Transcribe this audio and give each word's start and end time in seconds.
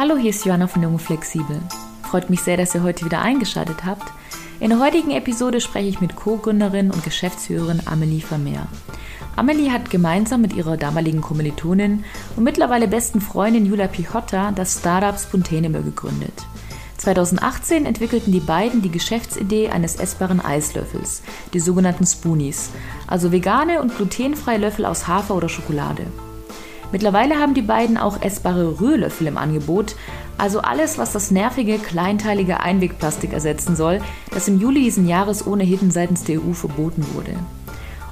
Hallo, 0.00 0.16
hier 0.16 0.30
ist 0.30 0.46
Johanna 0.46 0.66
von 0.66 0.82
Junge 0.82 0.98
Flexibel. 0.98 1.60
Freut 2.04 2.30
mich 2.30 2.40
sehr, 2.40 2.56
dass 2.56 2.74
ihr 2.74 2.82
heute 2.82 3.04
wieder 3.04 3.20
eingeschaltet 3.20 3.84
habt. 3.84 4.10
In 4.58 4.70
der 4.70 4.80
heutigen 4.80 5.10
Episode 5.10 5.60
spreche 5.60 5.90
ich 5.90 6.00
mit 6.00 6.16
Co-Gründerin 6.16 6.90
und 6.90 7.04
Geschäftsführerin 7.04 7.82
Amelie 7.84 8.22
Vermeer. 8.22 8.66
Amelie 9.36 9.70
hat 9.70 9.90
gemeinsam 9.90 10.40
mit 10.40 10.54
ihrer 10.54 10.78
damaligen 10.78 11.20
Kommilitonin 11.20 12.02
und 12.34 12.44
mittlerweile 12.44 12.88
besten 12.88 13.20
Freundin 13.20 13.66
Julia 13.66 13.88
Pichotta 13.88 14.52
das 14.52 14.78
Startup 14.78 15.20
Spontaneable 15.20 15.82
gegründet. 15.82 16.46
2018 16.96 17.84
entwickelten 17.84 18.32
die 18.32 18.40
beiden 18.40 18.80
die 18.80 18.90
Geschäftsidee 18.90 19.68
eines 19.68 19.96
essbaren 19.96 20.40
Eislöffels, 20.40 21.20
die 21.52 21.60
sogenannten 21.60 22.06
Spoonies, 22.06 22.70
also 23.06 23.32
vegane 23.32 23.82
und 23.82 23.94
glutenfreie 23.94 24.56
Löffel 24.56 24.86
aus 24.86 25.08
Hafer 25.08 25.34
oder 25.34 25.50
Schokolade. 25.50 26.06
Mittlerweile 26.92 27.36
haben 27.36 27.54
die 27.54 27.62
beiden 27.62 27.96
auch 27.96 28.20
essbare 28.22 28.80
Rührlöffel 28.80 29.26
im 29.26 29.38
Angebot, 29.38 29.94
also 30.38 30.60
alles, 30.60 30.98
was 30.98 31.12
das 31.12 31.30
nervige, 31.30 31.78
kleinteilige 31.78 32.60
Einwegplastik 32.60 33.32
ersetzen 33.32 33.76
soll, 33.76 34.00
das 34.32 34.48
im 34.48 34.60
Juli 34.60 34.82
diesen 34.82 35.06
Jahres 35.06 35.46
ohnehin 35.46 35.90
seitens 35.90 36.24
der 36.24 36.40
EU 36.40 36.52
verboten 36.52 37.04
wurde. 37.14 37.34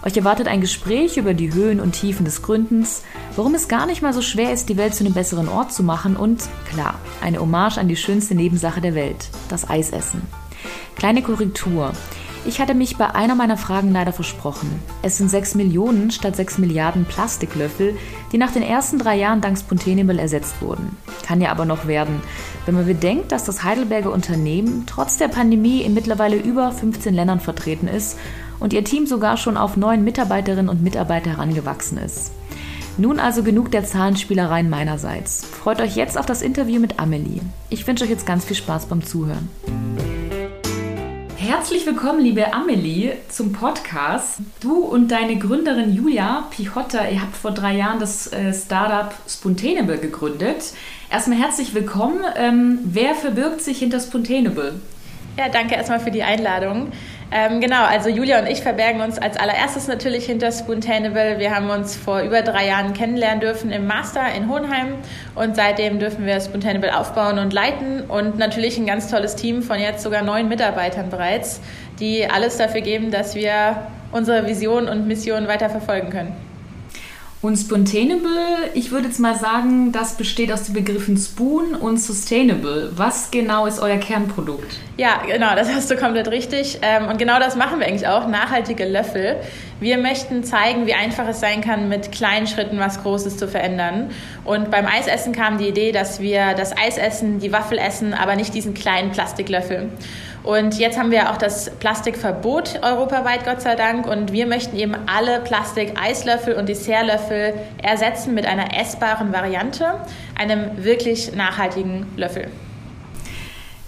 Euch 0.05 0.17
erwartet 0.17 0.47
ein 0.47 0.61
Gespräch 0.61 1.17
über 1.17 1.35
die 1.35 1.53
Höhen 1.53 1.81
und 1.81 1.93
Tiefen 1.93 2.25
des 2.25 2.43
Gründens, 2.43 3.03
warum 3.35 3.55
es 3.55 3.67
gar 3.67 3.87
nicht 3.87 4.01
mal 4.01 4.13
so 4.13 4.23
schwer 4.23 4.53
ist, 4.53 4.69
die 4.69 4.77
Welt 4.77 4.95
zu 4.95 5.05
einem 5.05 5.13
besseren 5.13 5.49
Ort 5.49 5.73
zu 5.73 5.83
machen 5.83 6.17
und, 6.17 6.49
klar, 6.73 6.95
eine 7.21 7.41
Hommage 7.41 7.79
an 7.79 7.89
die 7.89 7.97
schönste 7.97 8.37
Nebensache 8.37 8.81
der 8.81 8.95
Welt, 8.95 9.29
das 9.49 9.69
Eisessen. 9.69 10.23
Kleine 10.95 11.23
Korrektur. 11.23 11.93
Ich 12.45 12.61
hatte 12.61 12.75
mich 12.75 12.97
bei 12.97 13.15
einer 13.15 13.35
meiner 13.35 13.57
Fragen 13.57 13.93
leider 13.93 14.13
versprochen. 14.13 14.71
Es 15.03 15.19
sind 15.19 15.29
6 15.29 15.55
Millionen 15.55 16.11
statt 16.11 16.37
6 16.37 16.59
Milliarden 16.59 17.05
Plastiklöffel, 17.05 17.97
die 18.33 18.39
nach 18.39 18.53
den 18.53 18.63
ersten 18.63 18.99
drei 18.99 19.17
Jahren 19.17 19.41
dank 19.41 19.59
Spontaneable 19.59 20.21
ersetzt 20.21 20.63
wurden. 20.63 20.97
Kann 21.27 21.41
ja 21.41 21.51
aber 21.51 21.65
noch 21.65 21.87
werden, 21.87 22.23
wenn 22.65 22.75
man 22.75 22.87
bedenkt, 22.87 23.33
dass 23.33 23.45
das 23.45 23.65
Heidelberger 23.65 24.13
Unternehmen 24.13 24.85
trotz 24.87 25.19
der 25.19 25.29
Pandemie 25.29 25.83
in 25.83 25.95
mittlerweile 25.95 26.37
über 26.37 26.73
15 26.73 27.13
Ländern 27.13 27.41
vertreten 27.41 27.89
ist 27.89 28.19
und 28.61 28.73
ihr 28.73 28.85
Team 28.85 29.07
sogar 29.07 29.37
schon 29.37 29.57
auf 29.57 29.77
neun 29.77 30.05
Mitarbeiterinnen 30.05 30.69
und 30.69 30.83
Mitarbeiter 30.83 31.31
herangewachsen 31.31 31.99
ist. 31.99 32.33
Nun 32.97 33.21
also 33.21 33.43
genug 33.43 33.71
der 33.71 33.85
Zahlenspielereien 33.85 34.69
meinerseits. 34.69 35.45
Freut 35.45 35.81
euch 35.81 35.95
jetzt 35.95 36.19
auf 36.19 36.27
das 36.27 36.43
Interview 36.43 36.81
mit 36.81 36.99
Amelie. 36.99 37.43
Ich 37.71 37.87
wünsche 37.87 38.05
euch 38.05 38.11
jetzt 38.11 38.27
ganz 38.27 38.45
viel 38.45 38.57
Spaß 38.57 38.87
beim 38.87 39.05
Zuhören. 39.05 39.49
Herzlich 41.69 41.85
willkommen, 41.85 42.21
liebe 42.21 42.55
Amelie, 42.55 43.13
zum 43.29 43.53
Podcast. 43.53 44.39
Du 44.59 44.77
und 44.77 45.09
deine 45.11 45.37
Gründerin 45.37 45.95
Julia 45.95 46.47
Pichotta, 46.51 47.07
ihr 47.07 47.21
habt 47.21 47.37
vor 47.37 47.51
drei 47.51 47.77
Jahren 47.77 48.01
das 48.01 48.33
äh, 48.33 48.55
Startup 48.55 49.15
Spontaneable 49.29 49.99
gegründet. 49.99 50.73
Erstmal 51.11 51.39
herzlich 51.39 51.75
willkommen. 51.75 52.21
Ähm, 52.37 52.79
wer 52.85 53.15
verbirgt 53.15 53.61
sich 53.61 53.81
hinter 53.81 54.01
Spontaneable? 54.01 54.81
Ja, 55.37 55.51
danke 55.51 55.75
erstmal 55.75 56.01
für 56.01 56.11
die 56.11 56.23
Einladung. 56.23 56.91
Ähm, 57.31 57.61
genau, 57.61 57.85
also 57.85 58.09
Julia 58.09 58.39
und 58.39 58.47
ich 58.47 58.63
verbergen 58.63 59.03
uns 59.03 59.19
als 59.19 59.37
allererstes 59.37 59.87
natürlich 59.87 60.25
hinter 60.25 60.51
Spoontainable. 60.51 61.39
Wir 61.39 61.55
haben 61.55 61.69
uns 61.69 61.95
vor 61.95 62.23
über 62.23 62.41
drei 62.41 62.67
Jahren 62.69 62.95
kennenlernen 62.95 63.41
dürfen 63.41 63.71
im 63.71 63.87
Master 63.87 64.33
in 64.35 64.49
Hohenheim 64.49 64.95
und 65.35 65.55
seitdem 65.55 65.99
dürfen 65.99 66.25
wir 66.25 66.41
Spoontainable 66.41 66.97
aufbauen 66.97 67.39
und 67.39 67.53
leiten 67.53 68.05
und 68.05 68.39
natürlich 68.39 68.79
ein 68.79 68.87
ganz 68.87 69.11
tolles 69.11 69.37
Team 69.37 69.63
von 69.63 69.79
jetzt 69.79 70.03
sogar 70.03 70.23
neun 70.23 70.49
Mitarbeitern 70.49 71.11
bereits, 71.11 71.61
die 72.01 72.27
alles 72.27 72.57
dafür 72.57 72.81
geben, 72.81 73.11
dass 73.11 73.35
wir 73.35 73.77
unsere 74.11 74.47
Vision 74.47 74.89
und 74.89 75.07
Mission 75.07 75.49
weiter 75.49 75.69
verfolgen 75.69 76.09
können. 76.09 76.48
Und 77.41 77.57
Spontaneable, 77.57 78.71
ich 78.75 78.91
würde 78.91 79.07
jetzt 79.07 79.21
mal 79.21 79.37
sagen, 79.37 79.93
das 79.93 80.17
besteht 80.17 80.51
aus 80.51 80.65
den 80.65 80.75
Begriffen 80.75 81.17
Spoon 81.17 81.77
und 81.77 81.99
Sustainable. 81.99 82.91
Was 82.97 83.31
genau 83.31 83.67
ist 83.67 83.79
euer 83.79 83.99
Kernprodukt? 83.99 84.77
Ja, 84.97 85.23
genau, 85.25 85.55
das 85.55 85.73
hast 85.73 85.89
du 85.89 85.97
komplett 85.97 86.27
richtig. 86.33 86.81
Ähm, 86.83 87.07
und 87.07 87.17
genau 87.19 87.39
das 87.39 87.55
machen 87.55 87.79
wir 87.79 87.87
eigentlich 87.87 88.09
auch, 88.09 88.27
nachhaltige 88.27 88.85
Löffel. 88.85 89.37
Wir 89.79 89.99
möchten 89.99 90.43
zeigen, 90.43 90.87
wie 90.87 90.95
einfach 90.95 91.29
es 91.29 91.39
sein 91.39 91.61
kann, 91.61 91.89
mit 91.89 92.11
kleinen 92.11 92.49
Schritten 92.49 92.81
was 92.81 93.01
Großes 93.05 93.37
zu 93.37 93.47
verändern. 93.47 94.11
Und 94.45 94.73
beim 94.73 94.87
Eisessen 94.87 95.33
kam 95.33 95.59
die 95.59 95.69
Idee, 95.69 95.93
dass 95.93 96.21
wir 96.21 96.55
das 96.55 96.77
Eis 96.77 96.99
essen, 96.99 97.39
die 97.39 97.53
Waffel 97.53 97.79
essen, 97.79 98.15
aber 98.15 98.35
nicht 98.35 98.53
diesen 98.53 98.75
kleinen 98.75 99.13
Plastiklöffel. 99.13 99.91
Und 100.43 100.79
jetzt 100.79 100.99
haben 100.99 101.11
wir 101.11 101.31
auch 101.31 101.37
das 101.37 101.71
Plastikverbot 101.79 102.81
europaweit, 102.83 103.45
Gott 103.45 103.61
sei 103.61 103.75
Dank. 103.75 104.07
Und 104.07 104.33
wir 104.33 104.47
möchten 104.47 104.77
eben 104.77 104.95
alle 105.07 105.41
Plastik-Eislöffel 105.41 106.55
und 106.55 106.69
Dessertlöffel 106.69 107.55
ersetzen 107.83 108.35
mit 108.35 108.47
einer 108.47 108.79
essbaren 108.79 109.33
Variante, 109.33 110.01
einem 110.39 110.85
wirklich 110.85 111.35
nachhaltigen 111.35 112.07
Löffel. 112.17 112.49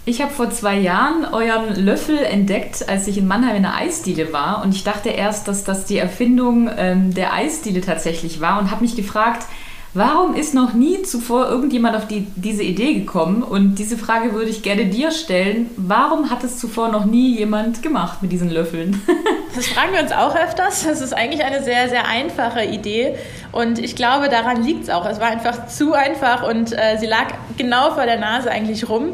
Ich 0.03 0.19
habe 0.19 0.31
vor 0.31 0.49
zwei 0.49 0.77
Jahren 0.79 1.25
euren 1.31 1.75
Löffel 1.75 2.17
entdeckt, 2.17 2.89
als 2.89 3.07
ich 3.07 3.19
in 3.19 3.27
Mannheim 3.27 3.57
in 3.57 3.61
der 3.61 3.75
Eisdiele 3.75 4.33
war. 4.33 4.63
Und 4.63 4.73
ich 4.73 4.83
dachte 4.83 5.09
erst, 5.09 5.47
dass 5.47 5.63
das 5.63 5.85
die 5.85 5.99
Erfindung 5.99 6.69
ähm, 6.75 7.13
der 7.13 7.33
Eisdiele 7.33 7.81
tatsächlich 7.81 8.41
war 8.41 8.59
und 8.59 8.71
habe 8.71 8.81
mich 8.81 8.95
gefragt, 8.95 9.45
Warum 9.93 10.35
ist 10.35 10.53
noch 10.53 10.73
nie 10.73 11.01
zuvor 11.01 11.49
irgendjemand 11.49 11.97
auf 11.97 12.07
die, 12.07 12.25
diese 12.37 12.63
Idee 12.63 12.93
gekommen? 12.93 13.43
Und 13.43 13.75
diese 13.75 13.97
Frage 13.97 14.33
würde 14.33 14.49
ich 14.49 14.63
gerne 14.63 14.85
dir 14.85 15.11
stellen. 15.11 15.69
Warum 15.75 16.29
hat 16.29 16.45
es 16.45 16.57
zuvor 16.57 16.87
noch 16.87 17.03
nie 17.03 17.37
jemand 17.37 17.83
gemacht 17.83 18.21
mit 18.21 18.31
diesen 18.31 18.49
Löffeln? 18.49 19.01
Das 19.53 19.67
fragen 19.67 19.91
wir 19.91 20.01
uns 20.01 20.13
auch 20.13 20.33
öfters. 20.33 20.85
Das 20.85 21.01
ist 21.01 21.13
eigentlich 21.13 21.43
eine 21.43 21.61
sehr, 21.61 21.89
sehr 21.89 22.07
einfache 22.07 22.63
Idee. 22.63 23.15
Und 23.51 23.79
ich 23.79 23.97
glaube, 23.97 24.29
daran 24.29 24.63
liegt 24.63 24.83
es 24.83 24.89
auch. 24.89 25.05
Es 25.05 25.19
war 25.19 25.27
einfach 25.27 25.67
zu 25.67 25.91
einfach 25.91 26.47
und 26.47 26.71
äh, 26.71 26.97
sie 26.97 27.05
lag 27.05 27.33
genau 27.57 27.91
vor 27.91 28.05
der 28.05 28.17
Nase 28.17 28.49
eigentlich 28.49 28.87
rum. 28.87 29.09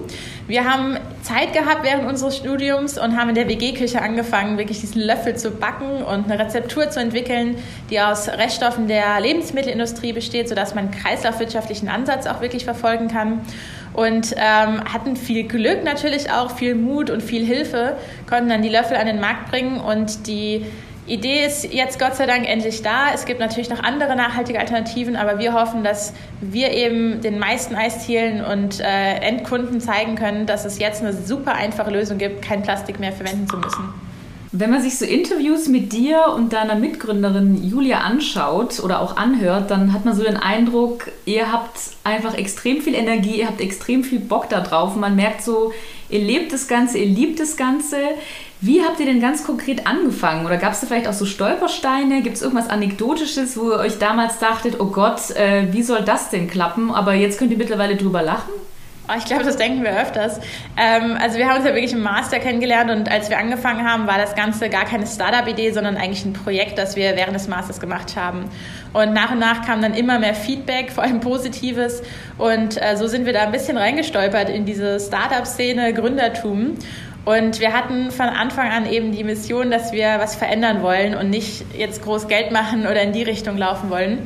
Wir 0.47 0.63
haben 0.63 0.97
Zeit 1.24 1.52
gehabt 1.52 1.84
während 1.84 2.08
unseres 2.08 2.38
Studiums 2.38 2.97
und 2.97 3.18
haben 3.18 3.28
in 3.28 3.35
der 3.35 3.50
WG-Küche 3.50 4.02
angefangen, 4.02 4.58
wirklich 4.58 4.80
diesen 4.80 5.02
Löffel 5.02 5.35
zu 5.35 5.52
backen 5.52 6.03
und 6.03 6.31
eine 6.31 6.41
Rezeptur 6.41 6.90
zu 6.90 7.02
entwickeln, 7.02 7.58
die 7.90 8.00
aus 8.00 8.30
Reststoffen 8.30 8.88
der 8.88 9.19
Lebensmittelindustrie 9.19 10.13
besteht, 10.13 10.47
sodass 10.47 10.74
man 10.74 10.85
einen 10.85 10.94
kreislaufwirtschaftlichen 10.94 11.90
Ansatz 11.90 12.28
auch 12.28 12.40
wirklich 12.40 12.63
verfolgen 12.63 13.09
kann. 13.09 13.41
Und 13.94 14.35
ähm, 14.38 14.85
hatten 14.85 15.18
viel 15.18 15.44
Glück 15.44 15.84
natürlich 15.84 16.31
auch, 16.31 16.52
viel 16.52 16.75
Mut 16.75 17.09
und 17.09 17.22
viel 17.22 17.46
Hilfe, 17.46 17.97
konnten 18.29 18.47
dann 18.47 18.62
die 18.62 18.69
Löffel 18.69 18.96
an 18.96 19.08
den 19.08 19.19
Markt 19.19 19.52
bringen 19.52 19.81
und 19.81 20.28
die 20.28 20.66
Idee 21.07 21.45
ist 21.45 21.73
jetzt 21.73 22.00
Gott 22.00 22.16
sei 22.16 22.25
Dank 22.25 22.47
endlich 22.47 22.81
da. 22.81 23.13
Es 23.13 23.25
gibt 23.25 23.40
natürlich 23.40 23.69
noch 23.69 23.81
andere 23.81 24.16
nachhaltige 24.16 24.59
Alternativen, 24.59 25.16
aber 25.16 25.40
wir 25.40 25.53
hoffen, 25.53 25.84
dass 25.84 26.13
wir 26.41 26.72
eben 26.72 27.22
den 27.22 27.40
meisten 27.40 27.75
Eiszielen 27.75 28.44
und 28.44 28.79
äh, 28.79 29.16
Endkunden 29.19 29.79
zeigen 29.79 30.16
können, 30.16 30.46
dass 30.46 30.66
es 30.66 30.79
jetzt 30.79 31.01
eine 31.01 31.13
super 31.13 31.53
einfache 31.56 31.91
Lösung 31.91 32.17
gibt, 32.17 32.41
kein 32.41 32.62
Plastik 32.62 33.00
mehr 33.00 33.13
verwenden 33.13 33.47
zu 33.47 33.57
müssen. 33.57 34.06
Wenn 34.59 34.72
man 34.72 34.81
sich 34.81 34.97
so 34.97 35.06
Interviews 35.06 35.68
mit 35.68 35.94
dir 35.94 36.34
und 36.35 36.51
deiner 36.51 36.73
Mitgründerin 36.73 37.63
Julia 37.63 38.00
anschaut 38.00 38.79
oder 38.79 39.01
auch 39.01 39.16
anhört, 39.16 39.69
dann 39.69 39.94
hat 39.94 40.03
man 40.03 40.16
so 40.16 40.23
den 40.23 40.35
Eindruck, 40.35 41.12
ihr 41.25 41.51
habt 41.51 41.78
einfach 42.03 42.34
extrem 42.34 42.81
viel 42.81 42.96
Energie, 42.96 43.38
ihr 43.38 43.47
habt 43.47 43.62
extrem 43.62 44.03
viel 44.03 44.17
Bock 44.17 44.50
da 44.50 44.62
drauf. 44.62 44.96
Man 44.96 45.16
merkt 45.16 45.44
so, 45.44 45.73
ihr 46.09 46.22
lebt 46.22 46.53
das 46.53 46.67
Ganze, 46.67 46.97
ihr 46.97 47.06
liebt 47.06 47.40
das 47.40 47.56
Ganze. 47.56 47.97
Wie 48.59 48.81
habt 48.81 49.00
ihr 49.00 49.06
denn 49.06 49.22
ganz 49.22 49.46
konkret 49.46 49.85
angefangen? 49.85 50.47
Oder 50.47 50.57
gab 50.57 50.73
es 50.73 50.79
da 50.79 50.88
vielleicht 50.88 51.07
auch 51.07 51.13
so 51.13 51.28
Stolpersteine? 51.28 52.23
Gibt 52.23 52.38
es 52.38 52.41
irgendwas 52.41 52.72
Anekdotisches, 52.72 53.59
wo 53.59 53.69
ihr 53.69 53.78
euch 53.78 54.00
damals 54.00 54.40
dachtet, 54.40 54.79
oh 54.79 54.88
Gott, 54.88 55.29
äh, 55.35 55.72
wie 55.72 55.84
soll 55.84 56.01
das 56.01 56.31
denn 56.31 56.50
klappen? 56.50 56.90
Aber 56.90 57.13
jetzt 57.13 57.38
könnt 57.38 57.51
ihr 57.51 57.59
mittlerweile 57.59 57.96
drüber 57.96 58.23
lachen? 58.23 58.53
Oh, 59.09 59.13
ich 59.18 59.23
glaube, 59.23 59.45
das 59.45 59.56
denken 59.56 59.84
wir 59.84 59.97
öfters. 60.01 60.41
Ähm, 60.75 61.18
also 61.22 61.38
wir 61.38 61.47
haben 61.47 61.57
uns 61.57 61.66
ja 61.66 61.73
wirklich 61.73 61.94
im 61.94 62.01
Master 62.01 62.40
kennengelernt 62.40 62.91
und 62.91 63.09
als 63.09 63.29
wir 63.29 63.38
angefangen 63.38 63.90
haben, 63.90 64.06
war 64.06 64.18
das 64.18 64.35
Ganze 64.35 64.68
gar 64.68 64.84
keine 64.84 65.07
Startup-Idee, 65.07 65.72
sondern 65.72 65.95
eigentlich 65.95 66.25
ein 66.25 66.34
Projekt, 66.34 66.78
das 66.78 66.97
wir 66.97 67.16
während 67.16 67.34
des 67.34 67.47
Masters 67.47 67.79
gemacht 67.79 68.17
haben. 68.17 68.50
Und 68.91 69.13
nach 69.13 69.31
und 69.31 69.40
nach 69.40 69.66
kam 69.66 69.81
dann 69.81 69.94
immer 69.94 70.19
mehr 70.19 70.34
Feedback, 70.34 70.91
vor 70.96 71.06
allem 71.06 71.22
Positives. 71.22 72.03
Und 72.37 72.82
äh, 72.82 72.97
so 72.97 73.08
sind 73.08 73.26
wir 73.26 73.32
da 73.32 73.43
ein 73.43 73.53
bisschen 73.53 73.78
reingestolpert 73.78 74.49
in 74.49 74.66
diese 74.66 74.99
Startup-Szene, 74.99 75.93
Gründertum. 75.93 76.76
Und 77.23 77.59
wir 77.59 77.73
hatten 77.73 78.11
von 78.11 78.28
Anfang 78.28 78.72
an 78.72 78.90
eben 78.90 79.11
die 79.11 79.23
Mission, 79.23 79.70
dass 79.70 79.91
wir 79.91 80.16
was 80.17 80.35
verändern 80.35 80.82
wollen 80.82 81.14
und 81.14 81.29
nicht 81.29 81.66
jetzt 81.78 82.02
groß 82.02 82.28
Geld 82.29 82.52
machen 82.52 82.87
oder 82.87 83.02
in 83.02 83.11
die 83.11 83.23
Richtung 83.23 83.58
laufen 83.58 83.90
wollen. 83.90 84.20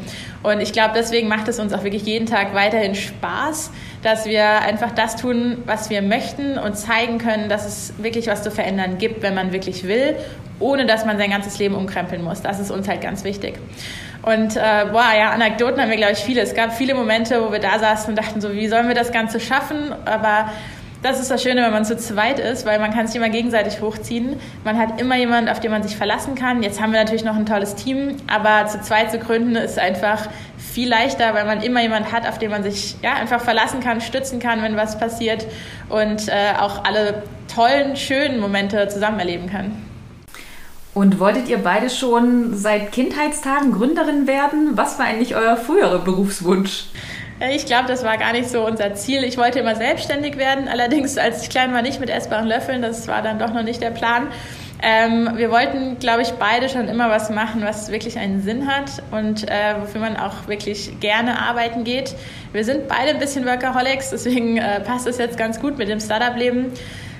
Und 0.44 0.60
ich 0.60 0.72
glaube, 0.72 0.92
deswegen 0.96 1.28
macht 1.28 1.48
es 1.48 1.60
uns 1.60 1.74
auch 1.74 1.84
wirklich 1.84 2.04
jeden 2.04 2.28
Tag 2.28 2.54
weiterhin 2.54 2.94
Spaß, 2.94 3.72
dass 4.02 4.26
wir 4.26 4.62
einfach 4.62 4.92
das 4.92 5.16
tun, 5.16 5.58
was 5.66 5.90
wir 5.90 6.02
möchten 6.02 6.58
und 6.58 6.76
zeigen 6.76 7.18
können, 7.18 7.50
dass 7.50 7.66
es 7.66 7.94
wirklich 7.98 8.28
was 8.28 8.44
zu 8.44 8.52
verändern 8.52 8.98
gibt, 8.98 9.22
wenn 9.22 9.36
man 9.36 9.52
wirklich 9.52 9.84
will, 9.84 10.16
ohne 10.60 10.86
dass 10.86 11.06
man 11.06 11.18
sein 11.18 11.30
ganzes 11.30 11.60
Leben 11.60 11.76
umkrempeln 11.76 12.24
muss. 12.24 12.42
Das 12.42 12.60
ist 12.60 12.72
uns 12.72 12.88
halt 12.88 13.02
ganz 13.02 13.24
wichtig. 13.24 13.56
Und 14.24 14.56
äh, 14.56 14.86
boah, 14.92 15.12
ja, 15.18 15.32
Anekdoten 15.32 15.82
haben 15.82 15.90
wir, 15.90 15.98
glaube 15.98 16.14
ich, 16.14 16.20
viele. 16.20 16.42
Es 16.42 16.54
gab 16.54 16.74
viele 16.74 16.94
Momente, 16.94 17.44
wo 17.44 17.52
wir 17.52 17.60
da 17.60 17.80
saßen 17.80 18.10
und 18.10 18.16
dachten 18.18 18.40
so, 18.40 18.54
wie 18.54 18.68
sollen 18.68 18.88
wir 18.88 18.96
das 18.96 19.12
Ganze 19.12 19.40
schaffen? 19.40 19.94
Aber 20.06 20.52
das 21.02 21.20
ist 21.20 21.32
das 21.32 21.42
Schöne, 21.42 21.64
wenn 21.64 21.72
man 21.72 21.84
zu 21.84 21.98
zweit 21.98 22.40
ist, 22.40 22.66
weil 22.68 22.78
man 22.78 22.94
kann 22.94 23.08
sich 23.08 23.16
immer 23.16 23.30
gegenseitig 23.30 23.82
hochziehen. 23.82 24.40
Man 24.64 24.78
hat 24.78 25.02
immer 25.02 25.16
jemanden, 25.16 25.50
auf 25.50 25.60
den 25.60 25.72
man 25.72 25.82
sich 25.82 25.98
verlassen 25.98 26.36
kann. 26.36 26.62
Jetzt 26.62 26.80
haben 26.80 26.94
wir 26.94 27.00
natürlich 27.00 27.24
noch 27.24 27.36
ein 27.36 27.48
tolles 27.48 27.74
Team, 27.74 28.18
aber 28.28 28.68
zu 28.68 28.80
zweit 28.82 29.10
zu 29.10 29.18
gründen 29.18 29.56
ist 29.56 29.80
einfach 29.80 30.28
viel 30.62 30.90
leichter, 30.90 31.34
weil 31.34 31.46
man 31.46 31.62
immer 31.62 31.82
jemand 31.82 32.12
hat, 32.12 32.28
auf 32.28 32.38
den 32.38 32.52
man 32.52 32.64
sich 32.64 32.96
ja, 33.02 33.14
einfach 33.14 33.42
verlassen 33.42 33.82
kann, 33.82 34.00
stützen 34.02 34.40
kann, 34.40 34.62
wenn 34.62 34.78
was 34.78 35.00
passiert 35.00 35.46
und 35.90 36.28
äh, 36.28 36.54
auch 36.60 36.84
alle 36.86 37.24
tollen, 37.54 37.96
schönen 37.96 38.40
Momente 38.40 38.88
zusammen 38.88 39.20
erleben 39.20 39.50
kann. 39.50 39.74
Und 40.94 41.20
wolltet 41.20 41.48
ihr 41.48 41.60
beide 41.60 41.90
schon 41.90 42.56
seit 42.56 42.92
Kindheitstagen 42.92 43.72
Gründerin 43.72 44.28
werden? 44.28 44.72
Was 44.76 45.00
war 45.00 45.06
eigentlich 45.06 45.36
euer 45.36 45.56
früherer 45.56 46.00
Berufswunsch? 46.00 46.86
Ich 47.50 47.66
glaube, 47.66 47.88
das 47.88 48.04
war 48.04 48.18
gar 48.18 48.34
nicht 48.34 48.50
so 48.50 48.66
unser 48.66 48.94
Ziel. 48.94 49.24
Ich 49.24 49.38
wollte 49.38 49.60
immer 49.60 49.76
selbstständig 49.76 50.38
werden, 50.38 50.68
allerdings 50.68 51.18
als 51.18 51.42
ich 51.42 51.50
klein 51.50 51.74
war 51.74 51.82
nicht 51.82 52.00
mit 52.00 52.10
essbaren 52.10 52.46
Löffeln. 52.46 52.82
Das 52.82 53.08
war 53.08 53.22
dann 53.22 53.40
doch 53.40 53.52
noch 53.52 53.64
nicht 53.64 53.82
der 53.82 53.90
Plan. 53.90 54.28
Ähm, 54.84 55.30
wir 55.36 55.52
wollten, 55.52 56.00
glaube 56.00 56.24
ich, 56.24 56.32
beide 56.32 56.68
schon 56.68 56.88
immer 56.88 57.10
was 57.10 57.30
machen, 57.30 57.62
was 57.64 57.92
wirklich 57.92 58.18
einen 58.18 58.42
Sinn 58.42 58.68
hat 58.68 59.04
und 59.12 59.48
äh, 59.48 59.76
wofür 59.80 60.02
man 60.02 60.18
auch 60.18 60.48
wirklich 60.48 61.00
gerne 61.00 61.40
arbeiten 61.40 61.84
geht. 61.84 62.16
Wir 62.52 62.66
sind 62.66 62.88
beide 62.88 63.12
ein 63.12 63.20
bisschen 63.20 63.46
Workaholics, 63.46 64.10
deswegen 64.10 64.58
äh, 64.58 64.80
passt 64.80 65.06
es 65.06 65.20
jetzt 65.20 65.38
ganz 65.38 65.60
gut 65.60 65.78
mit 65.78 65.88
dem 65.88 66.00
Startup-Leben. 66.00 66.72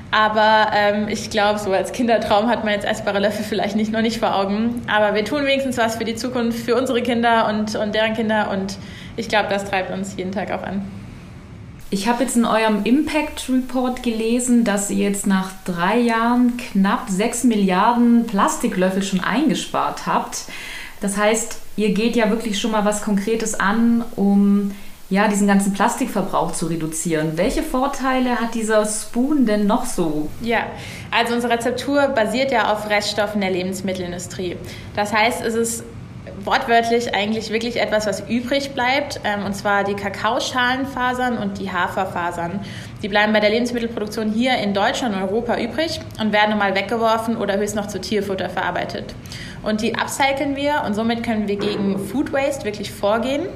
Aber 0.10 0.72
ähm, 0.76 1.08
ich 1.08 1.30
glaube, 1.30 1.60
so 1.60 1.72
als 1.72 1.94
Kindertraum 1.94 2.50
hat 2.50 2.66
man 2.66 2.74
jetzt 2.74 2.86
essbare 2.86 3.20
Löffel 3.20 3.46
vielleicht 3.46 3.78
nicht, 3.78 3.94
noch 3.94 4.02
nicht 4.02 4.20
vor 4.20 4.36
Augen. 4.36 4.82
Aber 4.88 5.16
wir 5.16 5.24
tun 5.24 5.46
wenigstens 5.46 5.78
was 5.78 5.96
für 5.96 6.04
die 6.04 6.16
Zukunft, 6.16 6.60
für 6.60 6.76
unsere 6.76 7.02
Kinder 7.02 7.48
und, 7.48 7.76
und 7.76 7.96
deren 7.96 8.14
Kinder. 8.14 8.50
Und 8.52 8.78
ich 9.16 9.30
glaube, 9.30 9.48
das 9.50 9.66
treibt 9.66 9.90
uns 9.92 10.18
jeden 10.18 10.34
Tag 10.34 10.52
auch 10.52 10.64
an. 10.64 11.01
Ich 11.94 12.08
habe 12.08 12.24
jetzt 12.24 12.38
in 12.38 12.46
eurem 12.46 12.86
Impact 12.86 13.50
Report 13.50 14.02
gelesen, 14.02 14.64
dass 14.64 14.90
ihr 14.90 15.10
jetzt 15.10 15.28
nach 15.28 15.52
drei 15.66 16.00
Jahren 16.00 16.56
knapp 16.56 17.10
6 17.10 17.44
Milliarden 17.44 18.26
Plastiklöffel 18.28 19.04
schon 19.04 19.20
eingespart 19.20 20.08
habt. 20.08 20.46
Das 21.02 21.18
heißt, 21.18 21.60
ihr 21.76 21.94
geht 21.94 22.16
ja 22.16 22.30
wirklich 22.30 22.62
schon 22.62 22.72
mal 22.72 22.86
was 22.86 23.02
Konkretes 23.02 23.60
an, 23.60 24.06
um 24.16 24.72
ja, 25.10 25.28
diesen 25.28 25.48
ganzen 25.48 25.74
Plastikverbrauch 25.74 26.54
zu 26.54 26.68
reduzieren. 26.68 27.34
Welche 27.36 27.62
Vorteile 27.62 28.40
hat 28.40 28.56
dieser 28.56 28.86
Spoon 28.86 29.46
denn 29.46 29.68
noch 29.68 29.84
so? 29.84 30.30
Ja, 30.40 30.68
also 31.12 31.36
unsere 31.36 31.52
Rezeptur 31.52 32.08
basiert 32.08 32.54
ja 32.54 32.72
auf 32.72 32.90
Reststoffen 32.90 33.42
der 33.42 33.52
Lebensmittelindustrie. 33.52 34.56
Das 34.96 35.12
heißt, 35.12 35.44
es 35.44 35.56
ist 35.56 35.84
wortwörtlich 36.44 37.16
eigentlich 37.16 37.50
wirklich 37.50 37.80
etwas, 37.80 38.06
was 38.06 38.22
übrig 38.30 38.72
bleibt, 38.72 39.20
ähm, 39.24 39.46
und 39.46 39.54
zwar 39.54 39.84
die 39.84 39.96
Kakaoschalenfasern 39.96 41.38
und 41.38 41.60
die 41.60 41.72
Haferfasern. 41.72 42.60
Die 43.02 43.08
bleiben 43.08 43.34
bei 43.34 43.40
der 43.40 43.50
Lebensmittelproduktion 43.50 44.32
hier 44.32 44.58
in 44.58 44.74
Deutschland 44.74 45.16
und 45.16 45.22
Europa 45.22 45.58
übrig 45.60 46.00
und 46.20 46.32
werden 46.32 46.58
mal 46.58 46.76
weggeworfen 46.76 47.38
oder 47.38 47.58
höchst 47.58 47.76
noch 47.76 47.88
zu 47.88 48.00
Tierfutter 48.00 48.50
verarbeitet. 48.50 49.16
Und 49.64 49.82
die 49.82 49.96
upcyclen 49.96 50.56
wir 50.56 50.84
und 50.86 50.94
somit 50.94 51.24
können 51.24 51.48
wir 51.48 51.56
gegen 51.56 51.98
Food 51.98 52.32
Waste 52.34 52.66
wirklich 52.66 52.92
vorgehen 52.92 53.48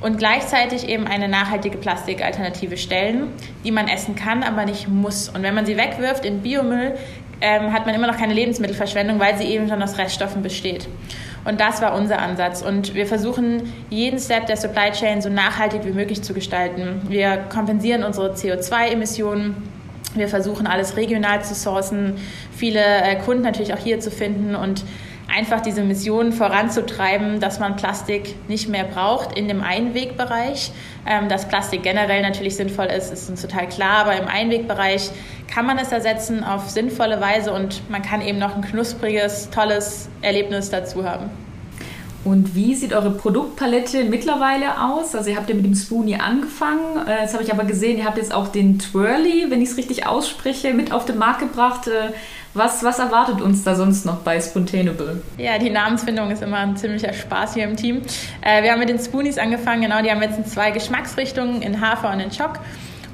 und 0.00 0.18
gleichzeitig 0.18 0.88
eben 0.88 1.06
eine 1.06 1.28
nachhaltige 1.28 1.78
Plastikalternative 1.78 2.76
stellen, 2.76 3.28
die 3.64 3.70
man 3.70 3.88
essen 3.88 4.14
kann, 4.14 4.42
aber 4.42 4.64
nicht 4.64 4.88
muss. 4.88 5.28
Und 5.28 5.42
wenn 5.42 5.54
man 5.54 5.66
sie 5.66 5.76
wegwirft 5.76 6.24
in 6.24 6.42
Biomüll, 6.42 6.94
ähm, 7.40 7.72
hat 7.72 7.86
man 7.86 7.94
immer 7.94 8.06
noch 8.06 8.16
keine 8.16 8.34
Lebensmittelverschwendung, 8.34 9.18
weil 9.18 9.36
sie 9.38 9.44
eben 9.44 9.68
schon 9.68 9.82
aus 9.82 9.98
Reststoffen 9.98 10.42
besteht. 10.42 10.88
Und 11.44 11.60
das 11.60 11.82
war 11.82 11.94
unser 11.94 12.20
Ansatz. 12.20 12.62
Und 12.62 12.94
wir 12.94 13.06
versuchen, 13.06 13.72
jeden 13.90 14.18
Step 14.18 14.46
der 14.46 14.56
Supply 14.56 14.90
Chain 14.92 15.20
so 15.20 15.28
nachhaltig 15.28 15.84
wie 15.84 15.92
möglich 15.92 16.22
zu 16.22 16.34
gestalten. 16.34 17.02
Wir 17.08 17.36
kompensieren 17.36 18.02
unsere 18.02 18.32
CO2-Emissionen. 18.32 19.56
Wir 20.14 20.28
versuchen, 20.28 20.66
alles 20.66 20.96
regional 20.96 21.42
zu 21.44 21.54
sourcen, 21.54 22.14
viele 22.52 22.80
äh, 22.80 23.16
Kunden 23.16 23.42
natürlich 23.42 23.74
auch 23.74 23.78
hier 23.78 23.98
zu 23.98 24.12
finden 24.12 24.54
und 24.54 24.84
einfach 25.34 25.60
diese 25.60 25.82
Mission 25.82 26.32
voranzutreiben, 26.32 27.40
dass 27.40 27.58
man 27.58 27.76
Plastik 27.76 28.36
nicht 28.48 28.68
mehr 28.68 28.84
braucht 28.84 29.36
in 29.36 29.48
dem 29.48 29.62
Einwegbereich. 29.62 30.70
Ähm, 31.06 31.28
dass 31.28 31.48
Plastik 31.48 31.82
generell 31.82 32.22
natürlich 32.22 32.56
sinnvoll 32.56 32.86
ist, 32.86 33.12
ist 33.12 33.28
uns 33.28 33.42
total 33.42 33.68
klar, 33.68 34.06
aber 34.06 34.16
im 34.16 34.28
Einwegbereich 34.28 35.10
kann 35.52 35.66
man 35.66 35.78
es 35.78 35.92
ersetzen 35.92 36.42
auf 36.44 36.70
sinnvolle 36.70 37.20
Weise 37.20 37.52
und 37.52 37.88
man 37.90 38.02
kann 38.02 38.22
eben 38.22 38.38
noch 38.38 38.54
ein 38.56 38.62
knuspriges, 38.62 39.50
tolles 39.50 40.08
Erlebnis 40.22 40.70
dazu 40.70 41.04
haben. 41.04 41.30
Und 42.24 42.54
wie 42.54 42.74
sieht 42.74 42.94
eure 42.94 43.10
Produktpalette 43.10 44.04
mittlerweile 44.04 44.80
aus? 44.82 45.14
Also 45.14 45.28
ihr 45.28 45.36
habt 45.36 45.50
ja 45.50 45.54
mit 45.54 45.66
dem 45.66 45.74
Spoonie 45.74 46.16
angefangen. 46.16 47.06
Äh, 47.06 47.22
jetzt 47.22 47.34
habe 47.34 47.42
ich 47.44 47.52
aber 47.52 47.64
gesehen, 47.64 47.98
ihr 47.98 48.06
habt 48.06 48.16
jetzt 48.16 48.32
auch 48.32 48.48
den 48.48 48.78
Twirly, 48.78 49.50
wenn 49.50 49.60
ich 49.60 49.70
es 49.70 49.76
richtig 49.76 50.06
ausspreche, 50.06 50.72
mit 50.72 50.90
auf 50.90 51.04
den 51.04 51.18
Markt 51.18 51.40
gebracht. 51.40 51.90
Was, 52.54 52.84
was 52.84 53.00
erwartet 53.00 53.40
uns 53.40 53.64
da 53.64 53.74
sonst 53.74 54.06
noch 54.06 54.20
bei 54.20 54.40
Spontaneable? 54.40 55.20
Ja, 55.38 55.58
die 55.58 55.70
Namensfindung 55.70 56.30
ist 56.30 56.40
immer 56.40 56.58
ein 56.58 56.76
ziemlicher 56.76 57.12
Spaß 57.12 57.54
hier 57.54 57.64
im 57.64 57.76
Team. 57.76 58.02
Äh, 58.42 58.62
wir 58.62 58.70
haben 58.70 58.78
mit 58.78 58.88
den 58.88 59.00
Spoonies 59.00 59.38
angefangen, 59.38 59.82
genau, 59.82 60.00
die 60.02 60.10
haben 60.10 60.22
jetzt 60.22 60.38
in 60.38 60.46
zwei 60.46 60.70
Geschmacksrichtungen, 60.70 61.62
in 61.62 61.80
Hafer 61.80 62.12
und 62.12 62.20
in 62.20 62.30
Schock 62.30 62.60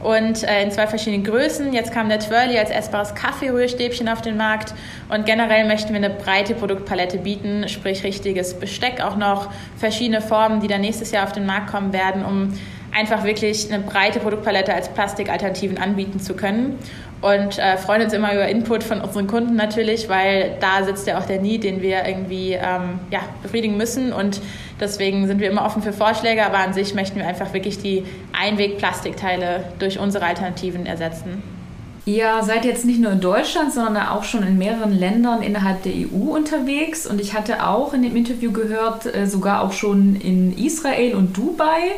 und 0.01 0.43
äh, 0.43 0.63
in 0.63 0.71
zwei 0.71 0.87
verschiedenen 0.87 1.25
Größen. 1.25 1.73
Jetzt 1.73 1.91
kam 1.91 2.11
der 2.11 2.19
Twirly 2.21 2.59
als 2.59 2.71
essbares 2.71 3.15
Kaffeerührstäbchen 3.15 4.11
auf 4.11 4.21
den 4.21 4.37
Markt 4.37 4.75
und 5.09 5.25
generell 5.25 5.67
möchten 5.67 5.95
wir 5.95 5.97
eine 5.97 6.11
breite 6.11 6.55
Produktpalette 6.55 7.17
bieten, 7.17 7.67
sprich 7.69 8.05
richtiges 8.05 8.53
Besteck, 8.61 9.01
auch 9.01 9.17
noch 9.17 9.51
verschiedene 9.79 10.21
Formen, 10.21 10.61
die 10.61 10.69
dann 10.69 10.83
nächstes 10.83 11.13
Jahr 11.13 11.25
auf 11.25 11.33
den 11.33 11.47
Markt 11.47 11.71
kommen 11.71 11.95
werden, 11.95 12.27
um 12.27 12.53
einfach 12.93 13.25
wirklich 13.25 13.73
eine 13.73 13.83
breite 13.83 14.21
Produktpalette 14.21 14.75
als 14.75 14.89
Plastikalternativen 14.89 15.79
anbieten 15.79 16.21
zu 16.21 16.35
können 16.35 16.79
und 17.21 17.59
äh, 17.59 17.77
freuen 17.77 18.03
uns 18.03 18.13
immer 18.13 18.33
über 18.33 18.49
Input 18.49 18.83
von 18.83 19.01
unseren 19.01 19.27
Kunden 19.27 19.55
natürlich, 19.55 20.09
weil 20.09 20.57
da 20.61 20.85
sitzt 20.85 21.07
ja 21.07 21.19
auch 21.19 21.27
der 21.27 21.41
Need, 21.41 21.65
den 21.65 21.83
wir 21.83 22.07
irgendwie 22.07 22.53
ähm, 22.53 23.01
ja, 23.11 23.21
befriedigen 23.43 23.77
müssen 23.77 24.13
und 24.13 24.41
deswegen 24.81 25.27
sind 25.27 25.41
wir 25.41 25.51
immer 25.51 25.65
offen 25.65 25.83
für 25.83 25.93
Vorschläge, 25.93 26.45
aber 26.45 26.59
an 26.59 26.73
sich 26.73 26.95
möchten 26.95 27.19
wir 27.19 27.27
einfach 27.27 27.53
wirklich 27.53 27.79
die 27.79 28.05
Einwegplastikteile 28.33 29.65
durch 29.79 29.99
unsere 29.99 30.25
Alternativen 30.25 30.87
ersetzen. 30.87 31.60
Ihr 32.07 32.43
seid 32.43 32.65
jetzt 32.65 32.85
nicht 32.85 32.99
nur 32.99 33.13
in 33.13 33.21
Deutschland, 33.21 33.73
sondern 33.73 34.09
auch 34.09 34.25
schon 34.25 34.43
in 34.43 34.57
mehreren 34.57 34.93
Ländern 34.93 35.43
innerhalb 35.43 35.83
der 35.83 35.93
EU 35.93 36.35
unterwegs. 36.35 37.07
Und 37.07 37.21
ich 37.21 37.35
hatte 37.35 37.67
auch 37.67 37.93
in 37.93 38.03
dem 38.03 38.17
Interview 38.17 38.53
gehört, 38.53 39.15
äh, 39.15 39.27
sogar 39.27 39.63
auch 39.63 39.73
schon 39.73 40.17
in 40.17 40.57
Israel 40.57 41.15
und 41.15 41.37
Dubai. 41.37 41.93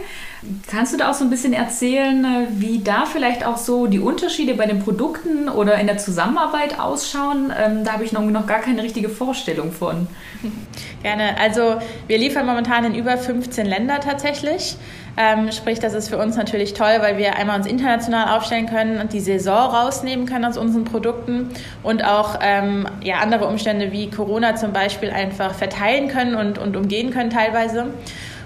Kannst 0.66 0.92
du 0.92 0.96
da 0.96 1.08
auch 1.10 1.14
so 1.14 1.22
ein 1.22 1.30
bisschen 1.30 1.52
erzählen, 1.52 2.24
äh, 2.24 2.46
wie 2.50 2.80
da 2.80 3.06
vielleicht 3.06 3.46
auch 3.46 3.56
so 3.56 3.86
die 3.86 4.00
Unterschiede 4.00 4.54
bei 4.54 4.66
den 4.66 4.80
Produkten 4.80 5.48
oder 5.48 5.76
in 5.78 5.86
der 5.86 5.98
Zusammenarbeit 5.98 6.80
ausschauen? 6.80 7.52
Ähm, 7.56 7.84
da 7.84 7.92
habe 7.92 8.04
ich 8.04 8.12
noch, 8.12 8.22
noch 8.22 8.48
gar 8.48 8.58
keine 8.58 8.82
richtige 8.82 9.08
Vorstellung 9.08 9.70
von. 9.70 10.08
Gerne. 11.02 11.38
Also 11.38 11.76
wir 12.08 12.18
liefern 12.18 12.44
momentan 12.44 12.84
in 12.84 12.94
über 12.96 13.16
15 13.16 13.66
Länder 13.66 14.00
tatsächlich. 14.00 14.76
Ähm, 15.16 15.52
sprich, 15.52 15.78
das 15.78 15.92
ist 15.92 16.08
für 16.08 16.16
uns 16.16 16.36
natürlich 16.36 16.72
toll, 16.72 16.96
weil 17.00 17.18
wir 17.18 17.36
einmal 17.36 17.58
uns 17.58 17.66
international 17.66 18.36
aufstellen 18.36 18.66
können 18.66 18.98
und 18.98 19.12
die 19.12 19.20
Saison 19.20 19.70
rausnehmen 19.70 20.24
können 20.24 20.46
aus 20.46 20.56
unseren 20.56 20.84
Produkten 20.84 21.50
und 21.82 22.02
auch 22.02 22.38
ähm, 22.40 22.88
ja, 23.02 23.16
andere 23.16 23.46
Umstände 23.46 23.92
wie 23.92 24.08
Corona 24.08 24.56
zum 24.56 24.72
Beispiel 24.72 25.10
einfach 25.10 25.54
verteilen 25.54 26.08
können 26.08 26.34
und, 26.34 26.58
und 26.58 26.76
umgehen 26.76 27.10
können 27.10 27.28
teilweise. 27.28 27.88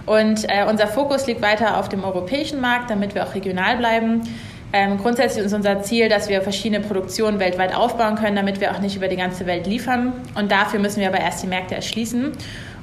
Und 0.06 0.44
äh, 0.48 0.64
unser 0.68 0.88
Fokus 0.88 1.26
liegt 1.26 1.42
weiter 1.42 1.78
auf 1.78 1.88
dem 1.88 2.04
europäischen 2.04 2.60
Markt, 2.60 2.90
damit 2.90 3.14
wir 3.14 3.24
auch 3.24 3.34
regional 3.34 3.76
bleiben. 3.76 4.22
Ähm, 4.72 4.98
grundsätzlich 4.98 5.44
ist 5.44 5.52
unser 5.52 5.82
Ziel, 5.82 6.08
dass 6.08 6.28
wir 6.28 6.42
verschiedene 6.42 6.80
Produktionen 6.80 7.38
weltweit 7.38 7.74
aufbauen 7.74 8.16
können, 8.16 8.36
damit 8.36 8.60
wir 8.60 8.72
auch 8.72 8.80
nicht 8.80 8.96
über 8.96 9.08
die 9.08 9.16
ganze 9.16 9.46
Welt 9.46 9.66
liefern. 9.66 10.12
Und 10.34 10.50
dafür 10.50 10.80
müssen 10.80 11.00
wir 11.00 11.08
aber 11.08 11.20
erst 11.20 11.42
die 11.42 11.46
Märkte 11.46 11.76
erschließen. 11.76 12.32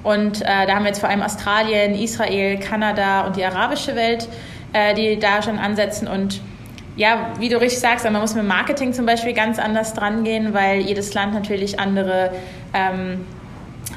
Und 0.03 0.41
äh, 0.41 0.45
da 0.67 0.75
haben 0.75 0.83
wir 0.83 0.89
jetzt 0.89 0.99
vor 0.99 1.09
allem 1.09 1.21
Australien, 1.21 1.95
Israel, 1.95 2.59
Kanada 2.59 3.25
und 3.25 3.37
die 3.37 3.45
arabische 3.45 3.95
Welt, 3.95 4.27
äh, 4.73 4.93
die 4.93 5.17
da 5.17 5.41
schon 5.41 5.57
ansetzen. 5.59 6.07
Und 6.07 6.41
ja, 6.95 7.31
wie 7.39 7.49
du 7.49 7.59
richtig 7.59 7.79
sagst, 7.79 8.03
man 8.05 8.21
muss 8.21 8.35
mit 8.35 8.45
Marketing 8.45 8.93
zum 8.93 9.05
Beispiel 9.05 9.33
ganz 9.33 9.57
anders 9.57 9.93
dran 9.93 10.23
gehen, 10.23 10.53
weil 10.53 10.81
jedes 10.81 11.13
Land 11.13 11.33
natürlich 11.33 11.79
andere 11.79 12.31
ähm, 12.73 13.25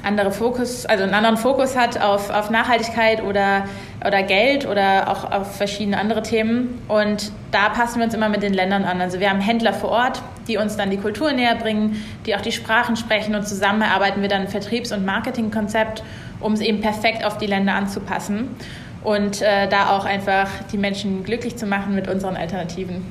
andere 0.07 0.31
Fokus, 0.31 0.87
also 0.87 1.03
einen 1.03 1.15
anderen 1.15 1.37
Fokus 1.37 1.77
hat 1.77 2.01
auf, 2.01 2.31
auf 2.31 2.49
Nachhaltigkeit 2.49 3.23
oder, 3.23 3.65
oder 4.07 4.23
Geld 4.23 4.67
oder 4.67 5.11
auch 5.11 5.31
auf 5.31 5.57
verschiedene 5.57 5.99
andere 5.99 6.23
Themen. 6.23 6.81
Und 6.89 7.33
da 7.51 7.69
passen 7.69 7.99
wir 7.99 8.05
uns 8.05 8.15
immer 8.15 8.29
mit 8.29 8.43
den 8.43 8.55
Ländern 8.55 8.85
an. 8.85 9.01
Also 9.01 9.19
wir 9.19 9.29
haben 9.29 9.41
Händler 9.41 9.73
vor 9.73 9.91
Ort, 9.91 10.23
die 10.47 10.57
uns 10.59 10.77
dann 10.77 10.91
die 10.91 10.97
Kultur 10.97 11.33
näher 11.33 11.57
bringen, 11.57 12.03
die 12.25 12.37
auch 12.37 12.41
die 12.41 12.53
Sprachen 12.53 12.97
sprechen 12.97 13.35
und 13.35 13.47
zusammen 13.47 13.83
erarbeiten 13.83 14.23
wir 14.23 14.29
dann 14.29 14.43
ein 14.43 14.49
Vertriebs- 14.49 14.93
und 14.93 15.05
Marketingkonzept, 15.05 16.05
um 16.41 16.53
es 16.53 16.61
eben 16.61 16.81
perfekt 16.81 17.25
auf 17.25 17.39
die 17.39 17.47
Länder 17.47 17.75
anzupassen 17.75 18.55
und 19.03 19.43
äh, 19.43 19.69
da 19.69 19.91
auch 19.91 20.05
einfach 20.05 20.49
die 20.73 20.79
Menschen 20.79 21.25
glücklich 21.25 21.57
zu 21.57 21.67
machen 21.67 21.95
mit 21.95 22.09
unseren 22.09 22.37
Alternativen. 22.37 23.05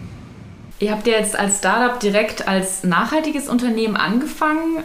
Ihr 0.80 0.92
habt 0.92 1.08
ja 1.08 1.14
jetzt 1.14 1.38
als 1.38 1.60
Startup 1.60 2.00
direkt 2.00 2.48
als 2.48 2.84
nachhaltiges 2.84 3.48
Unternehmen 3.48 3.96
angefangen. 3.96 4.84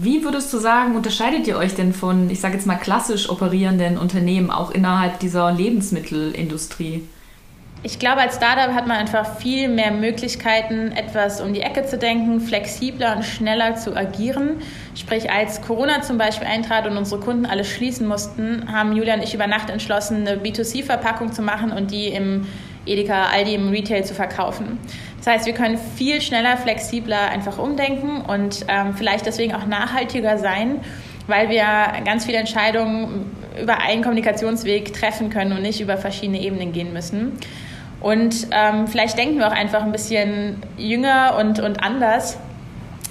Wie 0.00 0.24
würdest 0.24 0.52
du 0.52 0.58
sagen, 0.58 0.96
unterscheidet 0.96 1.46
ihr 1.46 1.56
euch 1.56 1.74
denn 1.74 1.92
von, 1.92 2.28
ich 2.28 2.40
sage 2.40 2.54
jetzt 2.54 2.66
mal, 2.66 2.74
klassisch 2.74 3.30
operierenden 3.30 3.96
Unternehmen 3.96 4.50
auch 4.50 4.72
innerhalb 4.72 5.20
dieser 5.20 5.52
Lebensmittelindustrie? 5.52 7.04
Ich 7.84 8.00
glaube, 8.00 8.22
als 8.22 8.36
Startup 8.36 8.74
hat 8.74 8.88
man 8.88 8.96
einfach 8.96 9.36
viel 9.36 9.68
mehr 9.68 9.92
Möglichkeiten, 9.92 10.90
etwas 10.90 11.40
um 11.40 11.52
die 11.52 11.60
Ecke 11.60 11.86
zu 11.86 11.96
denken, 11.96 12.40
flexibler 12.40 13.14
und 13.14 13.24
schneller 13.24 13.76
zu 13.76 13.94
agieren. 13.94 14.62
Sprich, 14.96 15.30
als 15.30 15.62
Corona 15.62 16.02
zum 16.02 16.18
Beispiel 16.18 16.48
eintrat 16.48 16.88
und 16.88 16.96
unsere 16.96 17.20
Kunden 17.20 17.46
alle 17.46 17.64
schließen 17.64 18.08
mussten, 18.08 18.72
haben 18.72 18.96
Julia 18.96 19.14
und 19.14 19.22
ich 19.22 19.34
über 19.34 19.46
Nacht 19.46 19.70
entschlossen, 19.70 20.26
eine 20.26 20.40
B2C-Verpackung 20.40 21.32
zu 21.32 21.42
machen 21.42 21.70
und 21.70 21.92
die 21.92 22.08
im 22.08 22.48
Edeka, 22.86 23.26
Aldi 23.26 23.54
im 23.54 23.68
Retail 23.68 24.04
zu 24.04 24.14
verkaufen. 24.14 24.78
Das 25.24 25.36
heißt, 25.36 25.46
wir 25.46 25.54
können 25.54 25.78
viel 25.78 26.20
schneller, 26.20 26.58
flexibler 26.58 27.30
einfach 27.30 27.56
umdenken 27.56 28.20
und 28.20 28.66
ähm, 28.68 28.92
vielleicht 28.94 29.24
deswegen 29.24 29.54
auch 29.54 29.64
nachhaltiger 29.64 30.36
sein, 30.36 30.80
weil 31.28 31.48
wir 31.48 31.64
ganz 32.04 32.26
viele 32.26 32.36
Entscheidungen 32.36 33.32
über 33.58 33.80
einen 33.80 34.02
Kommunikationsweg 34.02 34.92
treffen 34.92 35.30
können 35.30 35.52
und 35.52 35.62
nicht 35.62 35.80
über 35.80 35.96
verschiedene 35.96 36.42
Ebenen 36.42 36.72
gehen 36.72 36.92
müssen. 36.92 37.32
Und 38.02 38.48
ähm, 38.50 38.86
vielleicht 38.86 39.16
denken 39.16 39.38
wir 39.38 39.48
auch 39.48 39.52
einfach 39.52 39.82
ein 39.82 39.92
bisschen 39.92 40.62
jünger 40.76 41.36
und, 41.40 41.58
und 41.58 41.82
anders 41.82 42.36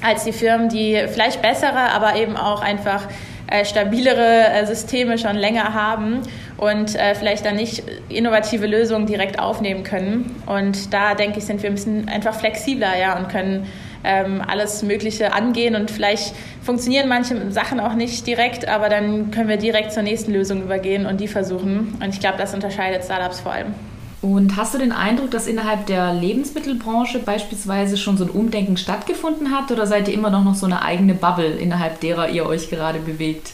als 0.04 0.24
die 0.24 0.34
Firmen, 0.34 0.70
die 0.70 1.06
vielleicht 1.08 1.42
bessere, 1.42 1.94
aber 1.94 2.16
eben 2.16 2.38
auch 2.38 2.62
einfach 2.62 3.08
äh, 3.48 3.66
stabilere 3.66 4.50
äh, 4.54 4.66
Systeme 4.68 5.18
schon 5.18 5.36
länger 5.36 5.74
haben 5.74 6.22
und 6.64 6.96
äh, 6.96 7.14
vielleicht 7.16 7.46
dann 7.46 7.56
nicht 7.56 7.84
innovative 8.10 8.66
Lösungen 8.66 9.06
direkt 9.06 9.40
aufnehmen 9.40 9.84
können. 9.84 10.36
Und 10.46 10.94
da 10.94 11.14
denke 11.14 11.40
ich, 11.40 11.46
sind 11.46 11.62
wir 11.62 11.70
ein 11.70 11.76
bisschen 11.76 12.08
einfach 12.08 12.36
flexibler 12.36 12.98
ja, 12.98 13.18
und 13.18 13.30
können 13.30 13.68
ähm, 14.04 14.42
alles 14.46 14.84
Mögliche 14.84 15.34
angehen 15.34 15.76
und 15.76 15.92
vielleicht 15.92 16.34
funktionieren 16.62 17.08
manche 17.08 17.52
Sachen 17.52 17.80
auch 17.80 17.94
nicht 17.94 18.28
direkt, 18.28 18.68
aber 18.68 18.90
dann 18.90 19.32
können 19.32 19.50
wir 19.50 19.58
direkt 19.58 19.92
zur 19.94 20.04
nächsten 20.04 20.34
Lösung 20.34 20.62
übergehen 20.62 21.06
und 21.06 21.20
die 21.20 21.28
versuchen. 21.28 21.98
Und 22.02 22.10
ich 22.10 22.20
glaube, 22.20 22.38
das 22.38 22.54
unterscheidet 22.54 23.04
Startups 23.04 23.40
vor 23.42 23.54
allem. 23.54 23.74
Und 24.22 24.56
hast 24.56 24.74
du 24.74 24.78
den 24.78 24.94
Eindruck, 24.94 25.32
dass 25.32 25.48
innerhalb 25.48 25.86
der 25.86 26.14
Lebensmittelbranche 26.14 27.20
beispielsweise 27.20 27.98
schon 27.98 28.16
so 28.16 28.24
ein 28.24 28.30
Umdenken 28.30 28.78
stattgefunden 28.78 29.52
hat 29.52 29.70
oder 29.70 29.86
seid 29.86 30.08
ihr 30.08 30.14
immer 30.14 30.30
noch, 30.30 30.46
noch 30.46 30.56
so 30.56 30.66
eine 30.66 30.82
eigene 30.82 31.14
Bubble, 31.14 31.56
innerhalb 31.56 32.00
derer 32.00 32.30
ihr 32.30 32.46
euch 32.46 32.70
gerade 32.70 33.00
bewegt? 33.00 33.52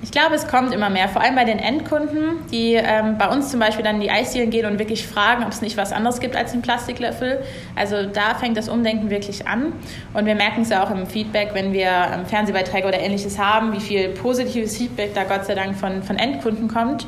Ich 0.00 0.12
glaube, 0.12 0.36
es 0.36 0.46
kommt 0.46 0.72
immer 0.72 0.90
mehr, 0.90 1.08
vor 1.08 1.22
allem 1.22 1.34
bei 1.34 1.44
den 1.44 1.58
Endkunden, 1.58 2.46
die 2.52 2.74
ähm, 2.74 3.18
bei 3.18 3.28
uns 3.28 3.50
zum 3.50 3.58
Beispiel 3.58 3.84
dann 3.84 3.96
in 3.96 4.02
die 4.02 4.10
Eisdielen 4.10 4.50
gehen 4.50 4.64
und 4.64 4.78
wirklich 4.78 5.04
fragen, 5.04 5.42
ob 5.42 5.50
es 5.50 5.60
nicht 5.60 5.76
was 5.76 5.92
anderes 5.92 6.20
gibt 6.20 6.36
als 6.36 6.52
den 6.52 6.62
Plastiklöffel. 6.62 7.42
Also 7.74 8.06
da 8.06 8.36
fängt 8.36 8.56
das 8.56 8.68
Umdenken 8.68 9.10
wirklich 9.10 9.48
an. 9.48 9.72
Und 10.14 10.26
wir 10.26 10.36
merken 10.36 10.62
es 10.62 10.68
ja 10.68 10.84
auch 10.84 10.92
im 10.92 11.04
Feedback, 11.06 11.50
wenn 11.52 11.72
wir 11.72 11.88
ähm, 11.88 12.26
Fernsehbeiträge 12.26 12.86
oder 12.86 13.00
ähnliches 13.00 13.40
haben, 13.40 13.72
wie 13.72 13.80
viel 13.80 14.10
positives 14.10 14.76
Feedback 14.76 15.14
da 15.14 15.24
Gott 15.24 15.46
sei 15.46 15.56
Dank 15.56 15.76
von, 15.76 16.04
von 16.04 16.16
Endkunden 16.16 16.68
kommt. 16.68 17.04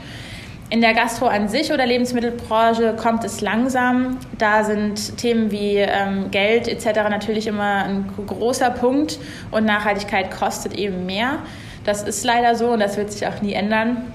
In 0.69 0.81
der 0.81 0.95
Gastro 0.95 1.27
an 1.27 1.49
sich 1.49 1.73
oder 1.73 1.87
Lebensmittelbranche 1.87 2.95
kommt 2.97 3.23
es 3.23 3.41
langsam. 3.41 4.19
Da 4.37 4.65
sind 4.65 5.17
Themen 5.17 5.53
wie 5.53 5.77
ähm, 5.77 6.33
Geld 6.33 6.67
etc. 6.67 7.09
natürlich 7.09 7.47
immer 7.47 7.85
ein 7.85 8.09
großer 8.27 8.71
Punkt 8.71 9.21
und 9.53 9.65
Nachhaltigkeit 9.65 10.33
kostet 10.33 10.75
eben 10.75 11.07
mehr. 11.07 11.39
Das 11.85 12.03
ist 12.03 12.25
leider 12.25 12.55
so 12.55 12.69
und 12.69 12.81
das 12.81 12.97
wird 12.97 13.13
sich 13.13 13.27
auch 13.27 13.41
nie 13.43 13.55
ändern. 13.55 14.13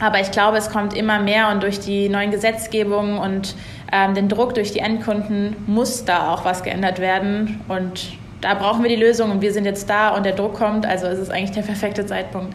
Aber 0.00 0.20
ich 0.20 0.30
glaube, 0.30 0.56
es 0.56 0.70
kommt 0.70 0.94
immer 0.96 1.20
mehr 1.20 1.50
und 1.50 1.62
durch 1.62 1.78
die 1.78 2.08
neuen 2.08 2.30
Gesetzgebungen 2.30 3.18
und 3.18 3.54
ähm, 3.92 4.14
den 4.14 4.28
Druck 4.28 4.54
durch 4.54 4.72
die 4.72 4.80
Endkunden 4.80 5.56
muss 5.66 6.04
da 6.04 6.32
auch 6.32 6.44
was 6.44 6.62
geändert 6.62 6.98
werden. 6.98 7.60
Und 7.68 8.12
da 8.40 8.54
brauchen 8.54 8.82
wir 8.82 8.88
die 8.88 8.96
Lösung 8.96 9.30
und 9.30 9.42
wir 9.42 9.52
sind 9.52 9.64
jetzt 9.64 9.88
da 9.88 10.10
und 10.10 10.24
der 10.24 10.32
Druck 10.32 10.54
kommt. 10.54 10.86
Also 10.86 11.06
es 11.06 11.18
ist 11.18 11.30
eigentlich 11.30 11.52
der 11.52 11.62
perfekte 11.62 12.04
Zeitpunkt. 12.06 12.54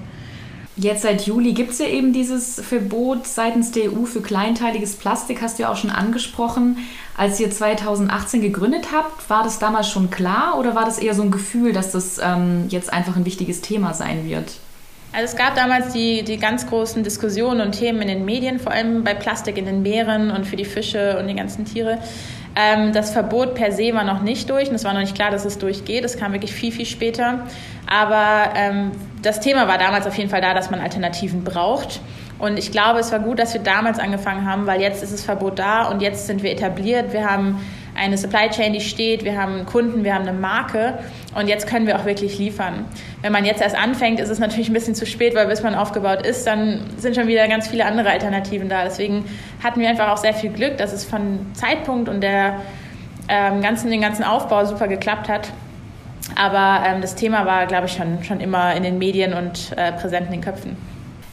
Jetzt 0.79 1.01
seit 1.01 1.25
Juli 1.25 1.53
gibt 1.53 1.71
es 1.71 1.79
ja 1.79 1.87
eben 1.87 2.13
dieses 2.13 2.61
Verbot 2.61 3.25
seitens 3.25 3.71
der 3.71 3.91
EU 3.91 4.05
für 4.05 4.21
kleinteiliges 4.21 4.95
Plastik, 4.95 5.41
hast 5.41 5.57
du 5.57 5.63
ja 5.63 5.71
auch 5.71 5.75
schon 5.75 5.89
angesprochen. 5.89 6.77
Als 7.17 7.39
ihr 7.39 7.49
2018 7.49 8.41
gegründet 8.41 8.89
habt, 8.93 9.27
war 9.27 9.43
das 9.43 9.57
damals 9.57 9.89
schon 9.89 10.11
klar 10.11 10.55
oder 10.59 10.75
war 10.75 10.85
das 10.85 10.99
eher 10.99 11.15
so 11.15 11.23
ein 11.23 11.31
Gefühl, 11.31 11.73
dass 11.73 11.93
das 11.93 12.19
ähm, 12.23 12.65
jetzt 12.69 12.93
einfach 12.93 13.15
ein 13.15 13.25
wichtiges 13.25 13.61
Thema 13.61 13.95
sein 13.95 14.29
wird? 14.29 14.59
Also 15.13 15.25
es 15.25 15.35
gab 15.35 15.55
damals 15.55 15.93
die, 15.93 16.21
die 16.23 16.37
ganz 16.37 16.67
großen 16.67 17.03
Diskussionen 17.03 17.61
und 17.61 17.71
Themen 17.71 18.03
in 18.03 18.07
den 18.07 18.25
Medien, 18.25 18.59
vor 18.59 18.71
allem 18.71 19.03
bei 19.03 19.15
Plastik 19.15 19.57
in 19.57 19.65
den 19.65 19.81
Meeren 19.81 20.29
und 20.29 20.45
für 20.45 20.57
die 20.57 20.65
Fische 20.65 21.17
und 21.17 21.27
die 21.27 21.33
ganzen 21.33 21.65
Tiere. 21.65 21.97
Ähm, 22.59 22.91
das 22.91 23.11
Verbot 23.11 23.53
per 23.53 23.71
se 23.71 23.93
war 23.93 24.03
noch 24.03 24.23
nicht 24.23 24.49
durch 24.49 24.69
und 24.69 24.75
es 24.75 24.83
war 24.83 24.93
noch 24.93 25.01
nicht 25.01 25.13
klar, 25.13 25.29
dass 25.29 25.45
es 25.45 25.59
durchgeht. 25.59 26.03
Es 26.03 26.17
kam 26.17 26.33
wirklich 26.33 26.53
viel, 26.53 26.71
viel 26.71 26.87
später. 26.87 27.45
Aber 27.85 28.53
ähm, 28.55 28.91
das 29.21 29.39
Thema 29.39 29.67
war 29.67 29.77
damals 29.77 30.07
auf 30.07 30.17
jeden 30.17 30.31
Fall 30.31 30.41
da, 30.41 30.55
dass 30.55 30.71
man 30.71 30.79
Alternativen 30.79 31.43
braucht. 31.43 32.01
Und 32.39 32.57
ich 32.57 32.71
glaube, 32.71 32.99
es 32.99 33.11
war 33.11 33.19
gut, 33.19 33.37
dass 33.37 33.53
wir 33.53 33.61
damals 33.61 33.99
angefangen 33.99 34.49
haben, 34.49 34.65
weil 34.65 34.81
jetzt 34.81 35.03
ist 35.03 35.13
das 35.13 35.23
Verbot 35.23 35.59
da 35.59 35.87
und 35.89 36.01
jetzt 36.01 36.25
sind 36.25 36.41
wir 36.41 36.51
etabliert. 36.51 37.13
Wir 37.13 37.29
haben 37.29 37.63
eine 37.97 38.17
Supply 38.17 38.49
Chain, 38.49 38.73
die 38.73 38.81
steht, 38.81 39.23
wir 39.23 39.39
haben 39.39 39.65
Kunden, 39.65 40.03
wir 40.03 40.13
haben 40.13 40.27
eine 40.27 40.37
Marke 40.37 40.99
und 41.35 41.47
jetzt 41.47 41.67
können 41.67 41.87
wir 41.87 41.99
auch 41.99 42.05
wirklich 42.05 42.37
liefern. 42.37 42.85
Wenn 43.21 43.31
man 43.31 43.43
jetzt 43.43 43.61
erst 43.61 43.75
anfängt, 43.75 44.19
ist 44.19 44.29
es 44.29 44.39
natürlich 44.39 44.69
ein 44.69 44.73
bisschen 44.73 44.95
zu 44.95 45.05
spät, 45.05 45.35
weil 45.35 45.47
bis 45.47 45.63
man 45.63 45.75
aufgebaut 45.75 46.25
ist, 46.25 46.45
dann 46.45 46.81
sind 46.97 47.15
schon 47.15 47.27
wieder 47.27 47.47
ganz 47.47 47.67
viele 47.67 47.85
andere 47.85 48.09
Alternativen 48.09 48.69
da. 48.69 48.83
Deswegen 48.83 49.25
hatten 49.63 49.79
wir 49.79 49.89
einfach 49.89 50.09
auch 50.09 50.17
sehr 50.17 50.33
viel 50.33 50.51
Glück, 50.51 50.77
dass 50.77 50.93
es 50.93 51.03
von 51.03 51.39
Zeitpunkt 51.53 52.07
und 52.07 52.21
der 52.21 52.61
ähm, 53.29 53.61
ganzen, 53.61 53.89
den 53.91 54.01
ganzen 54.01 54.23
Aufbau 54.23 54.65
super 54.65 54.87
geklappt 54.87 55.27
hat. 55.27 55.51
Aber 56.35 56.85
ähm, 56.85 57.01
das 57.01 57.15
Thema 57.15 57.45
war, 57.45 57.65
glaube 57.65 57.87
ich, 57.87 57.93
schon, 57.93 58.23
schon 58.23 58.39
immer 58.39 58.75
in 58.75 58.83
den 58.83 58.97
Medien 58.97 59.33
und 59.33 59.73
äh, 59.75 59.91
präsent 59.93 60.27
in 60.27 60.33
den 60.33 60.41
Köpfen. 60.41 60.77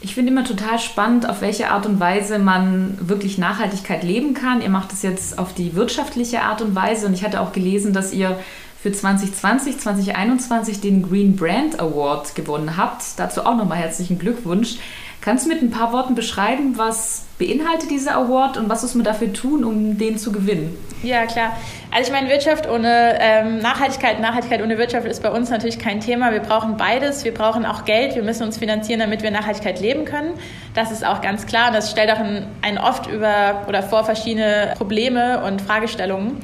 Ich 0.04 0.14
finde 0.14 0.32
immer 0.32 0.44
total 0.44 0.78
spannend, 0.78 1.26
auf 1.26 1.40
welche 1.40 1.70
Art 1.70 1.86
und 1.86 1.98
Weise 1.98 2.38
man 2.38 2.98
wirklich 3.00 3.38
Nachhaltigkeit 3.38 4.04
leben 4.04 4.34
kann. 4.34 4.60
Ihr 4.60 4.68
macht 4.68 4.92
es 4.92 5.00
jetzt 5.00 5.38
auf 5.38 5.54
die 5.54 5.74
wirtschaftliche 5.74 6.42
Art 6.42 6.60
und 6.60 6.74
Weise 6.74 7.06
und 7.06 7.14
ich 7.14 7.24
hatte 7.24 7.40
auch 7.40 7.52
gelesen, 7.52 7.94
dass 7.94 8.12
ihr 8.12 8.38
für 8.82 8.92
2020, 8.92 9.78
2021 9.78 10.82
den 10.82 11.08
Green 11.08 11.36
Brand 11.36 11.80
Award 11.80 12.34
gewonnen 12.34 12.76
habt. 12.76 13.02
Dazu 13.16 13.46
auch 13.46 13.56
nochmal 13.56 13.78
herzlichen 13.78 14.18
Glückwunsch. 14.18 14.76
Kannst 15.24 15.46
du 15.46 15.48
mit 15.48 15.62
ein 15.62 15.70
paar 15.70 15.94
Worten 15.94 16.14
beschreiben, 16.14 16.76
was 16.76 17.24
beinhaltet 17.38 17.90
dieser 17.90 18.14
Award 18.16 18.58
und 18.58 18.68
was 18.68 18.82
muss 18.82 18.94
man 18.94 19.04
dafür 19.04 19.32
tun, 19.32 19.64
um 19.64 19.96
den 19.96 20.18
zu 20.18 20.32
gewinnen? 20.32 20.76
Ja, 21.02 21.24
klar. 21.24 21.56
Also 21.90 22.08
ich 22.08 22.12
meine, 22.12 22.28
Wirtschaft 22.28 22.68
ohne 22.68 23.16
ähm, 23.20 23.56
Nachhaltigkeit, 23.56 24.20
Nachhaltigkeit 24.20 24.60
ohne 24.60 24.76
Wirtschaft 24.76 25.06
ist 25.06 25.22
bei 25.22 25.30
uns 25.30 25.48
natürlich 25.48 25.78
kein 25.78 26.00
Thema. 26.00 26.30
Wir 26.30 26.40
brauchen 26.40 26.76
beides. 26.76 27.24
Wir 27.24 27.32
brauchen 27.32 27.64
auch 27.64 27.86
Geld. 27.86 28.16
Wir 28.16 28.22
müssen 28.22 28.42
uns 28.42 28.58
finanzieren, 28.58 29.00
damit 29.00 29.22
wir 29.22 29.30
Nachhaltigkeit 29.30 29.80
leben 29.80 30.04
können. 30.04 30.34
Das 30.74 30.90
ist 30.90 31.06
auch 31.06 31.22
ganz 31.22 31.46
klar. 31.46 31.68
Und 31.68 31.74
das 31.74 31.90
stellt 31.90 32.10
auch 32.10 32.20
einen 32.20 32.78
oft 32.78 33.06
über 33.06 33.62
oder 33.66 33.82
vor 33.82 34.04
verschiedene 34.04 34.74
Probleme 34.76 35.42
und 35.42 35.62
Fragestellungen. 35.62 36.36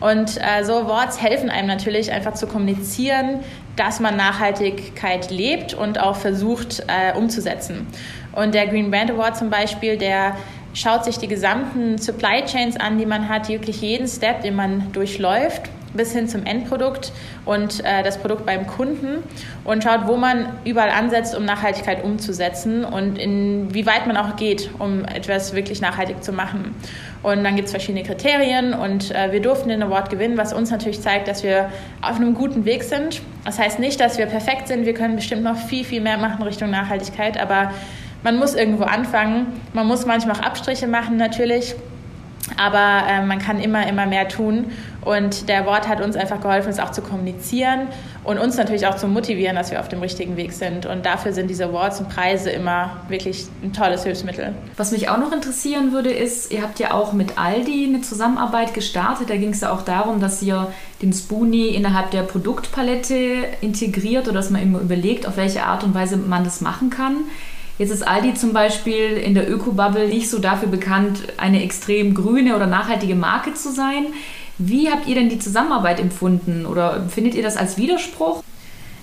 Und 0.00 0.36
äh, 0.36 0.62
so 0.62 0.74
Awards 0.74 1.22
helfen 1.22 1.48
einem 1.48 1.68
natürlich 1.68 2.12
einfach 2.12 2.34
zu 2.34 2.46
kommunizieren, 2.46 3.40
dass 3.76 4.00
man 4.00 4.16
Nachhaltigkeit 4.16 5.30
lebt 5.30 5.74
und 5.74 6.00
auch 6.00 6.16
versucht 6.16 6.82
äh, 6.88 7.16
umzusetzen. 7.16 7.86
Und 8.32 8.54
der 8.54 8.66
Green 8.66 8.90
Brand 8.90 9.10
Award 9.10 9.36
zum 9.36 9.50
Beispiel, 9.50 9.96
der 9.96 10.36
schaut 10.74 11.04
sich 11.04 11.18
die 11.18 11.28
gesamten 11.28 11.98
Supply 11.98 12.44
Chains 12.44 12.76
an, 12.76 12.98
die 12.98 13.06
man 13.06 13.28
hat, 13.28 13.48
wirklich 13.48 13.80
jeden 13.80 14.08
Step, 14.08 14.42
den 14.42 14.56
man 14.56 14.92
durchläuft 14.92 15.70
bis 15.96 16.12
hin 16.12 16.28
zum 16.28 16.44
Endprodukt 16.44 17.12
und 17.44 17.84
äh, 17.84 18.02
das 18.02 18.18
Produkt 18.18 18.46
beim 18.46 18.66
Kunden 18.66 19.22
und 19.64 19.82
schaut, 19.82 20.06
wo 20.06 20.16
man 20.16 20.46
überall 20.64 20.90
ansetzt, 20.90 21.34
um 21.34 21.44
Nachhaltigkeit 21.44 22.04
umzusetzen 22.04 22.84
und 22.84 23.18
inwieweit 23.18 24.06
man 24.06 24.16
auch 24.16 24.36
geht, 24.36 24.70
um 24.78 25.04
etwas 25.04 25.54
wirklich 25.54 25.80
nachhaltig 25.80 26.22
zu 26.22 26.32
machen. 26.32 26.74
Und 27.22 27.42
dann 27.42 27.56
gibt 27.56 27.66
es 27.66 27.72
verschiedene 27.72 28.04
Kriterien 28.04 28.72
und 28.72 29.10
äh, 29.10 29.32
wir 29.32 29.40
durften 29.40 29.68
den 29.68 29.82
Award 29.82 30.10
gewinnen, 30.10 30.36
was 30.36 30.52
uns 30.52 30.70
natürlich 30.70 31.00
zeigt, 31.00 31.28
dass 31.28 31.42
wir 31.42 31.70
auf 32.02 32.16
einem 32.16 32.34
guten 32.34 32.64
Weg 32.64 32.84
sind. 32.84 33.20
Das 33.44 33.58
heißt 33.58 33.78
nicht, 33.78 34.00
dass 34.00 34.18
wir 34.18 34.26
perfekt 34.26 34.68
sind, 34.68 34.86
wir 34.86 34.94
können 34.94 35.16
bestimmt 35.16 35.42
noch 35.42 35.56
viel, 35.56 35.84
viel 35.84 36.00
mehr 36.00 36.18
machen 36.18 36.42
Richtung 36.42 36.70
Nachhaltigkeit, 36.70 37.40
aber 37.40 37.72
man 38.22 38.38
muss 38.38 38.54
irgendwo 38.54 38.84
anfangen. 38.84 39.60
Man 39.72 39.86
muss 39.86 40.04
manchmal 40.06 40.36
auch 40.36 40.42
Abstriche 40.42 40.86
machen 40.86 41.16
natürlich. 41.16 41.74
Aber 42.56 43.02
äh, 43.08 43.24
man 43.24 43.38
kann 43.38 43.60
immer, 43.60 43.86
immer 43.88 44.06
mehr 44.06 44.28
tun. 44.28 44.66
Und 45.06 45.48
der 45.48 45.66
Wort 45.66 45.86
hat 45.86 46.00
uns 46.00 46.16
einfach 46.16 46.40
geholfen, 46.40 46.68
es 46.68 46.80
auch 46.80 46.90
zu 46.90 47.00
kommunizieren 47.00 47.86
und 48.24 48.38
uns 48.38 48.56
natürlich 48.56 48.88
auch 48.88 48.96
zu 48.96 49.06
motivieren, 49.06 49.54
dass 49.54 49.70
wir 49.70 49.78
auf 49.78 49.88
dem 49.88 50.00
richtigen 50.00 50.36
Weg 50.36 50.52
sind. 50.52 50.84
Und 50.84 51.06
dafür 51.06 51.32
sind 51.32 51.48
diese 51.48 51.66
Awards 51.66 52.00
und 52.00 52.08
Preise 52.08 52.50
immer 52.50 52.96
wirklich 53.08 53.46
ein 53.62 53.72
tolles 53.72 54.02
Hilfsmittel. 54.02 54.52
Was 54.76 54.90
mich 54.90 55.08
auch 55.08 55.18
noch 55.18 55.30
interessieren 55.30 55.92
würde, 55.92 56.10
ist, 56.10 56.52
ihr 56.52 56.62
habt 56.62 56.80
ja 56.80 56.92
auch 56.92 57.12
mit 57.12 57.38
Aldi 57.38 57.86
eine 57.86 58.00
Zusammenarbeit 58.00 58.74
gestartet. 58.74 59.30
Da 59.30 59.36
ging 59.36 59.50
es 59.50 59.60
ja 59.60 59.72
auch 59.72 59.82
darum, 59.82 60.18
dass 60.18 60.42
ihr 60.42 60.66
den 61.02 61.12
Spoonie 61.12 61.68
innerhalb 61.68 62.10
der 62.10 62.22
Produktpalette 62.22 63.44
integriert 63.60 64.26
oder 64.26 64.34
dass 64.34 64.50
man 64.50 64.60
immer 64.60 64.80
überlegt, 64.80 65.28
auf 65.28 65.36
welche 65.36 65.62
Art 65.62 65.84
und 65.84 65.94
Weise 65.94 66.16
man 66.16 66.42
das 66.42 66.60
machen 66.60 66.90
kann. 66.90 67.18
Jetzt 67.78 67.90
ist 67.90 68.06
Aldi 68.06 68.34
zum 68.34 68.52
Beispiel 68.52 69.18
in 69.18 69.34
der 69.34 69.50
Öko-Bubble 69.50 70.08
nicht 70.08 70.30
so 70.30 70.38
dafür 70.38 70.68
bekannt, 70.68 71.20
eine 71.36 71.62
extrem 71.62 72.14
grüne 72.14 72.56
oder 72.56 72.66
nachhaltige 72.66 73.14
Marke 73.14 73.52
zu 73.52 73.70
sein. 73.70 74.06
Wie 74.58 74.90
habt 74.90 75.06
ihr 75.06 75.14
denn 75.14 75.28
die 75.28 75.38
Zusammenarbeit 75.38 76.00
empfunden 76.00 76.64
oder 76.64 77.06
findet 77.08 77.34
ihr 77.34 77.42
das 77.42 77.58
als 77.58 77.76
Widerspruch? 77.76 78.42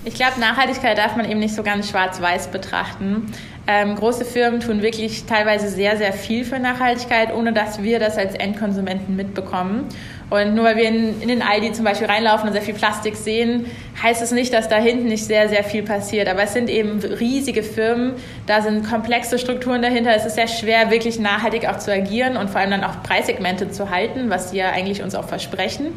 Ich 0.06 0.16
glaube, 0.16 0.40
Nachhaltigkeit 0.40 0.98
darf 0.98 1.16
man 1.16 1.30
eben 1.30 1.40
nicht 1.40 1.56
so 1.56 1.64
ganz 1.64 1.90
schwarz-weiß 1.90 2.48
betrachten. 2.48 3.28
Ähm, 3.68 3.96
große 3.96 4.26
Firmen 4.26 4.60
tun 4.60 4.82
wirklich 4.82 5.24
teilweise 5.26 5.70
sehr, 5.70 5.96
sehr 5.98 6.12
viel 6.12 6.44
für 6.44 6.60
Nachhaltigkeit, 6.60 7.34
ohne 7.34 7.54
dass 7.54 7.82
wir 7.82 8.00
das 8.00 8.18
als 8.18 8.36
Endkonsumenten 8.36 9.16
mitbekommen. 9.16 9.86
Und 10.30 10.56
nur 10.56 10.66
weil 10.66 10.78
wir 10.78 10.88
in, 10.88 11.22
in, 11.22 11.28
den 11.28 11.42
Aldi 11.42 11.74
zum 11.74 11.86
Beispiel 11.86 12.08
reinlaufen 12.08 12.48
und 12.48 12.54
sehr 12.54 12.62
viel 12.62 12.74
Plastik 12.74 13.16
sehen, 13.16 13.66
heißt 14.02 14.22
es 14.22 14.32
nicht, 14.32 14.54
dass 14.54 14.68
da 14.68 14.78
hinten 14.78 15.06
nicht 15.06 15.26
sehr, 15.26 15.48
sehr 15.50 15.64
viel 15.64 15.84
passiert. 15.84 16.28
Aber 16.28 16.44
es 16.44 16.54
sind 16.54 16.70
eben 16.70 17.00
riesige 17.00 17.62
Firmen, 17.62 18.14
da 18.48 18.62
sind 18.62 18.90
komplexe 18.90 19.38
Strukturen 19.38 19.82
dahinter. 19.82 20.16
Es 20.16 20.26
ist 20.26 20.36
sehr 20.36 20.48
schwer, 20.48 20.90
wirklich 20.90 21.20
nachhaltig 21.20 21.68
auch 21.68 21.78
zu 21.78 21.92
agieren 21.92 22.38
und 22.38 22.50
vor 22.50 22.62
allem 22.62 22.72
dann 22.72 22.84
auch 22.84 23.04
Preissegmente 23.04 23.70
zu 23.70 23.90
halten, 23.90 24.30
was 24.30 24.52
sie 24.52 24.58
ja 24.58 24.72
eigentlich 24.72 25.04
uns 25.04 25.14
auch 25.14 25.28
versprechen. 25.28 25.88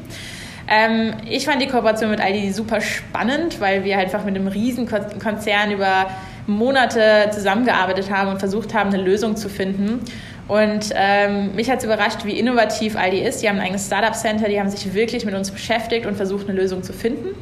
Ähm, 0.69 1.15
ich 1.29 1.47
fand 1.47 1.63
die 1.63 1.69
Kooperation 1.69 2.11
mit 2.11 2.21
Aldi 2.21 2.53
super 2.53 2.81
spannend, 2.81 3.61
weil 3.61 3.85
wir 3.85 3.99
einfach 3.99 4.25
mit 4.25 4.35
einem 4.35 4.49
riesen 4.49 4.89
Konzern 4.89 5.71
über 5.71 6.09
Monate 6.47 7.31
zusammengearbeitet 7.33 8.11
haben 8.11 8.31
und 8.31 8.39
versucht 8.39 8.75
haben, 8.75 8.93
eine 8.93 9.03
Lösung 9.03 9.37
zu 9.37 9.49
finden. 9.49 10.01
Und 10.49 10.93
ähm, 10.95 11.55
mich 11.57 11.69
hat 11.71 11.79
es 11.79 11.85
überrascht, 11.85 12.25
wie 12.25 12.39
innovativ 12.39 12.97
Aldi 12.97 13.19
ist. 13.19 13.43
Die 13.43 13.49
haben 13.49 13.57
ein 13.57 13.67
eigenes 13.67 13.87
Startup-Center, 13.87 14.49
die 14.49 14.61
haben 14.61 14.71
sich 14.71 14.95
wirklich 14.95 15.25
mit 15.25 15.35
uns 15.35 15.51
beschäftigt 15.51 16.07
und 16.07 16.17
versucht, 16.17 16.49
eine 16.49 16.59
Lösung 16.59 16.83
zu 16.83 16.93
finden. 16.93 17.35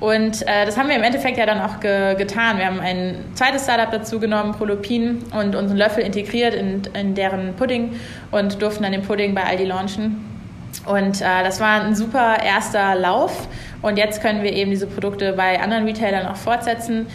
Und 0.00 0.42
äh, 0.48 0.66
das 0.66 0.76
haben 0.76 0.88
wir 0.88 0.96
im 0.96 1.04
Endeffekt 1.04 1.38
ja 1.38 1.46
dann 1.46 1.60
auch 1.60 1.78
ge 1.78 2.16
getan. 2.16 2.58
Wir 2.58 2.66
haben 2.66 2.80
ein 2.80 3.24
zweites 3.34 3.62
Startup 3.62 3.88
dazu 3.88 4.18
genommen, 4.18 4.50
Prolopin, 4.50 5.22
und 5.32 5.54
unseren 5.54 5.76
Löffel 5.76 6.02
integriert 6.02 6.54
in, 6.54 6.82
in 6.94 7.14
deren 7.14 7.54
Pudding 7.54 7.94
und 8.32 8.60
durften 8.60 8.82
dann 8.82 8.90
den 8.90 9.02
Pudding 9.02 9.32
bei 9.32 9.44
Aldi 9.44 9.64
launchen. 9.64 10.24
Und 10.86 11.20
äh, 11.20 11.44
das 11.44 11.60
war 11.60 11.82
ein 11.82 11.94
super 11.94 12.42
erster 12.42 12.96
Lauf. 12.96 13.46
Und 13.80 13.96
jetzt 13.96 14.20
können 14.20 14.42
wir 14.42 14.52
eben 14.52 14.72
diese 14.72 14.88
Produkte 14.88 15.34
bei 15.34 15.60
anderen 15.60 15.84
Retailern 15.84 16.26
auch 16.26 16.36
fortsetzen. 16.36 17.06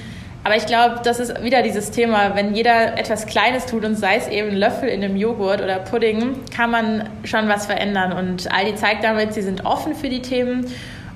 Aber 0.47 0.55
ich 0.55 0.65
glaube, 0.65 1.01
das 1.03 1.19
ist 1.19 1.43
wieder 1.43 1.61
dieses 1.61 1.91
Thema, 1.91 2.33
wenn 2.33 2.55
jeder 2.55 2.97
etwas 2.97 3.25
Kleines 3.25 3.65
tut 3.65 3.83
und 3.83 3.95
sei 3.95 4.15
es 4.15 4.29
eben 4.29 4.55
Löffel 4.55 4.87
in 4.87 5.03
einem 5.03 5.17
Joghurt 5.17 5.61
oder 5.61 5.79
Pudding, 5.79 6.39
kann 6.55 6.71
man 6.71 7.09
schon 7.25 7.49
was 7.49 7.65
verändern. 7.65 8.13
Und 8.13 8.49
Aldi 8.49 8.75
zeigt 8.75 9.03
damit, 9.03 9.33
sie 9.33 9.41
sind 9.41 9.65
offen 9.65 9.93
für 9.93 10.07
die 10.07 10.21
Themen 10.21 10.65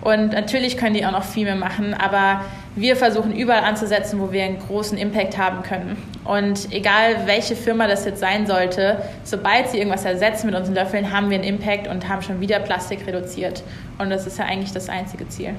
und 0.02 0.34
natürlich 0.34 0.76
können 0.76 0.96
die 0.96 1.06
auch 1.06 1.14
noch 1.14 1.24
viel 1.24 1.46
mehr 1.46 1.56
machen, 1.56 1.94
aber 1.94 2.42
wir 2.76 2.98
versuchen 2.98 3.34
überall 3.34 3.64
anzusetzen, 3.64 4.20
wo 4.20 4.34
wir 4.34 4.44
einen 4.44 4.60
großen 4.60 4.98
Impact 4.98 5.38
haben 5.38 5.64
können. 5.64 5.96
Und 6.26 6.74
egal 6.74 7.26
welche 7.26 7.56
Firma 7.56 7.88
das 7.88 8.04
jetzt 8.04 8.20
sein 8.20 8.46
sollte, 8.48 9.02
sobald 9.24 9.70
sie 9.70 9.78
irgendwas 9.78 10.04
ersetzen 10.04 10.48
mit 10.48 10.56
unseren 10.56 10.76
Löffeln, 10.76 11.10
haben 11.10 11.30
wir 11.30 11.36
einen 11.36 11.48
Impact 11.48 11.88
und 11.88 12.10
haben 12.10 12.22
schon 12.22 12.42
wieder 12.42 12.60
Plastik 12.60 13.08
reduziert. 13.08 13.64
Und 13.98 14.10
das 14.10 14.28
ist 14.28 14.40
ja 14.40 14.44
eigentlich 14.44 14.74
das 14.74 14.90
einzige 14.90 15.30
Ziel. 15.30 15.54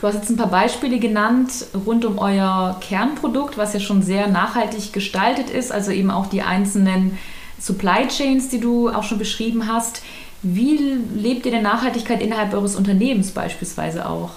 Du 0.00 0.06
hast 0.06 0.14
jetzt 0.14 0.30
ein 0.30 0.36
paar 0.38 0.48
Beispiele 0.48 0.98
genannt 0.98 1.66
rund 1.86 2.06
um 2.06 2.18
euer 2.18 2.78
Kernprodukt, 2.80 3.58
was 3.58 3.74
ja 3.74 3.80
schon 3.80 4.02
sehr 4.02 4.28
nachhaltig 4.28 4.94
gestaltet 4.94 5.50
ist, 5.50 5.70
also 5.70 5.90
eben 5.90 6.10
auch 6.10 6.26
die 6.26 6.40
einzelnen 6.40 7.18
Supply 7.58 8.08
Chains, 8.08 8.48
die 8.48 8.60
du 8.60 8.88
auch 8.88 9.02
schon 9.02 9.18
beschrieben 9.18 9.70
hast. 9.70 10.02
Wie 10.42 10.78
lebt 11.14 11.44
ihr 11.44 11.52
denn 11.52 11.62
Nachhaltigkeit 11.62 12.22
innerhalb 12.22 12.54
eures 12.54 12.76
Unternehmens 12.76 13.32
beispielsweise 13.32 14.08
auch? 14.08 14.30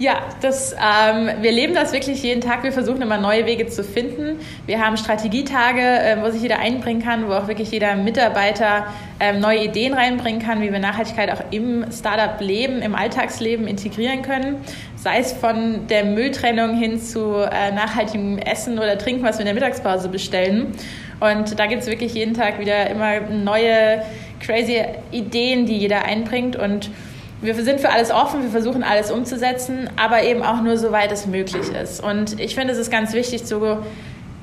Ja, 0.00 0.20
das, 0.42 0.74
ähm, 0.74 1.42
wir 1.42 1.50
leben 1.50 1.74
das 1.74 1.92
wirklich 1.92 2.22
jeden 2.22 2.40
Tag. 2.40 2.62
Wir 2.62 2.70
versuchen 2.70 3.02
immer 3.02 3.18
neue 3.18 3.46
Wege 3.46 3.66
zu 3.66 3.82
finden. 3.82 4.38
Wir 4.64 4.78
haben 4.84 4.96
Strategietage, 4.96 5.80
äh, 5.80 6.22
wo 6.22 6.30
sich 6.30 6.40
jeder 6.40 6.60
einbringen 6.60 7.02
kann, 7.02 7.28
wo 7.28 7.32
auch 7.32 7.48
wirklich 7.48 7.72
jeder 7.72 7.96
Mitarbeiter 7.96 8.86
ähm, 9.18 9.40
neue 9.40 9.64
Ideen 9.64 9.94
reinbringen 9.94 10.40
kann, 10.40 10.60
wie 10.60 10.70
wir 10.70 10.78
Nachhaltigkeit 10.78 11.32
auch 11.32 11.42
im 11.50 11.84
Startup-Leben, 11.90 12.80
im 12.80 12.94
Alltagsleben 12.94 13.66
integrieren 13.66 14.22
können. 14.22 14.58
Sei 14.94 15.18
es 15.18 15.32
von 15.32 15.88
der 15.88 16.04
Mülltrennung 16.04 16.76
hin 16.76 17.00
zu 17.00 17.34
äh, 17.34 17.72
nachhaltigem 17.72 18.38
Essen 18.38 18.78
oder 18.78 18.98
Trinken, 18.98 19.24
was 19.24 19.38
wir 19.38 19.40
in 19.40 19.46
der 19.46 19.54
Mittagspause 19.54 20.08
bestellen. 20.08 20.74
Und 21.18 21.58
da 21.58 21.66
gibt 21.66 21.82
es 21.82 21.88
wirklich 21.88 22.14
jeden 22.14 22.34
Tag 22.34 22.60
wieder 22.60 22.88
immer 22.88 23.18
neue 23.20 24.02
crazy 24.38 24.80
Ideen, 25.10 25.66
die 25.66 25.76
jeder 25.76 26.04
einbringt 26.04 26.54
und 26.54 26.88
wir 27.40 27.54
sind 27.54 27.80
für 27.80 27.90
alles 27.90 28.10
offen, 28.10 28.42
wir 28.42 28.50
versuchen 28.50 28.82
alles 28.82 29.10
umzusetzen, 29.10 29.88
aber 29.96 30.22
eben 30.24 30.42
auch 30.42 30.60
nur 30.62 30.76
soweit 30.76 31.12
es 31.12 31.26
möglich 31.26 31.68
ist. 31.68 32.02
Und 32.02 32.40
ich 32.40 32.54
finde, 32.54 32.72
es 32.72 32.78
ist 32.78 32.90
ganz 32.90 33.12
wichtig 33.12 33.44
zu 33.44 33.78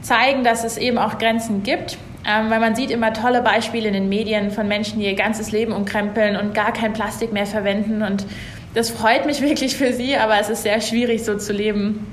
zeigen, 0.01 0.43
dass 0.43 0.63
es 0.63 0.77
eben 0.77 0.97
auch 0.97 1.17
Grenzen 1.17 1.63
gibt, 1.63 1.97
ähm, 2.27 2.49
weil 2.49 2.59
man 2.59 2.75
sieht 2.75 2.91
immer 2.91 3.11
tolle 3.11 3.41
Beispiele 3.41 3.87
in 3.87 3.93
den 3.93 4.07
Medien 4.07 4.51
von 4.51 4.67
Menschen, 4.67 4.99
die 4.99 5.05
ihr 5.05 5.15
ganzes 5.15 5.51
Leben 5.51 5.73
umkrempeln 5.73 6.37
und 6.37 6.53
gar 6.53 6.71
kein 6.71 6.93
Plastik 6.93 7.33
mehr 7.33 7.45
verwenden. 7.45 8.01
Und 8.01 8.25
das 8.73 8.89
freut 8.89 9.25
mich 9.25 9.41
wirklich 9.49 9.75
für 9.75 9.91
sie, 9.91 10.15
aber 10.15 10.39
es 10.39 10.49
ist 10.49 10.63
sehr 10.63 10.79
schwierig, 10.79 11.25
so 11.25 11.37
zu 11.37 11.51
leben. 11.51 12.07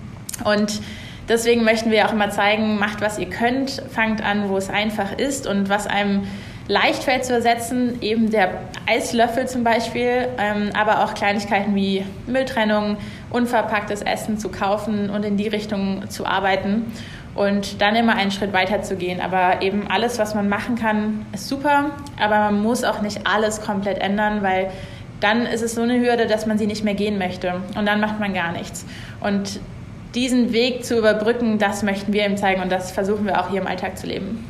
Und 0.45 0.81
deswegen 1.29 1.63
möchten 1.63 1.93
wir 1.93 2.09
auch 2.09 2.13
immer 2.13 2.31
zeigen, 2.31 2.79
macht, 2.79 3.01
was 3.01 3.19
ihr 3.19 3.31
könnt, 3.31 3.83
fangt 3.95 4.23
an, 4.25 4.49
wo 4.49 4.57
es 4.57 4.69
einfach 4.69 5.17
ist 5.17 5.47
und 5.47 5.69
was 5.69 5.87
einem 5.87 6.23
leicht 6.69 7.05
fällt 7.05 7.25
zu 7.25 7.35
ersetzen, 7.35 8.01
eben 8.01 8.31
der 8.31 8.51
Eislöffel 8.87 9.47
zum 9.47 9.65
Beispiel, 9.65 10.29
ähm, 10.39 10.71
aber 10.75 11.05
auch 11.05 11.15
Kleinigkeiten 11.15 11.75
wie 11.75 12.05
Mülltrennung, 12.27 12.97
unverpacktes 13.31 14.03
Essen 14.03 14.39
zu 14.39 14.49
kaufen 14.49 15.11
und 15.11 15.25
in 15.25 15.37
die 15.37 15.49
Richtung 15.49 16.09
zu 16.09 16.27
arbeiten 16.27 16.93
und 17.35 17.81
dann 17.81 17.97
immer 17.97 18.15
einen 18.15 18.31
Schritt 18.31 18.53
weiter 18.53 18.83
zu 18.83 18.97
gehen. 18.97 19.21
Aber 19.21 19.63
eben 19.63 19.87
alles, 19.89 20.19
was 20.19 20.35
man 20.35 20.49
machen 20.49 20.77
kann, 20.77 21.27
ist 21.33 21.49
super, 21.49 21.91
aber 22.21 22.37
man 22.37 22.63
muss 22.63 22.85
auch 22.85 23.01
nicht 23.01 23.27
alles 23.27 23.61
komplett 23.61 23.99
ändern, 23.99 24.43
weil 24.43 24.71
dann 25.21 25.47
ist 25.47 25.63
es 25.63 25.75
so 25.75 25.83
eine 25.83 26.01
Hürde, 26.01 26.27
dass 26.27 26.47
man 26.47 26.59
sie 26.59 26.67
nicht 26.67 26.85
mehr 26.85 26.95
gehen 26.95 27.17
möchte 27.17 27.55
und 27.77 27.87
dann 27.87 28.01
macht 28.01 28.19
man 28.19 28.35
gar 28.35 28.53
nichts. 28.53 28.85
Und 29.21 29.61
diesen 30.15 30.53
Weg 30.53 30.85
zu 30.85 30.99
überbrücken, 30.99 31.59
das 31.59 31.83
möchten 31.83 32.13
wir 32.13 32.27
ihm 32.27 32.37
zeigen 32.37 32.61
und 32.61 32.71
das 32.71 32.91
versuchen 32.91 33.25
wir 33.25 33.41
auch 33.41 33.51
hier 33.51 33.61
im 33.61 33.67
Alltag 33.67 33.97
zu 33.97 34.07
leben. 34.07 34.45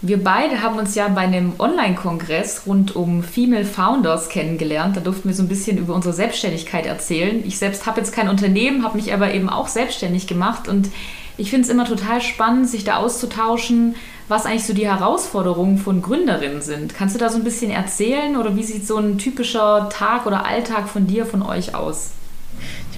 Wir 0.00 0.22
beide 0.22 0.62
haben 0.62 0.78
uns 0.78 0.94
ja 0.94 1.08
bei 1.08 1.22
einem 1.22 1.54
Online-Kongress 1.58 2.62
rund 2.66 2.94
um 2.94 3.24
Female 3.24 3.64
Founders 3.64 4.28
kennengelernt. 4.28 4.96
Da 4.96 5.00
durften 5.00 5.28
wir 5.28 5.34
so 5.34 5.42
ein 5.42 5.48
bisschen 5.48 5.76
über 5.76 5.92
unsere 5.92 6.14
Selbstständigkeit 6.14 6.86
erzählen. 6.86 7.42
Ich 7.44 7.58
selbst 7.58 7.84
habe 7.84 7.98
jetzt 7.98 8.12
kein 8.12 8.28
Unternehmen, 8.28 8.84
habe 8.84 8.96
mich 8.96 9.12
aber 9.12 9.34
eben 9.34 9.48
auch 9.48 9.66
selbstständig 9.66 10.28
gemacht 10.28 10.68
und 10.68 10.88
ich 11.36 11.50
finde 11.50 11.64
es 11.64 11.70
immer 11.70 11.84
total 11.84 12.20
spannend, 12.20 12.68
sich 12.68 12.84
da 12.84 12.98
auszutauschen, 12.98 13.96
was 14.28 14.46
eigentlich 14.46 14.66
so 14.66 14.72
die 14.72 14.88
Herausforderungen 14.88 15.78
von 15.78 16.00
Gründerinnen 16.00 16.62
sind. 16.62 16.94
Kannst 16.94 17.16
du 17.16 17.18
da 17.18 17.28
so 17.28 17.36
ein 17.36 17.44
bisschen 17.44 17.72
erzählen 17.72 18.36
oder 18.36 18.54
wie 18.54 18.64
sieht 18.64 18.86
so 18.86 18.98
ein 18.98 19.18
typischer 19.18 19.88
Tag 19.88 20.26
oder 20.26 20.46
Alltag 20.46 20.88
von 20.88 21.08
dir, 21.08 21.26
von 21.26 21.42
euch 21.42 21.74
aus? 21.74 22.12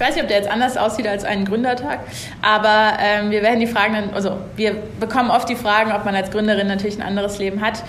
Ich 0.01 0.07
weiß 0.07 0.15
nicht, 0.15 0.23
ob 0.23 0.29
der 0.29 0.37
jetzt 0.37 0.49
anders 0.49 0.77
aussieht 0.77 1.05
als 1.05 1.23
ein 1.25 1.45
Gründertag, 1.45 1.99
aber 2.41 2.93
ähm, 2.99 3.29
wir 3.29 3.43
werden 3.43 3.59
die 3.59 3.67
Fragen 3.67 3.93
dann, 3.93 4.13
also 4.15 4.35
wir 4.55 4.73
bekommen 4.99 5.29
oft 5.29 5.47
die 5.47 5.55
Fragen, 5.55 5.91
ob 5.91 6.05
man 6.05 6.15
als 6.15 6.31
Gründerin 6.31 6.65
natürlich 6.65 6.97
ein 6.99 7.03
anderes 7.03 7.37
Leben 7.37 7.61
hat. 7.61 7.83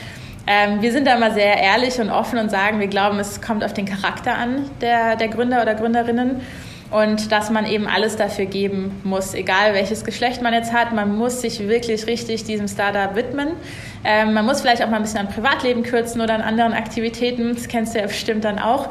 Ähm, 0.47 0.83
wir 0.83 0.93
sind 0.93 1.07
da 1.07 1.15
immer 1.15 1.31
sehr 1.31 1.57
ehrlich 1.57 1.99
und 1.99 2.11
offen 2.11 2.39
und 2.39 2.51
sagen, 2.51 2.81
wir 2.81 2.89
glauben, 2.89 3.19
es 3.19 3.41
kommt 3.41 3.65
auf 3.65 3.73
den 3.73 3.87
Charakter 3.87 4.35
an 4.35 4.67
der, 4.83 5.17
der 5.17 5.29
Gründer 5.29 5.63
oder 5.63 5.75
Gründerinnen 5.75 6.43
und 6.91 7.33
dass 7.33 7.49
man 7.49 7.65
eben 7.65 7.87
alles 7.87 8.17
dafür 8.17 8.45
geben 8.45 9.01
muss, 9.05 9.33
egal 9.33 9.73
welches 9.73 10.05
Geschlecht 10.05 10.43
man 10.43 10.53
jetzt 10.53 10.75
hat. 10.75 10.93
Man 10.93 11.17
muss 11.17 11.41
sich 11.41 11.67
wirklich 11.67 12.07
richtig 12.07 12.45
diesem 12.45 12.69
Startup 12.69 13.17
widmen. 13.17 13.53
Ähm, 14.05 14.35
man 14.35 14.45
muss 14.45 14.61
vielleicht 14.61 14.83
auch 14.83 14.91
mal 14.91 14.97
ein 14.97 15.03
bisschen 15.03 15.21
am 15.21 15.29
Privatleben 15.29 15.83
kürzen 15.83 16.21
oder 16.21 16.35
an 16.35 16.43
anderen 16.43 16.75
Aktivitäten. 16.75 17.55
Das 17.55 17.69
kennst 17.69 17.95
du 17.95 18.01
ja 18.01 18.07
bestimmt 18.07 18.45
dann 18.45 18.59
auch. 18.59 18.91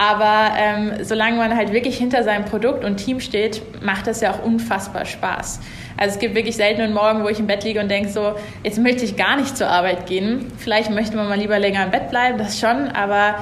Aber 0.00 0.54
ähm, 0.56 1.04
solange 1.04 1.36
man 1.36 1.54
halt 1.54 1.74
wirklich 1.74 1.98
hinter 1.98 2.24
seinem 2.24 2.46
Produkt 2.46 2.86
und 2.86 2.96
Team 2.96 3.20
steht, 3.20 3.60
macht 3.82 4.06
das 4.06 4.22
ja 4.22 4.32
auch 4.32 4.42
unfassbar 4.42 5.04
Spaß. 5.04 5.60
Also 5.98 6.14
es 6.14 6.18
gibt 6.18 6.34
wirklich 6.34 6.56
selten 6.56 6.80
einen 6.80 6.94
Morgen, 6.94 7.22
wo 7.22 7.28
ich 7.28 7.38
im 7.38 7.46
Bett 7.46 7.64
liege 7.64 7.80
und 7.80 7.90
denke 7.90 8.08
so, 8.08 8.32
jetzt 8.64 8.78
möchte 8.78 9.04
ich 9.04 9.16
gar 9.16 9.36
nicht 9.36 9.58
zur 9.58 9.68
Arbeit 9.68 10.06
gehen. 10.06 10.50
Vielleicht 10.56 10.88
möchte 10.90 11.18
man 11.18 11.28
mal 11.28 11.38
lieber 11.38 11.58
länger 11.58 11.84
im 11.84 11.90
Bett 11.90 12.08
bleiben, 12.08 12.38
das 12.38 12.58
schon, 12.58 12.88
aber 12.88 13.34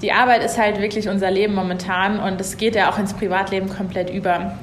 die 0.00 0.12
Arbeit 0.12 0.42
ist 0.42 0.56
halt 0.56 0.80
wirklich 0.80 1.10
unser 1.10 1.30
Leben 1.30 1.54
momentan 1.54 2.18
und 2.18 2.40
es 2.40 2.56
geht 2.56 2.76
ja 2.76 2.90
auch 2.90 2.98
ins 2.98 3.12
Privatleben 3.12 3.68
komplett 3.68 4.08
über. 4.08 4.56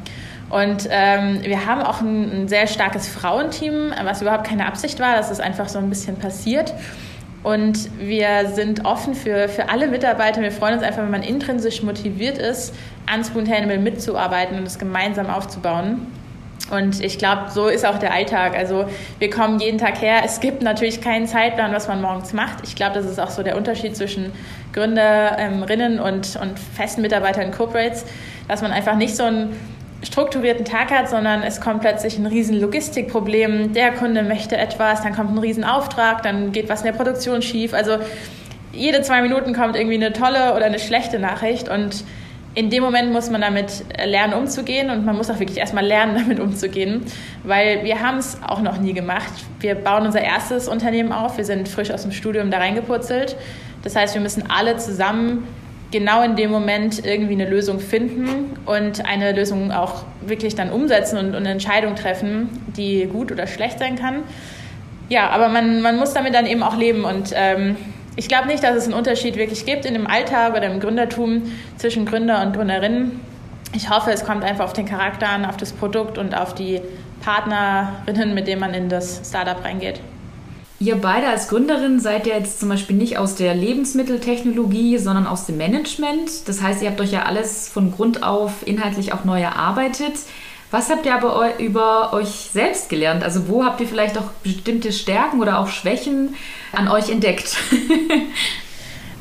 Und 0.49 0.87
ähm, 0.89 1.41
wir 1.43 1.67
haben 1.67 1.81
auch 1.81 2.01
ein, 2.01 2.31
ein 2.31 2.47
sehr 2.47 2.65
starkes 2.65 3.07
Frauenteam, 3.07 3.93
was 4.03 4.23
überhaupt 4.23 4.47
keine 4.47 4.65
Absicht 4.65 4.99
war, 4.99 5.15
das 5.15 5.29
ist 5.29 5.39
einfach 5.39 5.69
so 5.69 5.77
ein 5.77 5.89
bisschen 5.89 6.15
passiert. 6.15 6.73
Und 7.43 7.89
wir 7.99 8.49
sind 8.53 8.85
offen 8.85 9.15
für, 9.15 9.49
für 9.49 9.69
alle 9.69 9.87
Mitarbeiter. 9.87 10.41
Wir 10.41 10.51
freuen 10.51 10.75
uns 10.75 10.83
einfach, 10.83 11.03
wenn 11.03 11.11
man 11.11 11.23
intrinsisch 11.23 11.83
motiviert 11.83 12.37
ist, 12.37 12.73
an 13.05 13.23
Spoon 13.23 13.51
Animal 13.51 13.79
mitzuarbeiten 13.79 14.57
und 14.57 14.65
es 14.65 14.79
gemeinsam 14.79 15.29
aufzubauen. 15.29 16.07
Und 16.71 17.03
ich 17.03 17.17
glaube, 17.17 17.51
so 17.51 17.67
ist 17.67 17.85
auch 17.85 17.99
der 17.99 18.13
Alltag. 18.13 18.55
Also 18.55 18.85
wir 19.19 19.29
kommen 19.29 19.59
jeden 19.59 19.77
Tag 19.77 20.01
her. 20.01 20.21
Es 20.23 20.39
gibt 20.39 20.61
natürlich 20.61 21.01
keinen 21.01 21.27
Zeitplan, 21.27 21.73
was 21.73 21.89
man 21.89 22.01
morgens 22.01 22.31
macht. 22.31 22.63
Ich 22.63 22.75
glaube, 22.75 22.95
das 22.95 23.05
ist 23.05 23.19
auch 23.19 23.29
so 23.29 23.43
der 23.43 23.57
Unterschied 23.57 23.97
zwischen 23.97 24.31
Gründerinnen 24.71 25.99
und, 25.99 26.37
und 26.41 26.57
festen 26.57 27.01
Mitarbeitern 27.01 27.47
in 27.47 27.51
Corporates, 27.51 28.05
dass 28.47 28.61
man 28.61 28.71
einfach 28.71 28.95
nicht 28.95 29.15
so 29.15 29.23
ein 29.23 29.49
strukturierten 30.03 30.65
Tag 30.65 30.91
hat, 30.91 31.09
sondern 31.09 31.43
es 31.43 31.61
kommt 31.61 31.81
plötzlich 31.81 32.17
ein 32.17 32.25
riesen 32.25 32.59
Logistikproblem. 32.59 33.73
Der 33.73 33.91
Kunde 33.93 34.23
möchte 34.23 34.57
etwas, 34.57 35.01
dann 35.01 35.15
kommt 35.15 35.31
ein 35.31 35.37
riesen 35.37 35.63
Auftrag, 35.63 36.23
dann 36.23 36.51
geht 36.51 36.69
was 36.69 36.81
in 36.81 36.87
der 36.87 36.93
Produktion 36.93 37.41
schief. 37.41 37.73
Also 37.73 37.97
jede 38.71 39.01
zwei 39.01 39.21
Minuten 39.21 39.53
kommt 39.53 39.75
irgendwie 39.75 39.95
eine 39.95 40.13
tolle 40.13 40.55
oder 40.55 40.65
eine 40.65 40.79
schlechte 40.79 41.19
Nachricht 41.19 41.69
und 41.69 42.03
in 42.55 42.69
dem 42.69 42.83
Moment 42.83 43.11
muss 43.11 43.31
man 43.31 43.41
damit 43.41 43.83
lernen, 44.03 44.35
umzugehen 44.35 44.91
und 44.91 45.05
man 45.05 45.17
muss 45.17 45.29
auch 45.31 45.39
wirklich 45.39 45.57
erstmal 45.57 45.85
lernen, 45.85 46.15
damit 46.19 46.39
umzugehen, 46.39 47.03
weil 47.43 47.83
wir 47.83 48.01
haben 48.01 48.17
es 48.17 48.37
auch 48.45 48.61
noch 48.61 48.77
nie 48.79 48.93
gemacht. 48.93 49.31
Wir 49.59 49.75
bauen 49.75 50.05
unser 50.05 50.21
erstes 50.21 50.67
Unternehmen 50.67 51.11
auf, 51.11 51.37
wir 51.37 51.45
sind 51.45 51.67
frisch 51.67 51.91
aus 51.91 52.03
dem 52.03 52.11
Studium 52.11 52.51
da 52.51 52.57
reingepurzelt. 52.57 53.35
Das 53.83 53.95
heißt, 53.95 54.13
wir 54.13 54.21
müssen 54.21 54.49
alle 54.49 54.77
zusammen 54.77 55.47
genau 55.93 56.23
in 56.23 56.35
dem 56.35 56.51
Moment 56.51 57.05
irgendwie 57.05 57.33
eine 57.33 57.47
Lösung 57.47 57.79
finden 57.79 58.57
und 58.65 59.05
eine 59.05 59.31
Lösung 59.31 59.71
auch 59.71 60.03
wirklich 60.25 60.55
dann 60.55 60.71
umsetzen 60.71 61.17
und, 61.17 61.27
und 61.27 61.35
eine 61.35 61.51
Entscheidung 61.51 61.95
treffen, 61.95 62.49
die 62.75 63.05
gut 63.05 63.31
oder 63.31 63.47
schlecht 63.47 63.79
sein 63.79 63.95
kann. 63.95 64.23
Ja, 65.07 65.29
aber 65.29 65.49
man, 65.49 65.81
man 65.81 65.97
muss 65.97 66.13
damit 66.13 66.33
dann 66.33 66.47
eben 66.47 66.63
auch 66.63 66.75
leben 66.75 67.05
und 67.05 67.31
ähm, 67.35 67.77
ich 68.15 68.27
glaube 68.27 68.47
nicht, 68.47 68.63
dass 68.63 68.75
es 68.75 68.85
einen 68.85 68.95
Unterschied 68.95 69.35
wirklich 69.37 69.65
gibt 69.65 69.85
in 69.85 69.93
dem 69.93 70.07
Alltag 70.07 70.55
oder 70.55 70.65
im 70.65 70.79
Gründertum 70.79 71.43
zwischen 71.77 72.05
Gründer 72.05 72.41
und 72.41 72.55
Gründerinnen. 72.55 73.19
Ich 73.75 73.89
hoffe, 73.89 74.11
es 74.11 74.25
kommt 74.25 74.43
einfach 74.43 74.65
auf 74.65 74.73
den 74.73 74.85
Charakter 74.85 75.29
an, 75.29 75.45
auf 75.45 75.57
das 75.57 75.73
Produkt 75.73 76.17
und 76.17 76.35
auf 76.35 76.55
die 76.55 76.81
Partnerinnen, 77.23 78.33
mit 78.33 78.47
denen 78.47 78.61
man 78.61 78.73
in 78.73 78.89
das 78.89 79.21
Startup 79.27 79.63
reingeht. 79.63 79.99
Ihr 80.83 80.97
beide 80.97 81.27
als 81.27 81.47
Gründerin 81.47 82.01
seid 82.01 82.27
ja 82.27 82.35
jetzt 82.35 82.59
zum 82.59 82.67
Beispiel 82.67 82.97
nicht 82.97 83.17
aus 83.17 83.35
der 83.35 83.55
Lebensmitteltechnologie, 83.55 84.97
sondern 84.97 85.27
aus 85.27 85.45
dem 85.45 85.55
Management. 85.55 86.45
Das 86.49 86.61
heißt, 86.61 86.83
ihr 86.83 86.89
habt 86.89 86.99
euch 86.99 87.13
ja 87.13 87.23
alles 87.23 87.69
von 87.69 87.93
Grund 87.93 88.21
auf 88.21 88.67
inhaltlich 88.67 89.13
auch 89.13 89.23
neu 89.23 89.39
erarbeitet. 89.39 90.11
Was 90.71 90.89
habt 90.89 91.05
ihr 91.05 91.15
aber 91.15 91.57
über 91.57 92.11
euch 92.11 92.49
selbst 92.51 92.89
gelernt? 92.89 93.23
Also 93.23 93.47
wo 93.47 93.63
habt 93.63 93.79
ihr 93.79 93.87
vielleicht 93.87 94.17
auch 94.17 94.29
bestimmte 94.43 94.91
Stärken 94.91 95.39
oder 95.39 95.59
auch 95.59 95.69
Schwächen 95.69 96.35
an 96.73 96.89
euch 96.89 97.09
entdeckt? 97.09 97.55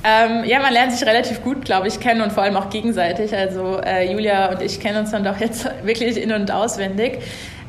Ähm, 0.05 0.42
ja, 0.44 0.59
man 0.59 0.72
lernt 0.72 0.90
sich 0.90 1.07
relativ 1.07 1.44
gut, 1.44 1.64
glaube 1.64 1.87
ich, 1.87 2.01
kennen 2.01 2.22
und 2.22 2.33
vor 2.33 2.42
allem 2.42 2.57
auch 2.57 2.70
gegenseitig. 2.70 3.33
Also 3.37 3.79
äh, 3.79 4.11
Julia 4.11 4.51
und 4.51 4.61
ich 4.61 4.81
kennen 4.81 4.98
uns 4.98 5.12
dann 5.12 5.22
doch 5.22 5.38
jetzt 5.38 5.64
wirklich 5.85 6.16
in- 6.16 6.33
und 6.33 6.51
auswendig. 6.51 7.20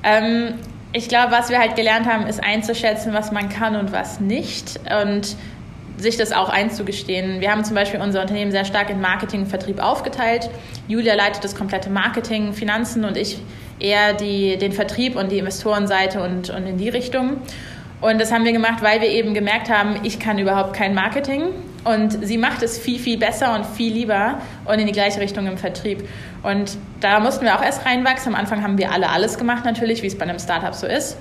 Ähm, 0.04 0.56
ich 0.94 1.10
glaube, 1.10 1.32
was 1.32 1.50
wir 1.50 1.60
halt 1.60 1.76
gelernt 1.76 2.06
haben, 2.06 2.28
ist 2.28 2.44
einzuschätzen, 2.44 3.14
was 3.14 3.32
man 3.32 3.50
kann 3.50 3.76
und 3.76 3.92
was 3.92 4.20
nicht. 4.20 4.80
Und 5.04 5.36
sich 5.98 6.18
das 6.18 6.32
auch 6.32 6.50
einzugestehen. 6.50 7.40
Wir 7.40 7.52
haben 7.52 7.64
zum 7.64 7.76
Beispiel 7.76 8.00
unser 8.00 8.22
Unternehmen 8.22 8.52
sehr 8.52 8.66
stark 8.66 8.90
in 8.90 9.00
Marketing 9.00 9.42
und 9.42 9.48
Vertrieb 9.48 9.82
aufgeteilt. 9.82 10.50
Julia 10.88 11.14
leitet 11.14 11.44
das 11.44 11.56
komplette 11.56 11.90
Marketing, 11.90 12.54
Finanzen 12.54 13.06
und 13.06 13.16
ich 13.16 13.38
eher 13.80 14.14
die, 14.14 14.58
den 14.58 14.72
Vertrieb 14.72 15.16
und 15.16 15.32
die 15.32 15.38
Investorenseite 15.38 16.22
und, 16.22 16.50
und 16.50 16.66
in 16.66 16.78
die 16.78 16.90
Richtung. 16.90 17.38
Und 18.02 18.20
das 18.20 18.32
haben 18.32 18.44
wir 18.44 18.54
gemacht, 18.54 18.82
weil 18.82 19.02
wir 19.02 19.10
eben 19.10 19.34
gemerkt 19.34 19.70
haben, 19.70 19.98
ich 20.04 20.20
kann 20.20 20.40
überhaupt 20.40 20.74
kein 20.74 20.94
Marketing 20.94 21.50
und 21.84 22.26
sie 22.26 22.38
macht 22.38 22.64
es 22.64 22.78
viel, 22.78 23.00
viel 23.00 23.18
besser 23.18 23.56
und 23.56 23.66
viel 23.66 23.94
lieber 23.94 24.40
und 24.66 24.80
in 24.80 24.88
die 24.88 24.94
gleiche 24.94 25.20
Richtung 25.20 25.48
im 25.48 25.58
Vertrieb. 25.58 26.08
Und 26.42 26.78
da 27.02 27.20
mussten 27.20 27.46
wir 27.46 27.56
auch 27.56 27.64
erst 27.64 27.86
reinwachsen. 27.86 28.34
Am 28.34 28.40
Anfang 28.40 28.64
haben 28.64 28.78
wir 28.78 28.92
alle 28.92 29.10
alles 29.10 29.38
gemacht 29.38 29.66
natürlich, 29.66 30.02
wie 30.02 30.08
es 30.08 30.18
bei 30.18 30.24
einem 30.24 30.40
Startup 30.40 30.74
so 30.74 30.88
ist. 30.88 31.18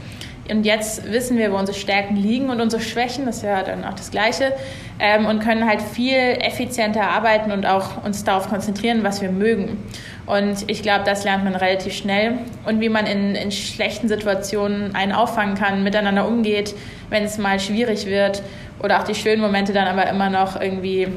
Und 0.50 0.64
jetzt 0.64 1.10
wissen 1.10 1.38
wir, 1.38 1.52
wo 1.52 1.56
unsere 1.56 1.78
Stärken 1.78 2.16
liegen 2.16 2.50
und 2.50 2.60
unsere 2.60 2.82
Schwächen, 2.82 3.26
das 3.26 3.38
ist 3.38 3.42
ja 3.44 3.62
dann 3.62 3.84
auch 3.84 3.94
das 3.94 4.10
Gleiche, 4.10 4.52
ähm, 4.98 5.26
und 5.26 5.40
können 5.40 5.68
halt 5.68 5.80
viel 5.80 6.16
effizienter 6.16 7.02
arbeiten 7.02 7.52
und 7.52 7.64
auch 7.64 8.04
uns 8.04 8.24
darauf 8.24 8.48
konzentrieren, 8.48 9.04
was 9.04 9.22
wir 9.22 9.30
mögen. 9.30 9.78
Und 10.26 10.68
ich 10.68 10.82
glaube, 10.82 11.04
das 11.04 11.24
lernt 11.24 11.44
man 11.44 11.54
relativ 11.54 11.94
schnell. 11.94 12.38
Und 12.66 12.80
wie 12.80 12.88
man 12.88 13.06
in, 13.06 13.34
in 13.34 13.52
schlechten 13.52 14.08
Situationen 14.08 14.94
einen 14.94 15.12
auffangen 15.12 15.54
kann, 15.54 15.84
miteinander 15.84 16.26
umgeht, 16.26 16.74
wenn 17.08 17.24
es 17.24 17.38
mal 17.38 17.60
schwierig 17.60 18.06
wird 18.06 18.42
oder 18.82 19.00
auch 19.00 19.04
die 19.04 19.14
schönen 19.14 19.40
Momente 19.40 19.72
dann 19.72 19.86
aber 19.86 20.08
immer 20.08 20.30
noch 20.30 20.60
irgendwie 20.60 21.08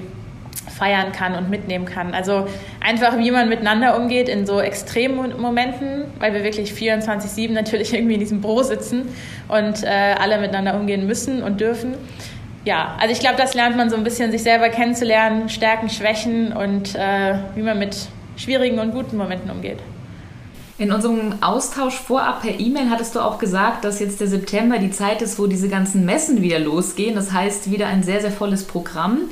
feiern 0.78 1.12
kann 1.12 1.36
und 1.36 1.50
mitnehmen 1.50 1.86
kann. 1.86 2.14
Also 2.14 2.48
einfach, 2.82 3.18
wie 3.18 3.32
man 3.32 3.50
miteinander 3.50 3.98
umgeht 3.98 4.28
in 4.28 4.46
so 4.46 4.60
extremen 4.60 5.40
Momenten, 5.40 6.06
weil 6.20 6.34
wir 6.34 6.44
wirklich 6.44 6.72
24-7 6.72 7.52
natürlich 7.52 7.94
irgendwie 7.96 8.16
in 8.16 8.20
diesem 8.20 8.42
Büro 8.42 8.62
sitzen 8.64 9.10
und 9.48 9.84
äh, 9.84 10.16
alle 10.20 10.40
miteinander 10.40 10.76
umgehen 10.76 11.08
müssen 11.08 11.44
und 11.44 11.62
dürfen. 11.62 11.96
Ja, 12.66 12.96
also 13.00 13.14
ich 13.14 13.20
glaube, 13.20 13.36
das 13.38 13.54
lernt 13.54 13.78
man 13.78 13.90
so 13.90 13.96
ein 13.96 14.04
bisschen, 14.04 14.32
sich 14.32 14.42
selber 14.42 14.70
kennenzulernen, 14.70 15.50
Stärken, 15.50 15.90
Schwächen 15.90 16.52
und 16.52 16.96
äh, 16.96 17.36
wie 17.54 17.62
man 17.62 17.78
mit 17.78 17.96
schwierigen 18.38 18.80
und 18.80 18.92
guten 18.92 19.18
Momenten 19.18 19.52
umgeht. 19.52 19.78
In 20.78 20.92
unserem 20.92 21.42
Austausch 21.42 21.96
vorab 21.96 22.42
per 22.42 22.60
E-Mail 22.60 22.90
hattest 22.90 23.16
du 23.16 23.22
auch 23.22 23.38
gesagt, 23.38 23.86
dass 23.86 24.02
jetzt 24.02 24.20
der 24.20 24.28
September 24.28 24.78
die 24.78 24.92
Zeit 24.92 25.22
ist, 25.22 25.40
wo 25.40 25.48
diese 25.48 25.70
ganzen 25.70 26.04
Messen 26.06 26.42
wieder 26.42 26.60
losgehen. 26.60 27.16
Das 27.16 27.32
heißt, 27.32 27.72
wieder 27.72 27.88
ein 27.88 28.04
sehr, 28.04 28.20
sehr 28.20 28.32
volles 28.32 28.66
Programm. 28.66 29.30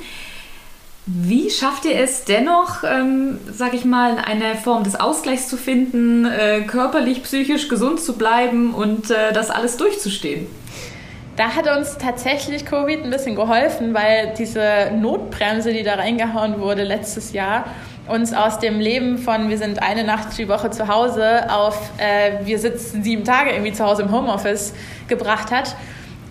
Wie 1.06 1.50
schafft 1.50 1.84
ihr 1.84 2.00
es 2.00 2.24
dennoch, 2.24 2.86
ähm, 2.86 3.40
sag 3.52 3.74
ich 3.74 3.84
mal, 3.84 4.20
eine 4.20 4.56
Form 4.56 4.86
des 4.86 4.98
Ausgleichs 4.98 5.50
zu 5.50 5.58
finden, 5.58 6.24
äh, 6.24 6.62
körperlich, 6.62 7.24
psychisch 7.24 7.68
gesund 7.68 8.00
zu 8.00 8.14
bleiben 8.14 8.74
und 8.74 9.12
äh, 9.12 9.34
das 9.34 9.50
alles 9.50 9.76
durchzustehen? 9.76 10.48
Da 11.36 11.50
hat 11.56 11.68
uns 11.78 11.98
tatsächlich 11.98 12.66
Covid 12.66 13.04
ein 13.04 13.10
bisschen 13.10 13.36
geholfen, 13.36 13.94
weil 13.94 14.34
diese 14.38 14.92
Notbremse, 14.98 15.74
die 15.74 15.84
da 15.84 15.96
reingehauen 15.96 16.62
wurde 16.62 16.84
letztes 16.84 17.34
Jahr, 17.34 17.66
uns 18.08 18.34
aus 18.34 18.60
dem 18.60 18.80
Leben 18.80 19.18
von 19.18 19.50
wir 19.50 19.58
sind 19.58 19.82
eine 19.82 20.04
Nacht 20.04 20.38
die 20.38 20.50
Woche 20.50 20.70
zu 20.70 20.88
Hause 20.88 21.50
auf 21.50 21.92
äh, 21.98 22.46
wir 22.46 22.60
sitzen 22.60 23.04
sieben 23.04 23.24
Tage 23.24 23.52
irgendwie 23.52 23.74
zu 23.74 23.86
Hause 23.86 24.04
im 24.04 24.12
Homeoffice 24.12 24.74
gebracht 25.08 25.52
hat. 25.52 25.76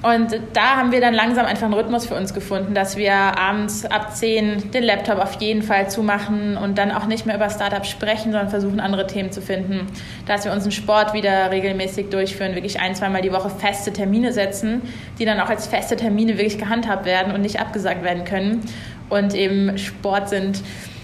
Und 0.03 0.41
da 0.53 0.77
haben 0.77 0.91
wir 0.91 1.01
dann 1.01 1.15
langsam 1.15 1.47
einfach 1.47 1.65
einen 1.65 1.75
Rhythmus 1.75 2.07
für 2.07 2.17
uns 2.17 2.35
gefunden, 2.35 2.75
dass 2.75 2.97
wir 2.97 3.15
abends 3.15 3.85
ab 3.85 4.13
10 4.13 4.73
den 4.73 4.83
Laptop 4.83 5.21
auf 5.21 5.41
jeden 5.41 5.63
Fall 5.63 5.89
zumachen 5.89 6.57
und 6.57 6.77
dann 6.77 6.91
auch 6.91 7.07
nicht 7.07 7.25
mehr 7.25 7.37
über 7.37 7.49
Startups 7.49 7.89
sprechen, 7.89 8.33
sondern 8.33 8.49
versuchen, 8.49 8.81
andere 8.81 9.07
Themen 9.07 9.31
zu 9.31 9.41
finden. 9.41 9.87
Dass 10.27 10.45
wir 10.45 10.51
unseren 10.51 10.73
Sport 10.73 11.15
wieder 11.15 11.53
regelmäßig 11.53 12.11
durchführen, 12.11 12.57
wirklich 12.57 12.81
ein, 12.81 12.97
zweimal 12.97 13.23
die 13.23 13.33
Woche 13.33 13.49
feste 13.49 13.93
Termine 13.93 14.33
setzen, 14.33 14.83
die 15.21 15.25
dann 15.25 15.39
auch 15.39 15.49
als 15.49 15.69
feste 15.69 15.95
Termine 15.95 16.33
wirklich 16.37 16.59
gehandhabt 16.59 17.07
werden 17.07 17.33
und 17.33 17.41
nicht 17.41 17.61
abgesagt 17.61 18.03
werden 18.03 18.25
können. 18.25 18.61
Und 19.09 19.35
eben 19.35 19.79
Sport 19.79 20.31
sind 20.31 20.63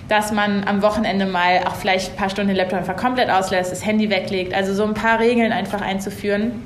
dass 0.09 0.33
man 0.33 0.65
am 0.65 0.83
Wochenende 0.83 1.27
mal 1.27 1.61
auch 1.67 1.75
vielleicht 1.75 2.13
ein 2.13 2.17
paar 2.17 2.31
Stunden 2.31 2.49
den 2.49 2.57
Laptop 2.57 2.79
einfach 2.79 2.97
komplett 2.97 3.31
auslässt, 3.31 3.71
das 3.71 3.85
Handy 3.85 4.11
weglegt. 4.11 4.55
Also 4.55 4.75
so 4.75 4.85
ein 4.85 4.95
paar 4.95 5.21
Regeln 5.21 5.53
einfach 5.53 5.83
einzuführen, 5.83 6.63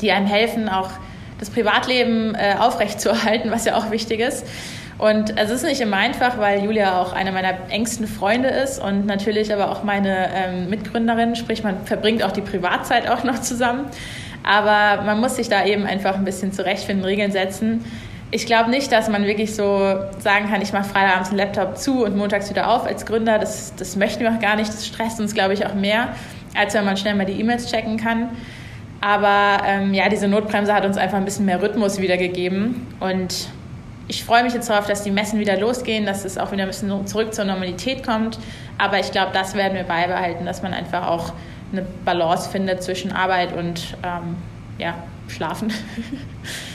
die 0.00 0.10
einem 0.12 0.26
helfen, 0.26 0.68
auch 0.68 0.90
das 1.38 1.50
Privatleben 1.50 2.34
äh, 2.34 2.54
aufrechtzuerhalten, 2.58 3.50
was 3.50 3.64
ja 3.64 3.76
auch 3.76 3.90
wichtig 3.90 4.20
ist. 4.20 4.46
Und 4.98 5.38
es 5.38 5.50
ist 5.50 5.64
nicht 5.64 5.80
immer 5.80 5.96
einfach, 5.96 6.36
weil 6.38 6.62
Julia 6.62 7.00
auch 7.00 7.14
eine 7.14 7.32
meiner 7.32 7.54
engsten 7.70 8.06
Freunde 8.06 8.50
ist 8.50 8.78
und 8.78 9.06
natürlich 9.06 9.52
aber 9.52 9.70
auch 9.70 9.82
meine 9.82 10.28
ähm, 10.34 10.68
Mitgründerin, 10.68 11.36
sprich 11.36 11.64
man 11.64 11.86
verbringt 11.86 12.22
auch 12.22 12.32
die 12.32 12.42
Privatzeit 12.42 13.08
auch 13.08 13.24
noch 13.24 13.40
zusammen. 13.40 13.86
Aber 14.42 15.02
man 15.02 15.18
muss 15.20 15.36
sich 15.36 15.48
da 15.48 15.64
eben 15.64 15.86
einfach 15.86 16.16
ein 16.16 16.24
bisschen 16.24 16.52
zurechtfinden, 16.52 17.04
Regeln 17.04 17.32
setzen. 17.32 17.84
Ich 18.32 18.46
glaube 18.46 18.70
nicht, 18.70 18.92
dass 18.92 19.08
man 19.08 19.24
wirklich 19.24 19.56
so 19.56 19.78
sagen 20.20 20.48
kann, 20.48 20.62
ich 20.62 20.72
mache 20.72 20.84
Freitagabends 20.84 21.30
den 21.30 21.38
Laptop 21.38 21.76
zu 21.76 22.04
und 22.04 22.16
montags 22.16 22.48
wieder 22.48 22.70
auf 22.70 22.86
als 22.86 23.04
Gründer. 23.04 23.38
Das, 23.38 23.74
das 23.74 23.96
möchten 23.96 24.20
wir 24.20 24.32
auch 24.32 24.38
gar 24.38 24.54
nicht. 24.54 24.68
Das 24.68 24.86
stresst 24.86 25.18
uns, 25.20 25.34
glaube 25.34 25.54
ich, 25.54 25.66
auch 25.66 25.74
mehr, 25.74 26.14
als 26.56 26.74
wenn 26.74 26.84
man 26.84 26.96
schnell 26.96 27.14
mal 27.16 27.26
die 27.26 27.40
E-Mails 27.40 27.68
checken 27.70 27.96
kann. 27.96 28.30
Aber 29.00 29.64
ähm, 29.66 29.94
ja, 29.94 30.08
diese 30.08 30.28
Notbremse 30.28 30.72
hat 30.72 30.84
uns 30.84 30.96
einfach 30.96 31.16
ein 31.16 31.24
bisschen 31.24 31.46
mehr 31.46 31.60
Rhythmus 31.60 32.00
wiedergegeben. 32.00 32.86
Und 33.00 33.48
ich 34.06 34.22
freue 34.22 34.44
mich 34.44 34.54
jetzt 34.54 34.70
darauf, 34.70 34.86
dass 34.86 35.02
die 35.02 35.10
Messen 35.10 35.40
wieder 35.40 35.58
losgehen, 35.58 36.06
dass 36.06 36.24
es 36.24 36.38
auch 36.38 36.52
wieder 36.52 36.62
ein 36.62 36.68
bisschen 36.68 37.06
zurück 37.08 37.34
zur 37.34 37.46
Normalität 37.46 38.06
kommt. 38.06 38.38
Aber 38.78 39.00
ich 39.00 39.10
glaube, 39.10 39.30
das 39.32 39.54
werden 39.54 39.74
wir 39.74 39.84
beibehalten, 39.84 40.46
dass 40.46 40.62
man 40.62 40.72
einfach 40.72 41.08
auch 41.08 41.32
eine 41.72 41.84
Balance 42.04 42.48
findet 42.50 42.82
zwischen 42.82 43.10
Arbeit 43.10 43.56
und 43.56 43.96
ähm, 44.04 44.36
ja, 44.78 44.94
Schlafen. 45.28 45.72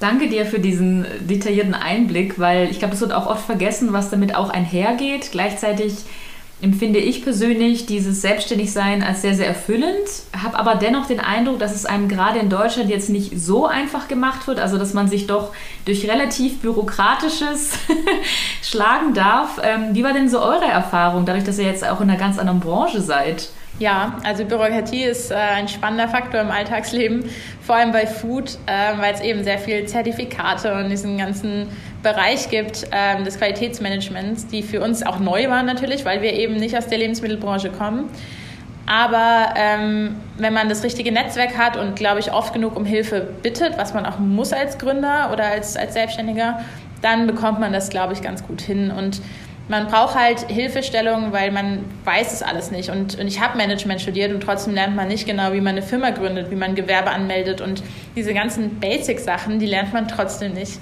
Danke 0.00 0.28
dir 0.28 0.46
für 0.46 0.58
diesen 0.58 1.06
detaillierten 1.20 1.74
Einblick, 1.74 2.38
weil 2.38 2.70
ich 2.70 2.78
glaube, 2.78 2.94
es 2.94 3.02
wird 3.02 3.12
auch 3.12 3.26
oft 3.26 3.44
vergessen, 3.44 3.92
was 3.92 4.08
damit 4.08 4.34
auch 4.34 4.48
einhergeht. 4.48 5.28
Gleichzeitig 5.30 5.92
empfinde 6.62 6.98
ich 6.98 7.22
persönlich 7.22 7.84
dieses 7.84 8.22
Selbstständigsein 8.22 9.02
als 9.02 9.20
sehr, 9.20 9.34
sehr 9.34 9.46
erfüllend, 9.46 10.08
habe 10.42 10.58
aber 10.58 10.74
dennoch 10.74 11.06
den 11.06 11.20
Eindruck, 11.20 11.58
dass 11.58 11.74
es 11.74 11.84
einem 11.84 12.08
gerade 12.08 12.38
in 12.38 12.48
Deutschland 12.48 12.88
jetzt 12.88 13.10
nicht 13.10 13.38
so 13.38 13.66
einfach 13.66 14.08
gemacht 14.08 14.46
wird, 14.46 14.58
also 14.58 14.78
dass 14.78 14.94
man 14.94 15.06
sich 15.08 15.26
doch 15.26 15.52
durch 15.84 16.08
relativ 16.08 16.60
bürokratisches 16.60 17.72
schlagen 18.62 19.12
darf. 19.12 19.60
Ähm, 19.62 19.90
wie 19.92 20.04
war 20.04 20.14
denn 20.14 20.30
so 20.30 20.40
eure 20.40 20.66
Erfahrung, 20.66 21.26
dadurch, 21.26 21.44
dass 21.44 21.58
ihr 21.58 21.66
jetzt 21.66 21.86
auch 21.86 22.00
in 22.00 22.08
einer 22.08 22.18
ganz 22.18 22.38
anderen 22.38 22.60
Branche 22.60 23.02
seid? 23.02 23.50
Ja, 23.80 24.18
also 24.24 24.44
Bürokratie 24.44 25.04
ist 25.04 25.30
äh, 25.30 25.36
ein 25.36 25.66
spannender 25.66 26.06
Faktor 26.06 26.42
im 26.42 26.50
Alltagsleben, 26.50 27.24
vor 27.62 27.76
allem 27.76 27.92
bei 27.92 28.06
Food, 28.06 28.58
äh, 28.66 28.98
weil 28.98 29.14
es 29.14 29.22
eben 29.22 29.42
sehr 29.42 29.58
viel 29.58 29.86
Zertifikate 29.86 30.74
und 30.74 30.90
diesen 30.90 31.16
ganzen 31.16 31.66
Bereich 32.02 32.50
gibt 32.50 32.86
äh, 32.90 33.22
des 33.24 33.38
Qualitätsmanagements, 33.38 34.48
die 34.48 34.62
für 34.62 34.82
uns 34.82 35.02
auch 35.02 35.18
neu 35.18 35.48
waren 35.48 35.64
natürlich, 35.64 36.04
weil 36.04 36.20
wir 36.20 36.34
eben 36.34 36.56
nicht 36.56 36.76
aus 36.76 36.88
der 36.88 36.98
Lebensmittelbranche 36.98 37.70
kommen. 37.70 38.10
Aber 38.84 39.54
ähm, 39.56 40.16
wenn 40.36 40.52
man 40.52 40.68
das 40.68 40.84
richtige 40.84 41.10
Netzwerk 41.10 41.56
hat 41.56 41.78
und, 41.78 41.96
glaube 41.96 42.20
ich, 42.20 42.34
oft 42.34 42.52
genug 42.52 42.76
um 42.76 42.84
Hilfe 42.84 43.28
bittet, 43.42 43.78
was 43.78 43.94
man 43.94 44.04
auch 44.04 44.18
muss 44.18 44.52
als 44.52 44.76
Gründer 44.76 45.30
oder 45.32 45.46
als, 45.46 45.78
als 45.78 45.94
Selbstständiger, 45.94 46.60
dann 47.00 47.26
bekommt 47.26 47.60
man 47.60 47.72
das, 47.72 47.88
glaube 47.88 48.12
ich, 48.12 48.20
ganz 48.20 48.46
gut 48.46 48.60
hin. 48.60 48.90
Und 48.90 49.22
man 49.70 49.86
braucht 49.86 50.16
halt 50.16 50.40
Hilfestellung, 50.48 51.30
weil 51.30 51.52
man 51.52 51.84
weiß 52.04 52.32
es 52.32 52.42
alles 52.42 52.72
nicht. 52.72 52.90
Und, 52.90 53.16
und 53.20 53.28
ich 53.28 53.40
habe 53.40 53.56
Management 53.56 54.00
studiert 54.00 54.32
und 54.34 54.40
trotzdem 54.40 54.74
lernt 54.74 54.96
man 54.96 55.06
nicht 55.06 55.26
genau, 55.26 55.52
wie 55.52 55.60
man 55.60 55.76
eine 55.76 55.82
Firma 55.82 56.10
gründet, 56.10 56.50
wie 56.50 56.56
man 56.56 56.74
Gewerbe 56.74 57.10
anmeldet 57.10 57.60
und 57.60 57.84
diese 58.16 58.34
ganzen 58.34 58.80
Basic-Sachen, 58.80 59.60
die 59.60 59.66
lernt 59.66 59.92
man 59.92 60.08
trotzdem 60.08 60.54
nicht. 60.54 60.80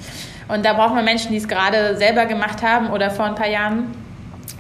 Und 0.48 0.64
da 0.64 0.72
braucht 0.72 0.94
man 0.94 1.04
Menschen, 1.04 1.32
die 1.32 1.36
es 1.36 1.46
gerade 1.46 1.98
selber 1.98 2.24
gemacht 2.24 2.62
haben 2.62 2.88
oder 2.88 3.10
vor 3.10 3.26
ein 3.26 3.34
paar 3.34 3.50
Jahren. 3.50 3.94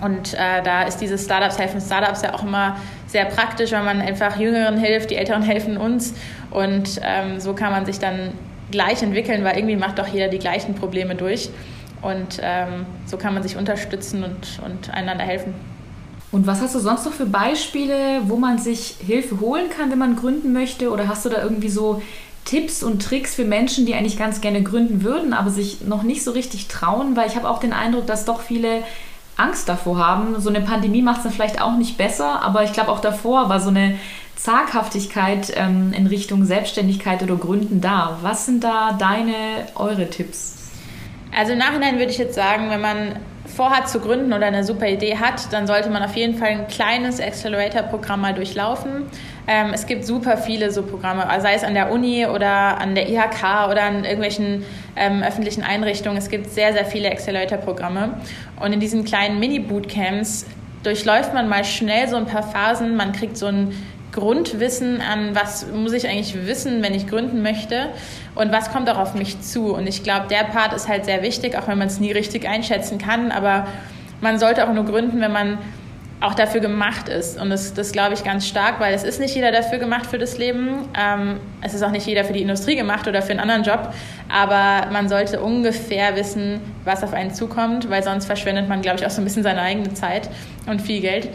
Und 0.02 0.34
äh, 0.34 0.62
da 0.62 0.82
ist 0.82 0.98
dieses 0.98 1.24
Startups 1.24 1.58
helfen 1.58 1.80
Startups 1.80 2.20
ja 2.20 2.34
auch 2.34 2.42
immer 2.42 2.76
sehr 3.06 3.24
praktisch, 3.24 3.72
weil 3.72 3.82
man 3.82 4.02
einfach 4.02 4.38
Jüngeren 4.38 4.76
hilft, 4.76 5.10
die 5.10 5.16
Älteren 5.16 5.42
helfen 5.42 5.78
uns. 5.78 6.12
Und 6.50 7.00
ähm, 7.02 7.40
so 7.40 7.54
kann 7.54 7.72
man 7.72 7.86
sich 7.86 7.98
dann 7.98 8.32
gleich 8.70 9.02
entwickeln, 9.02 9.42
weil 9.42 9.56
irgendwie 9.56 9.76
macht 9.76 9.98
doch 9.98 10.06
jeder 10.06 10.28
die 10.28 10.38
gleichen 10.38 10.74
Probleme 10.74 11.14
durch. 11.14 11.48
Und 12.02 12.38
ähm, 12.42 12.86
so 13.06 13.16
kann 13.16 13.34
man 13.34 13.42
sich 13.42 13.56
unterstützen 13.56 14.24
und, 14.24 14.60
und 14.64 14.90
einander 14.94 15.24
helfen. 15.24 15.54
Und 16.30 16.46
was 16.46 16.60
hast 16.60 16.74
du 16.74 16.78
sonst 16.78 17.06
noch 17.06 17.12
für 17.12 17.26
Beispiele, 17.26 18.20
wo 18.26 18.36
man 18.36 18.58
sich 18.58 18.96
Hilfe 19.04 19.40
holen 19.40 19.70
kann, 19.70 19.90
wenn 19.90 19.98
man 19.98 20.16
gründen 20.16 20.52
möchte? 20.52 20.90
Oder 20.90 21.08
hast 21.08 21.24
du 21.24 21.30
da 21.30 21.42
irgendwie 21.42 21.70
so 21.70 22.02
Tipps 22.44 22.82
und 22.82 23.02
Tricks 23.02 23.34
für 23.34 23.44
Menschen, 23.44 23.86
die 23.86 23.94
eigentlich 23.94 24.18
ganz 24.18 24.40
gerne 24.40 24.62
gründen 24.62 25.02
würden, 25.02 25.32
aber 25.32 25.50
sich 25.50 25.82
noch 25.82 26.02
nicht 26.02 26.22
so 26.22 26.32
richtig 26.32 26.68
trauen? 26.68 27.16
Weil 27.16 27.28
ich 27.28 27.36
habe 27.36 27.48
auch 27.48 27.60
den 27.60 27.72
Eindruck, 27.72 28.06
dass 28.06 28.26
doch 28.26 28.42
viele 28.42 28.82
Angst 29.36 29.68
davor 29.68 29.98
haben. 29.98 30.38
So 30.40 30.50
eine 30.50 30.60
Pandemie 30.60 31.00
macht 31.00 31.18
es 31.18 31.22
dann 31.22 31.32
vielleicht 31.32 31.62
auch 31.62 31.76
nicht 31.76 31.96
besser, 31.96 32.42
aber 32.42 32.64
ich 32.64 32.72
glaube 32.72 32.90
auch 32.90 33.00
davor 33.00 33.48
war 33.48 33.60
so 33.60 33.70
eine 33.70 33.98
Zaghaftigkeit 34.36 35.52
ähm, 35.56 35.92
in 35.92 36.06
Richtung 36.06 36.44
Selbstständigkeit 36.44 37.22
oder 37.22 37.36
Gründen 37.36 37.80
da. 37.80 38.18
Was 38.22 38.46
sind 38.46 38.64
da 38.64 38.92
deine, 38.92 39.32
eure 39.74 40.10
Tipps? 40.10 40.57
Also 41.38 41.52
im 41.52 41.58
Nachhinein 41.58 41.98
würde 41.98 42.10
ich 42.10 42.18
jetzt 42.18 42.34
sagen, 42.34 42.68
wenn 42.68 42.80
man 42.80 43.14
vorhat 43.46 43.88
zu 43.88 44.00
gründen 44.00 44.32
oder 44.32 44.46
eine 44.46 44.64
super 44.64 44.88
Idee 44.88 45.18
hat, 45.18 45.52
dann 45.52 45.68
sollte 45.68 45.88
man 45.88 46.02
auf 46.02 46.16
jeden 46.16 46.36
Fall 46.36 46.48
ein 46.48 46.66
kleines 46.66 47.20
Accelerator-Programm 47.20 48.22
mal 48.22 48.34
durchlaufen. 48.34 49.04
Ähm, 49.46 49.70
es 49.72 49.86
gibt 49.86 50.04
super 50.04 50.36
viele 50.36 50.72
so 50.72 50.82
Programme, 50.82 51.24
sei 51.40 51.54
es 51.54 51.62
an 51.62 51.74
der 51.74 51.92
Uni 51.92 52.26
oder 52.26 52.80
an 52.80 52.96
der 52.96 53.08
IHK 53.08 53.70
oder 53.70 53.84
an 53.84 54.02
irgendwelchen 54.02 54.64
ähm, 54.96 55.22
öffentlichen 55.22 55.62
Einrichtungen. 55.62 56.18
Es 56.18 56.28
gibt 56.28 56.50
sehr, 56.50 56.72
sehr 56.72 56.84
viele 56.84 57.08
Accelerator-Programme. 57.08 58.14
Und 58.58 58.72
in 58.72 58.80
diesen 58.80 59.04
kleinen 59.04 59.38
Mini-Bootcamps 59.38 60.44
durchläuft 60.82 61.34
man 61.34 61.48
mal 61.48 61.62
schnell 61.62 62.08
so 62.08 62.16
ein 62.16 62.26
paar 62.26 62.42
Phasen. 62.42 62.96
Man 62.96 63.12
kriegt 63.12 63.36
so 63.36 63.46
ein 63.46 63.76
Grundwissen 64.10 65.00
an, 65.00 65.36
was 65.36 65.68
muss 65.68 65.92
ich 65.92 66.08
eigentlich 66.08 66.46
wissen, 66.46 66.82
wenn 66.82 66.94
ich 66.94 67.06
gründen 67.06 67.42
möchte 67.42 67.90
und 68.38 68.52
was 68.52 68.70
kommt 68.70 68.88
auch 68.88 68.98
auf 68.98 69.14
mich 69.14 69.40
zu. 69.40 69.74
Und 69.74 69.88
ich 69.88 70.04
glaube, 70.04 70.28
der 70.28 70.44
Part 70.44 70.72
ist 70.72 70.86
halt 70.86 71.04
sehr 71.04 71.22
wichtig, 71.22 71.58
auch 71.58 71.66
wenn 71.66 71.76
man 71.76 71.88
es 71.88 71.98
nie 71.98 72.12
richtig 72.12 72.48
einschätzen 72.48 72.98
kann. 72.98 73.32
Aber 73.32 73.66
man 74.20 74.38
sollte 74.38 74.68
auch 74.68 74.72
nur 74.72 74.84
gründen, 74.84 75.20
wenn 75.20 75.32
man 75.32 75.58
auch 76.20 76.34
dafür 76.34 76.60
gemacht 76.60 77.08
ist. 77.08 77.40
Und 77.40 77.50
das, 77.50 77.74
das 77.74 77.90
glaube 77.90 78.14
ich 78.14 78.22
ganz 78.22 78.46
stark, 78.46 78.78
weil 78.78 78.94
es 78.94 79.02
ist 79.02 79.18
nicht 79.18 79.34
jeder 79.34 79.50
dafür 79.50 79.78
gemacht 79.78 80.06
für 80.06 80.18
das 80.18 80.38
Leben. 80.38 80.88
Ähm, 80.96 81.40
es 81.62 81.74
ist 81.74 81.82
auch 81.82 81.90
nicht 81.90 82.06
jeder 82.06 82.24
für 82.24 82.32
die 82.32 82.42
Industrie 82.42 82.76
gemacht 82.76 83.08
oder 83.08 83.22
für 83.22 83.32
einen 83.32 83.40
anderen 83.40 83.64
Job. 83.64 83.92
Aber 84.28 84.88
man 84.92 85.08
sollte 85.08 85.40
ungefähr 85.40 86.14
wissen, 86.14 86.60
was 86.84 87.02
auf 87.02 87.14
einen 87.14 87.34
zukommt, 87.34 87.90
weil 87.90 88.04
sonst 88.04 88.26
verschwendet 88.26 88.68
man, 88.68 88.82
glaube 88.82 89.00
ich, 89.00 89.06
auch 89.06 89.10
so 89.10 89.20
ein 89.20 89.24
bisschen 89.24 89.42
seine 89.42 89.62
eigene 89.62 89.94
Zeit 89.94 90.30
und 90.66 90.80
viel 90.80 91.00
Geld. 91.00 91.28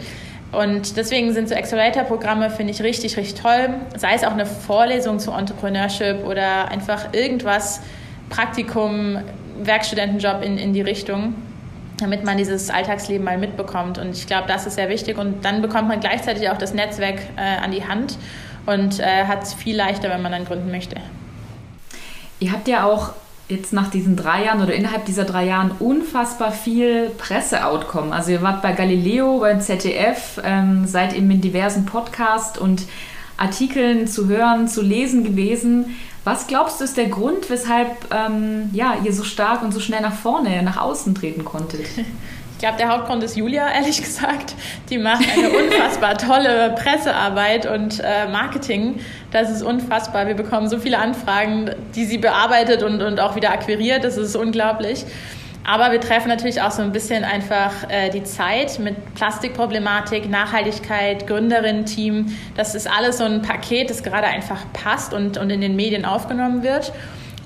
Und 0.56 0.96
deswegen 0.96 1.32
sind 1.32 1.48
so 1.48 1.54
Accelerator-Programme, 1.54 2.50
finde 2.50 2.72
ich, 2.72 2.82
richtig, 2.82 3.16
richtig 3.16 3.40
toll. 3.40 3.74
Sei 3.96 4.14
es 4.14 4.24
auch 4.24 4.32
eine 4.32 4.46
Vorlesung 4.46 5.18
zu 5.18 5.32
Entrepreneurship 5.32 6.24
oder 6.24 6.68
einfach 6.68 7.12
irgendwas, 7.12 7.80
Praktikum, 8.30 9.18
Werkstudentenjob 9.62 10.42
in, 10.42 10.58
in 10.58 10.72
die 10.72 10.82
Richtung 10.82 11.34
damit 11.98 12.24
man 12.24 12.36
dieses 12.36 12.70
Alltagsleben 12.70 13.24
mal 13.24 13.38
mitbekommt. 13.38 13.98
Und 13.98 14.10
ich 14.10 14.26
glaube, 14.26 14.48
das 14.48 14.66
ist 14.66 14.74
sehr 14.74 14.88
wichtig. 14.88 15.18
Und 15.18 15.44
dann 15.44 15.62
bekommt 15.62 15.88
man 15.88 16.00
gleichzeitig 16.00 16.48
auch 16.50 16.58
das 16.58 16.74
Netzwerk 16.74 17.20
äh, 17.36 17.62
an 17.62 17.70
die 17.70 17.86
Hand 17.86 18.18
und 18.66 18.98
äh, 19.00 19.24
hat 19.24 19.44
es 19.44 19.54
viel 19.54 19.76
leichter, 19.76 20.10
wenn 20.10 20.22
man 20.22 20.32
dann 20.32 20.44
gründen 20.44 20.70
möchte. 20.70 20.96
Ihr 22.40 22.52
habt 22.52 22.66
ja 22.68 22.84
auch 22.84 23.12
jetzt 23.48 23.72
nach 23.72 23.90
diesen 23.90 24.16
drei 24.16 24.44
Jahren 24.44 24.62
oder 24.62 24.74
innerhalb 24.74 25.04
dieser 25.04 25.24
drei 25.24 25.46
Jahren 25.46 25.70
unfassbar 25.78 26.52
viel 26.52 27.10
Presseoutcome. 27.18 28.12
Also 28.12 28.32
ihr 28.32 28.42
wart 28.42 28.62
bei 28.62 28.72
Galileo, 28.72 29.40
beim 29.40 29.60
ZDF, 29.60 30.40
ähm, 30.42 30.86
seid 30.86 31.14
eben 31.14 31.30
in 31.30 31.40
diversen 31.40 31.84
Podcasts 31.84 32.58
und 32.58 32.82
Artikeln 33.36 34.06
zu 34.06 34.28
hören, 34.28 34.68
zu 34.68 34.80
lesen 34.80 35.24
gewesen. 35.24 35.96
Was 36.24 36.46
glaubst 36.46 36.80
du 36.80 36.84
ist 36.84 36.96
der 36.96 37.08
Grund, 37.08 37.50
weshalb 37.50 37.90
ähm, 38.10 38.70
ja, 38.72 38.96
ihr 39.04 39.12
so 39.12 39.24
stark 39.24 39.62
und 39.62 39.72
so 39.72 39.80
schnell 39.80 40.00
nach 40.00 40.14
vorne, 40.14 40.62
nach 40.62 40.78
außen 40.78 41.14
treten 41.14 41.44
konntet? 41.44 41.86
Ich 42.54 42.60
glaube, 42.60 42.78
der 42.78 42.88
Hauptgrund 42.88 43.22
ist 43.22 43.36
Julia, 43.36 43.68
ehrlich 43.74 44.00
gesagt. 44.00 44.54
Die 44.88 44.98
macht 44.98 45.24
eine 45.36 45.50
unfassbar 45.50 46.16
tolle 46.16 46.74
Pressearbeit 46.76 47.66
und 47.66 48.00
äh, 48.00 48.28
Marketing. 48.28 49.00
Das 49.32 49.50
ist 49.50 49.62
unfassbar. 49.62 50.26
Wir 50.26 50.34
bekommen 50.34 50.68
so 50.68 50.78
viele 50.78 50.98
Anfragen, 50.98 51.70
die 51.94 52.04
sie 52.04 52.18
bearbeitet 52.18 52.82
und, 52.82 53.02
und 53.02 53.20
auch 53.20 53.36
wieder 53.36 53.50
akquiriert. 53.50 54.04
Das 54.04 54.16
ist 54.16 54.36
unglaublich. 54.36 55.04
Aber 55.66 55.92
wir 55.92 56.00
treffen 56.00 56.28
natürlich 56.28 56.60
auch 56.60 56.70
so 56.70 56.82
ein 56.82 56.92
bisschen 56.92 57.24
einfach 57.24 57.88
äh, 57.88 58.10
die 58.10 58.22
Zeit 58.22 58.78
mit 58.78 59.14
Plastikproblematik, 59.14 60.28
Nachhaltigkeit, 60.28 61.26
Gründerinnen-Team. 61.26 62.36
Das 62.54 62.74
ist 62.74 62.86
alles 62.86 63.18
so 63.18 63.24
ein 63.24 63.40
Paket, 63.40 63.88
das 63.88 64.02
gerade 64.02 64.26
einfach 64.26 64.60
passt 64.74 65.14
und, 65.14 65.38
und 65.38 65.48
in 65.48 65.62
den 65.62 65.74
Medien 65.74 66.04
aufgenommen 66.04 66.62
wird. 66.62 66.92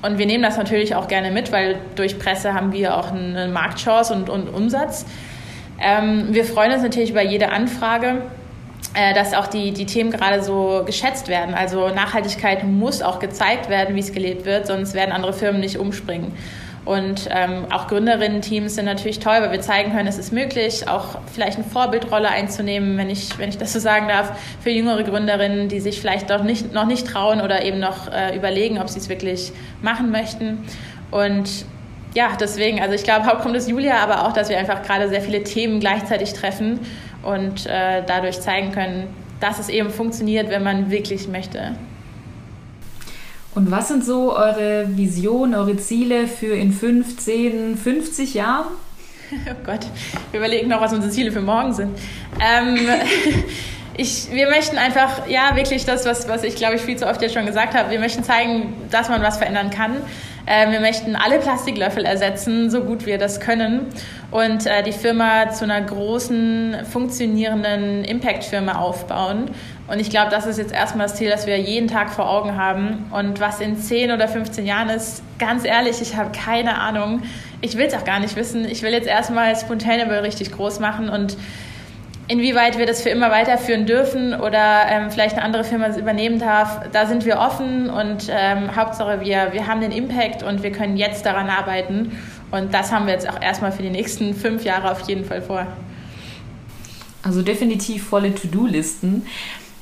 Und 0.02 0.18
wir 0.18 0.26
nehmen 0.26 0.42
das 0.42 0.56
natürlich 0.56 0.94
auch 0.94 1.08
gerne 1.08 1.30
mit, 1.30 1.50
weil 1.50 1.76
durch 1.96 2.18
Presse 2.18 2.54
haben 2.54 2.72
wir 2.72 2.96
auch 2.96 3.11
eine 3.11 3.48
Marktchance 3.48 4.12
und, 4.14 4.30
und 4.30 4.48
Umsatz. 4.48 5.06
Ähm, 5.80 6.28
wir 6.30 6.44
freuen 6.44 6.72
uns 6.72 6.82
natürlich 6.82 7.11
über 7.11 7.22
jede 7.22 7.50
Anfrage 7.50 8.22
äh, 8.94 9.14
dass 9.14 9.34
auch 9.34 9.46
die, 9.46 9.72
die 9.72 9.87
Themen 9.87 10.11
gerade 10.11 10.42
so 10.42 10.82
geschätzt 10.84 11.28
werden. 11.28 11.54
Also 11.54 11.88
Nachhaltigkeit 11.88 12.64
muss 12.64 13.02
auch 13.02 13.18
gezeigt 13.18 13.68
werden, 13.68 13.94
wie 13.94 14.00
es 14.00 14.12
gelebt 14.12 14.44
wird, 14.44 14.66
sonst 14.66 14.94
werden 14.94 15.12
andere 15.12 15.32
Firmen 15.32 15.61
nicht 15.61 15.78
umspringen. 15.78 16.32
Und 16.88 17.29
ähm, 17.31 17.66
auch 17.70 17.87
Gründerinnen-Teams 17.87 18.77
sind 18.77 18.87
natürlich 18.87 19.18
toll, 19.18 19.42
weil 19.42 19.53
wir 19.53 19.61
zeigen 19.61 19.92
können, 19.92 20.09
es 20.09 20.16
ist 20.16 20.33
möglich, 20.33 20.88
auch 20.88 21.18
vielleicht 21.31 21.59
eine 21.59 21.66
Vorbildrolle 21.66 22.31
einzunehmen, 22.31 22.96
wenn 22.96 23.11
ich, 23.11 23.38
wenn 23.38 23.51
ich 23.51 23.59
das 23.59 23.74
so 23.74 23.79
sagen 23.79 24.09
darf, 24.09 24.33
für 24.62 24.70
jüngere 24.70 25.03
Gründerinnen, 25.03 25.68
die 25.68 25.81
sich 25.81 26.01
vielleicht 26.01 26.31
doch 26.31 26.42
nicht, 26.42 26.72
noch 26.72 26.87
nicht 26.87 27.07
trauen 27.07 27.42
oder 27.42 27.62
eben 27.62 27.79
noch 27.79 28.11
äh, 28.11 28.35
überlegen, 28.35 28.79
ob 28.79 28.88
sie 28.88 29.01
es 29.01 29.11
wirklich 29.11 29.53
machen 29.83 30.11
möchten. 30.11 30.64
Und 31.11 31.66
ja, 32.14 32.31
deswegen, 32.40 32.81
also 32.81 32.94
ich 32.94 33.05
glaube, 33.05 33.27
Hauptgrund 33.27 33.55
ist 33.55 33.68
Julia, 33.68 33.98
aber 33.98 34.27
auch, 34.27 34.33
dass 34.33 34.48
wir 34.48 34.57
einfach 34.57 34.83
gerade 34.83 35.11
sehr 35.11 35.20
viele 35.20 35.44
Themen 35.44 35.81
gleichzeitig 35.81 36.33
treffen 36.33 36.81
und 37.22 37.66
äh, 37.66 38.03
dadurch 38.07 38.40
zeigen 38.40 38.72
können, 38.72 39.09
dass 39.40 39.59
es 39.59 39.68
eben 39.68 39.90
funktioniert, 39.90 40.48
wenn 40.48 40.62
man 40.62 40.90
wirklich 40.90 41.29
möchte. 41.29 41.74
Und 43.58 43.72
was 43.72 43.88
sind 43.88 44.04
so 44.04 44.36
eure 44.36 44.86
Visionen, 44.96 45.56
eure 45.56 45.76
Ziele 45.76 46.28
für 46.28 46.54
in 46.54 46.72
5, 46.72 47.16
10, 47.16 47.76
50 47.76 48.34
Jahren? 48.34 48.66
Oh 49.50 49.54
Gott, 49.66 49.80
wir 50.30 50.38
überlegen 50.38 50.68
noch, 50.68 50.80
was 50.80 50.92
unsere 50.94 51.12
Ziele 51.12 51.32
für 51.32 51.42
morgen 51.42 51.74
sind. 51.74 51.98
Ähm, 52.40 52.78
ich, 53.96 54.28
wir 54.30 54.48
möchten 54.48 54.78
einfach, 54.78 55.26
ja, 55.28 55.56
wirklich 55.56 55.84
das, 55.84 56.06
was, 56.06 56.28
was 56.28 56.44
ich 56.44 56.54
glaube 56.54 56.76
ich 56.76 56.82
viel 56.82 56.96
zu 56.96 57.06
oft 57.06 57.20
jetzt 57.20 57.34
schon 57.34 57.44
gesagt 57.44 57.74
habe, 57.74 57.90
wir 57.90 57.98
möchten 57.98 58.22
zeigen, 58.22 58.74
dass 58.90 59.10
man 59.10 59.20
was 59.20 59.36
verändern 59.36 59.68
kann. 59.70 59.96
Äh, 60.48 60.70
wir 60.70 60.80
möchten 60.80 61.14
alle 61.14 61.38
Plastiklöffel 61.40 62.06
ersetzen, 62.06 62.70
so 62.70 62.82
gut 62.82 63.04
wir 63.04 63.18
das 63.18 63.38
können. 63.38 63.87
Und 64.30 64.66
äh, 64.66 64.82
die 64.82 64.92
Firma 64.92 65.50
zu 65.50 65.64
einer 65.64 65.80
großen, 65.82 66.87
funktionierenden 66.90 68.04
Impact-Firma 68.04 68.78
aufbauen. 68.78 69.50
Und 69.88 70.00
ich 70.00 70.08
glaube, 70.08 70.30
das 70.30 70.46
ist 70.46 70.58
jetzt 70.58 70.72
erstmal 70.72 71.06
das 71.06 71.16
Ziel, 71.16 71.28
das 71.28 71.46
wir 71.46 71.58
jeden 71.58 71.87
Tag 71.87 72.11
vor 72.11 72.30
Augen 72.30 72.56
haben. 72.56 73.11
Und 73.11 73.40
was 73.40 73.61
in 73.61 73.76
10 73.76 74.11
oder 74.11 74.26
15 74.26 74.64
Jahren 74.66 74.88
ist, 74.88 75.22
ganz 75.38 75.66
ehrlich, 75.66 76.00
ich 76.00 76.16
habe 76.16 76.30
keine 76.32 76.78
Ahnung. 76.78 77.22
Ich 77.61 77.76
will 77.76 77.87
es 77.87 77.94
auch 77.94 78.04
gar 78.04 78.20
nicht 78.20 78.34
wissen. 78.37 78.64
Ich 78.64 78.82
will 78.82 78.92
jetzt 78.92 79.08
erstmal 79.08 79.54
Spontaneable 79.54 80.22
richtig 80.22 80.52
groß 80.52 80.80
machen 80.80 81.11
und 81.11 81.37
Inwieweit 82.30 82.76
wir 82.76 82.84
das 82.84 83.00
für 83.00 83.08
immer 83.08 83.30
weiterführen 83.30 83.86
dürfen 83.86 84.34
oder 84.34 84.82
ähm, 84.90 85.10
vielleicht 85.10 85.36
eine 85.36 85.44
andere 85.44 85.64
Firma 85.64 85.96
übernehmen 85.96 86.38
darf, 86.38 86.82
da 86.92 87.06
sind 87.06 87.24
wir 87.24 87.38
offen 87.38 87.88
und 87.88 88.28
ähm, 88.30 88.76
Hauptsache 88.76 89.22
wir, 89.22 89.48
wir 89.52 89.66
haben 89.66 89.80
den 89.80 89.92
Impact 89.92 90.42
und 90.42 90.62
wir 90.62 90.70
können 90.70 90.98
jetzt 90.98 91.24
daran 91.24 91.48
arbeiten. 91.48 92.12
Und 92.50 92.74
das 92.74 92.92
haben 92.92 93.06
wir 93.06 93.14
jetzt 93.14 93.28
auch 93.28 93.40
erstmal 93.40 93.72
für 93.72 93.82
die 93.82 93.88
nächsten 93.88 94.34
fünf 94.34 94.64
Jahre 94.64 94.90
auf 94.90 95.08
jeden 95.08 95.24
Fall 95.24 95.40
vor. 95.40 95.66
Also 97.22 97.40
definitiv 97.40 98.08
volle 98.08 98.34
To-Do-Listen. 98.34 99.26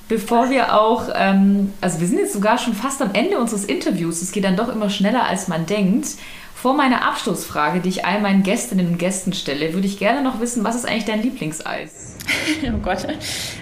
Bevor 0.09 0.49
wir 0.49 0.81
auch, 0.81 1.09
ähm, 1.17 1.73
also 1.81 2.01
wir 2.01 2.07
sind 2.07 2.19
jetzt 2.19 2.33
sogar 2.33 2.59
schon 2.59 2.75
fast 2.75 3.03
am 3.03 3.11
Ende 3.13 3.39
unseres 3.39 3.65
Interviews, 3.65 4.23
es 4.23 4.31
geht 4.31 4.45
dann 4.45 4.55
doch 4.55 4.69
immer 4.69 4.89
schneller, 4.89 5.25
als 5.27 5.49
man 5.49 5.67
denkt. 5.67 6.07
Vor 6.57 6.73
meiner 6.73 7.07
Abschlussfrage, 7.07 7.81
die 7.81 7.91
ich 7.91 8.07
all 8.07 8.23
meinen 8.23 8.43
Gästinnen 8.43 8.87
und 8.87 8.99
Gästen 8.99 9.35
stelle, 9.35 9.75
würde 9.75 9.87
ich 9.87 9.99
gerne 9.99 10.23
noch 10.23 10.41
wissen, 10.41 10.65
was 10.65 10.75
ist 10.75 10.89
eigentlich 10.89 11.05
dein 11.05 11.21
Lieblingseis? 11.21 12.17
oh 12.75 12.79
Gott. 12.83 13.07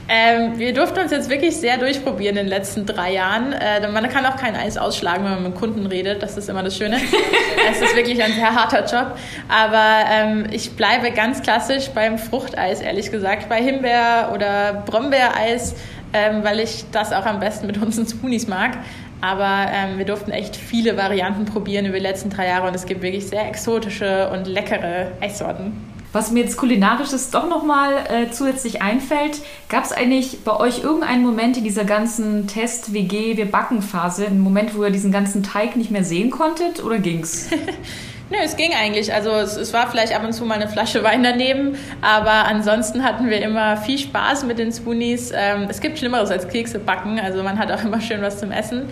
Ähm, 0.09 0.57
wir 0.61 0.73
durften 0.73 1.01
uns 1.01 1.11
jetzt 1.11 1.29
wirklich 1.29 1.57
sehr 1.57 1.77
durchprobieren 1.77 2.37
in 2.37 2.45
den 2.45 2.49
letzten 2.49 2.87
drei 2.87 3.13
Jahren. 3.13 3.53
Äh, 3.53 3.91
man 3.91 4.09
kann 4.11 4.25
auch 4.25 4.37
kein 4.37 4.55
Eis 4.55 4.77
ausschlagen, 4.77 5.25
wenn 5.25 5.33
man 5.33 5.43
mit 5.43 5.57
Kunden 5.57 5.87
redet. 5.87 6.23
Das 6.23 6.37
ist 6.37 6.49
immer 6.49 6.63
das 6.63 6.77
Schöne. 6.77 7.01
es 7.71 7.83
ist 7.83 7.97
wirklich 7.97 8.23
ein 8.23 8.33
sehr 8.33 8.55
harter 8.55 8.85
Job. 8.87 9.19
Aber 9.49 10.09
ähm, 10.09 10.47
ich 10.53 10.77
bleibe 10.77 11.11
ganz 11.11 11.43
klassisch 11.43 11.89
beim 11.89 12.17
Fruchteis, 12.17 12.81
ehrlich 12.81 13.11
gesagt. 13.11 13.49
Bei 13.49 13.61
Himbeer- 13.61 14.31
oder 14.33 14.85
Brombeereis, 14.87 15.75
ähm, 16.13 16.45
weil 16.45 16.61
ich 16.61 16.85
das 16.93 17.13
auch 17.13 17.27
am 17.27 17.41
besten 17.41 17.67
mit 17.67 17.77
unseren 17.83 18.07
Spoonies 18.07 18.47
mag. 18.47 18.79
Aber 19.21 19.67
ähm, 19.73 19.99
wir 19.99 20.05
durften 20.05 20.31
echt 20.31 20.57
viele 20.57 20.97
Varianten 20.97 21.45
probieren 21.45 21.87
über 21.87 21.97
die 21.97 22.03
letzten 22.03 22.31
drei 22.31 22.49
Jahre 22.49 22.69
und 22.69 22.75
es 22.75 22.87
gibt 22.87 23.03
wirklich 23.03 23.27
sehr 23.27 23.49
exotische 23.49 24.31
und 24.31 24.47
leckere 24.47 25.13
Eissorten. 25.21 25.73
Was 26.15 26.31
mir 26.31 26.45
jetzt 26.45 26.57
kulinarisches 26.57 27.31
doch 27.31 27.49
nochmal 27.49 27.93
äh, 28.09 28.31
zusätzlich 28.31 28.81
einfällt, 28.81 29.41
gab 29.69 29.83
es 29.83 29.91
eigentlich 29.91 30.45
bei 30.45 30.57
euch 30.57 30.85
irgendeinen 30.85 31.25
Moment 31.25 31.57
in 31.57 31.65
dieser 31.65 31.85
ganzen 31.85 32.47
Test-WG, 32.47 33.37
wir 33.37 33.51
backen 33.51 33.83
Phase, 33.83 34.27
einen 34.27 34.39
Moment, 34.39 34.77
wo 34.77 34.85
ihr 34.85 34.91
diesen 34.91 35.11
ganzen 35.11 35.43
Teig 35.43 35.75
nicht 35.75 35.91
mehr 35.91 36.05
sehen 36.05 36.31
konntet 36.31 36.85
oder 36.85 36.99
ging's? 36.99 37.51
Nö, 38.31 38.39
es 38.43 38.57
ging 38.57 38.73
eigentlich. 38.73 39.13
Also 39.13 39.31
es, 39.33 39.57
es, 39.57 39.73
war 39.73 39.91
vielleicht 39.91 40.15
ab 40.15 40.25
und 40.25 40.33
zu 40.33 40.45
mal 40.45 40.55
eine 40.55 40.69
Flasche 40.69 41.03
Wein 41.05 41.23
daneben, 41.23 41.77
aber 42.01 42.47
ansonsten 42.47 43.05
hatten 43.05 43.29
wir 43.29 43.43
immer 43.43 43.77
viel 43.77 43.99
Spaß 43.99 44.45
mit 44.45 44.59
den 44.59 44.73
Spoonies. 44.73 45.31
Ähm, 45.35 45.67
es 45.69 45.81
gibt 45.81 45.99
Schlimmeres 45.99 46.31
als 46.31 46.49
Kekse 46.49 46.79
backen, 46.79 47.21
also 47.21 47.43
man 47.43 47.59
hat 47.59 47.71
auch 47.71 47.85
immer 47.85 48.01
schön 48.01 48.23
was 48.23 48.39
zum 48.39 48.51
Essen. 48.51 48.89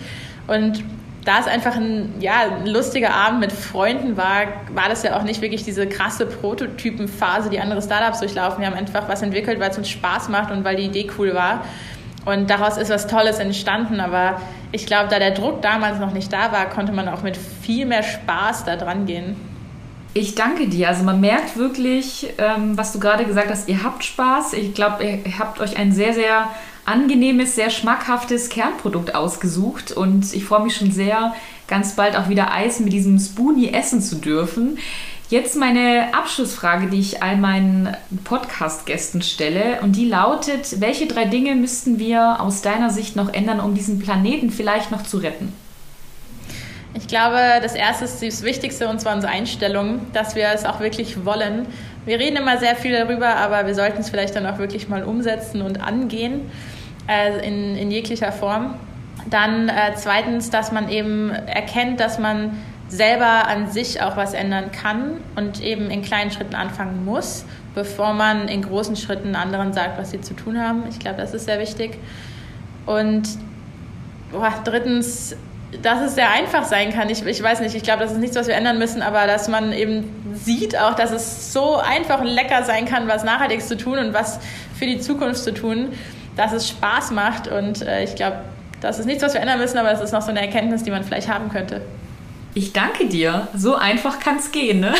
Und 0.47 0.83
da 1.25 1.39
es 1.39 1.47
einfach 1.47 1.75
ein, 1.75 2.13
ja, 2.19 2.41
ein 2.59 2.67
lustiger 2.67 3.13
Abend 3.13 3.39
mit 3.39 3.51
Freunden 3.51 4.17
war, 4.17 4.45
war 4.73 4.89
das 4.89 5.03
ja 5.03 5.17
auch 5.17 5.23
nicht 5.23 5.41
wirklich 5.41 5.63
diese 5.63 5.87
krasse 5.87 6.25
Prototypenphase, 6.25 7.49
die 7.49 7.59
andere 7.59 7.81
Startups 7.81 8.19
durchlaufen. 8.19 8.59
Wir 8.59 8.67
haben 8.67 8.77
einfach 8.77 9.07
was 9.07 9.21
entwickelt, 9.21 9.59
weil 9.59 9.71
es 9.71 9.77
uns 9.77 9.89
Spaß 9.89 10.29
macht 10.29 10.51
und 10.51 10.63
weil 10.63 10.75
die 10.75 10.83
Idee 10.83 11.09
cool 11.17 11.33
war. 11.33 11.63
Und 12.25 12.49
daraus 12.49 12.77
ist 12.77 12.89
was 12.89 13.07
Tolles 13.07 13.39
entstanden. 13.39 13.99
Aber 13.99 14.41
ich 14.71 14.85
glaube, 14.85 15.09
da 15.09 15.19
der 15.19 15.31
Druck 15.31 15.61
damals 15.61 15.99
noch 15.99 16.13
nicht 16.13 16.31
da 16.31 16.51
war, 16.51 16.69
konnte 16.69 16.91
man 16.91 17.07
auch 17.07 17.21
mit 17.21 17.37
viel 17.37 17.85
mehr 17.85 18.03
Spaß 18.03 18.65
da 18.65 18.75
dran 18.75 19.05
gehen. 19.05 19.35
Ich 20.13 20.35
danke 20.35 20.67
dir. 20.67 20.89
Also 20.89 21.03
man 21.03 21.19
merkt 21.19 21.57
wirklich, 21.57 22.33
ähm, 22.37 22.77
was 22.77 22.93
du 22.93 22.99
gerade 22.99 23.25
gesagt 23.25 23.49
hast, 23.49 23.67
ihr 23.67 23.83
habt 23.83 24.03
Spaß. 24.03 24.53
Ich 24.53 24.73
glaube, 24.73 25.03
ihr 25.03 25.39
habt 25.39 25.59
euch 25.59 25.77
ein 25.77 25.91
sehr, 25.91 26.13
sehr 26.13 26.49
angenehmes, 26.85 27.55
sehr 27.55 27.69
schmackhaftes 27.69 28.49
Kernprodukt 28.49 29.15
ausgesucht 29.15 29.91
und 29.91 30.33
ich 30.33 30.43
freue 30.43 30.63
mich 30.63 30.75
schon 30.75 30.91
sehr, 30.91 31.33
ganz 31.67 31.95
bald 31.95 32.17
auch 32.17 32.27
wieder 32.27 32.53
Eis 32.53 32.79
mit 32.81 32.91
diesem 32.91 33.17
Spoonie 33.19 33.69
essen 33.69 34.01
zu 34.01 34.17
dürfen. 34.17 34.77
Jetzt 35.33 35.55
meine 35.55 36.13
Abschlussfrage, 36.13 36.91
die 36.91 36.99
ich 36.99 37.23
all 37.23 37.37
meinen 37.37 37.97
Podcast-Gästen 38.23 39.23
stelle 39.23 39.79
und 39.81 39.95
die 39.95 40.05
lautet, 40.05 40.79
welche 40.79 41.07
drei 41.07 41.25
Dinge 41.25 41.55
müssten 41.55 41.97
wir 41.97 42.39
aus 42.39 42.61
deiner 42.61 42.91
Sicht 42.91 43.15
noch 43.15 43.33
ändern, 43.33 43.59
um 43.59 43.73
diesen 43.73 43.97
Planeten 43.97 44.51
vielleicht 44.51 44.91
noch 44.91 45.01
zu 45.01 45.17
retten? 45.17 45.51
Ich 46.93 47.07
glaube, 47.07 47.39
das 47.63 47.73
Erste 47.73 48.05
ist 48.05 48.21
das 48.21 48.43
Wichtigste 48.43 48.87
und 48.87 49.01
zwar 49.01 49.15
unsere 49.15 49.33
Einstellung, 49.33 50.01
dass 50.13 50.35
wir 50.35 50.49
es 50.53 50.65
auch 50.65 50.79
wirklich 50.79 51.25
wollen. 51.25 51.65
Wir 52.05 52.19
reden 52.19 52.37
immer 52.37 52.59
sehr 52.59 52.75
viel 52.75 52.91
darüber, 52.91 53.35
aber 53.37 53.65
wir 53.65 53.73
sollten 53.73 54.01
es 54.01 54.11
vielleicht 54.11 54.35
dann 54.35 54.45
auch 54.45 54.59
wirklich 54.59 54.87
mal 54.87 55.03
umsetzen 55.03 55.63
und 55.63 55.81
angehen 55.81 56.41
äh, 57.07 57.43
in, 57.43 57.75
in 57.75 57.89
jeglicher 57.89 58.31
Form. 58.31 58.75
Dann 59.31 59.67
äh, 59.67 59.93
zweitens, 59.95 60.51
dass 60.51 60.71
man 60.71 60.89
eben 60.89 61.31
erkennt, 61.31 61.99
dass 61.99 62.19
man 62.19 62.55
selber 62.89 63.47
an 63.47 63.71
sich 63.71 64.01
auch 64.01 64.17
was 64.17 64.33
ändern 64.33 64.71
kann 64.71 65.17
und 65.35 65.61
eben 65.61 65.89
in 65.89 66.01
kleinen 66.01 66.31
Schritten 66.31 66.55
anfangen 66.55 67.05
muss, 67.05 67.45
bevor 67.73 68.13
man 68.13 68.47
in 68.47 68.61
großen 68.61 68.95
Schritten 68.95 69.35
anderen 69.35 69.73
sagt, 69.73 69.97
was 69.97 70.11
sie 70.11 70.21
zu 70.21 70.35
tun 70.35 70.59
haben. 70.59 70.83
Ich 70.89 70.99
glaube, 70.99 71.17
das 71.17 71.33
ist 71.33 71.45
sehr 71.45 71.59
wichtig. 71.59 71.97
Und 72.85 73.23
boah, 74.31 74.53
drittens, 74.63 75.35
dass 75.81 76.01
es 76.01 76.15
sehr 76.15 76.29
einfach 76.31 76.65
sein 76.65 76.91
kann. 76.91 77.09
Ich, 77.09 77.25
ich 77.25 77.41
weiß 77.41 77.61
nicht, 77.61 77.73
ich 77.73 77.83
glaube, 77.83 78.03
das 78.03 78.11
ist 78.11 78.19
nichts, 78.19 78.35
was 78.35 78.47
wir 78.47 78.55
ändern 78.55 78.77
müssen, 78.77 79.01
aber 79.01 79.25
dass 79.25 79.47
man 79.47 79.73
eben 79.73 80.35
sieht 80.35 80.77
auch, 80.77 80.93
dass 80.93 81.11
es 81.11 81.51
so 81.51 81.77
einfach 81.77 82.21
und 82.21 82.27
lecker 82.27 82.63
sein 82.63 82.85
kann, 82.85 83.07
was 83.07 83.23
nachhaltig 83.23 83.61
zu 83.61 83.75
tun 83.75 83.97
und 83.97 84.13
was 84.13 84.39
für 84.77 84.85
die 84.85 84.99
Zukunft 84.99 85.43
zu 85.43 85.53
tun 85.53 85.89
dass 86.35 86.53
es 86.53 86.69
Spaß 86.69 87.11
macht. 87.11 87.47
Und 87.47 87.81
äh, 87.81 88.03
ich 88.03 88.15
glaube, 88.15 88.37
das 88.81 88.99
ist 88.99 89.05
nichts, 89.05 89.23
was 89.23 89.33
wir 89.33 89.41
ändern 89.41 89.59
müssen, 89.59 89.77
aber 89.77 89.91
es 89.91 90.01
ist 90.01 90.11
noch 90.11 90.21
so 90.21 90.29
eine 90.29 90.41
Erkenntnis, 90.41 90.83
die 90.83 90.91
man 90.91 91.03
vielleicht 91.03 91.31
haben 91.31 91.49
könnte. 91.49 91.81
Ich 92.55 92.71
danke 92.71 93.07
dir. 93.07 93.47
So 93.55 93.75
einfach 93.75 94.19
kann 94.19 94.37
es 94.37 94.51
gehen, 94.51 94.79
ne? 94.79 94.93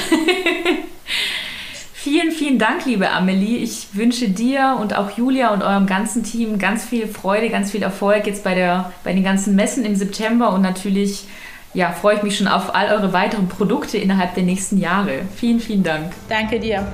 vielen, 1.93 2.31
vielen 2.31 2.57
Dank, 2.57 2.85
liebe 2.85 3.11
Amelie. 3.11 3.57
Ich 3.57 3.89
wünsche 3.93 4.29
dir 4.29 4.77
und 4.81 4.95
auch 4.95 5.17
Julia 5.17 5.53
und 5.53 5.61
eurem 5.61 5.85
ganzen 5.85 6.23
Team 6.23 6.57
ganz 6.57 6.83
viel 6.83 7.07
Freude, 7.07 7.49
ganz 7.49 7.71
viel 7.71 7.83
Erfolg 7.83 8.25
jetzt 8.25 8.43
bei, 8.43 8.55
der, 8.55 8.91
bei 9.03 9.13
den 9.13 9.23
ganzen 9.23 9.55
Messen 9.55 9.85
im 9.85 9.95
September 9.95 10.51
und 10.51 10.61
natürlich 10.61 11.25
ja, 11.75 11.91
freue 11.91 12.17
ich 12.17 12.23
mich 12.23 12.37
schon 12.37 12.47
auf 12.47 12.75
all 12.75 12.89
eure 12.89 13.13
weiteren 13.13 13.47
Produkte 13.47 13.97
innerhalb 13.97 14.35
der 14.35 14.43
nächsten 14.43 14.77
Jahre. 14.77 15.21
Vielen, 15.35 15.59
vielen 15.59 15.83
Dank. 15.83 16.11
Danke 16.29 16.59
dir. 16.59 16.87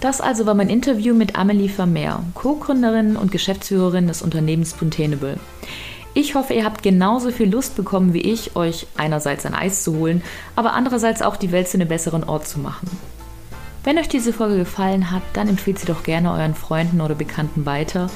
Das 0.00 0.20
also 0.20 0.46
war 0.46 0.54
mein 0.54 0.68
Interview 0.68 1.14
mit 1.14 1.36
Amelie 1.36 1.68
Vermeer, 1.68 2.24
Co-Gründerin 2.34 3.16
und 3.16 3.30
Geschäftsführerin 3.30 4.08
des 4.08 4.20
Unternehmens 4.20 4.70
Spontaneable. 4.70 5.36
Ich 6.14 6.34
hoffe, 6.34 6.52
ihr 6.52 6.64
habt 6.64 6.82
genauso 6.82 7.30
viel 7.30 7.50
Lust 7.50 7.74
bekommen 7.74 8.12
wie 8.12 8.20
ich, 8.20 8.54
euch 8.54 8.86
einerseits 8.96 9.46
ein 9.46 9.54
Eis 9.54 9.82
zu 9.82 9.96
holen, 9.96 10.22
aber 10.56 10.74
andererseits 10.74 11.22
auch 11.22 11.36
die 11.36 11.52
Welt 11.52 11.68
zu 11.68 11.78
einem 11.78 11.88
besseren 11.88 12.24
Ort 12.24 12.46
zu 12.46 12.58
machen. 12.58 12.90
Wenn 13.84 13.98
euch 13.98 14.08
diese 14.08 14.32
Folge 14.32 14.58
gefallen 14.58 15.10
hat, 15.10 15.22
dann 15.32 15.48
empfehlt 15.48 15.78
sie 15.78 15.86
doch 15.86 16.02
gerne 16.02 16.32
euren 16.32 16.54
Freunden 16.54 17.00
oder 17.00 17.14
Bekannten 17.14 17.66
weiter 17.66 18.10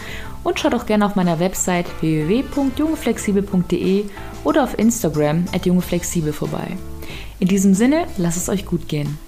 und 0.45 0.61
schaut 0.61 0.75
auch 0.75 0.87
gerne 0.87 1.07
auf 1.07 1.17
meiner 1.17 1.41
Website 1.41 1.87
www.jungeflexibel.de 2.01 4.05
oder 4.45 4.63
auf 4.63 4.79
Instagram 4.79 5.47
at 5.53 5.67
jungeflexibel 5.67 6.33
vorbei. 6.33 6.77
In 7.41 7.49
diesem 7.49 7.75
Sinne, 7.75 8.07
lasst 8.17 8.37
es 8.37 8.49
euch 8.49 8.65
gut 8.65 8.89
gehen. 8.89 9.19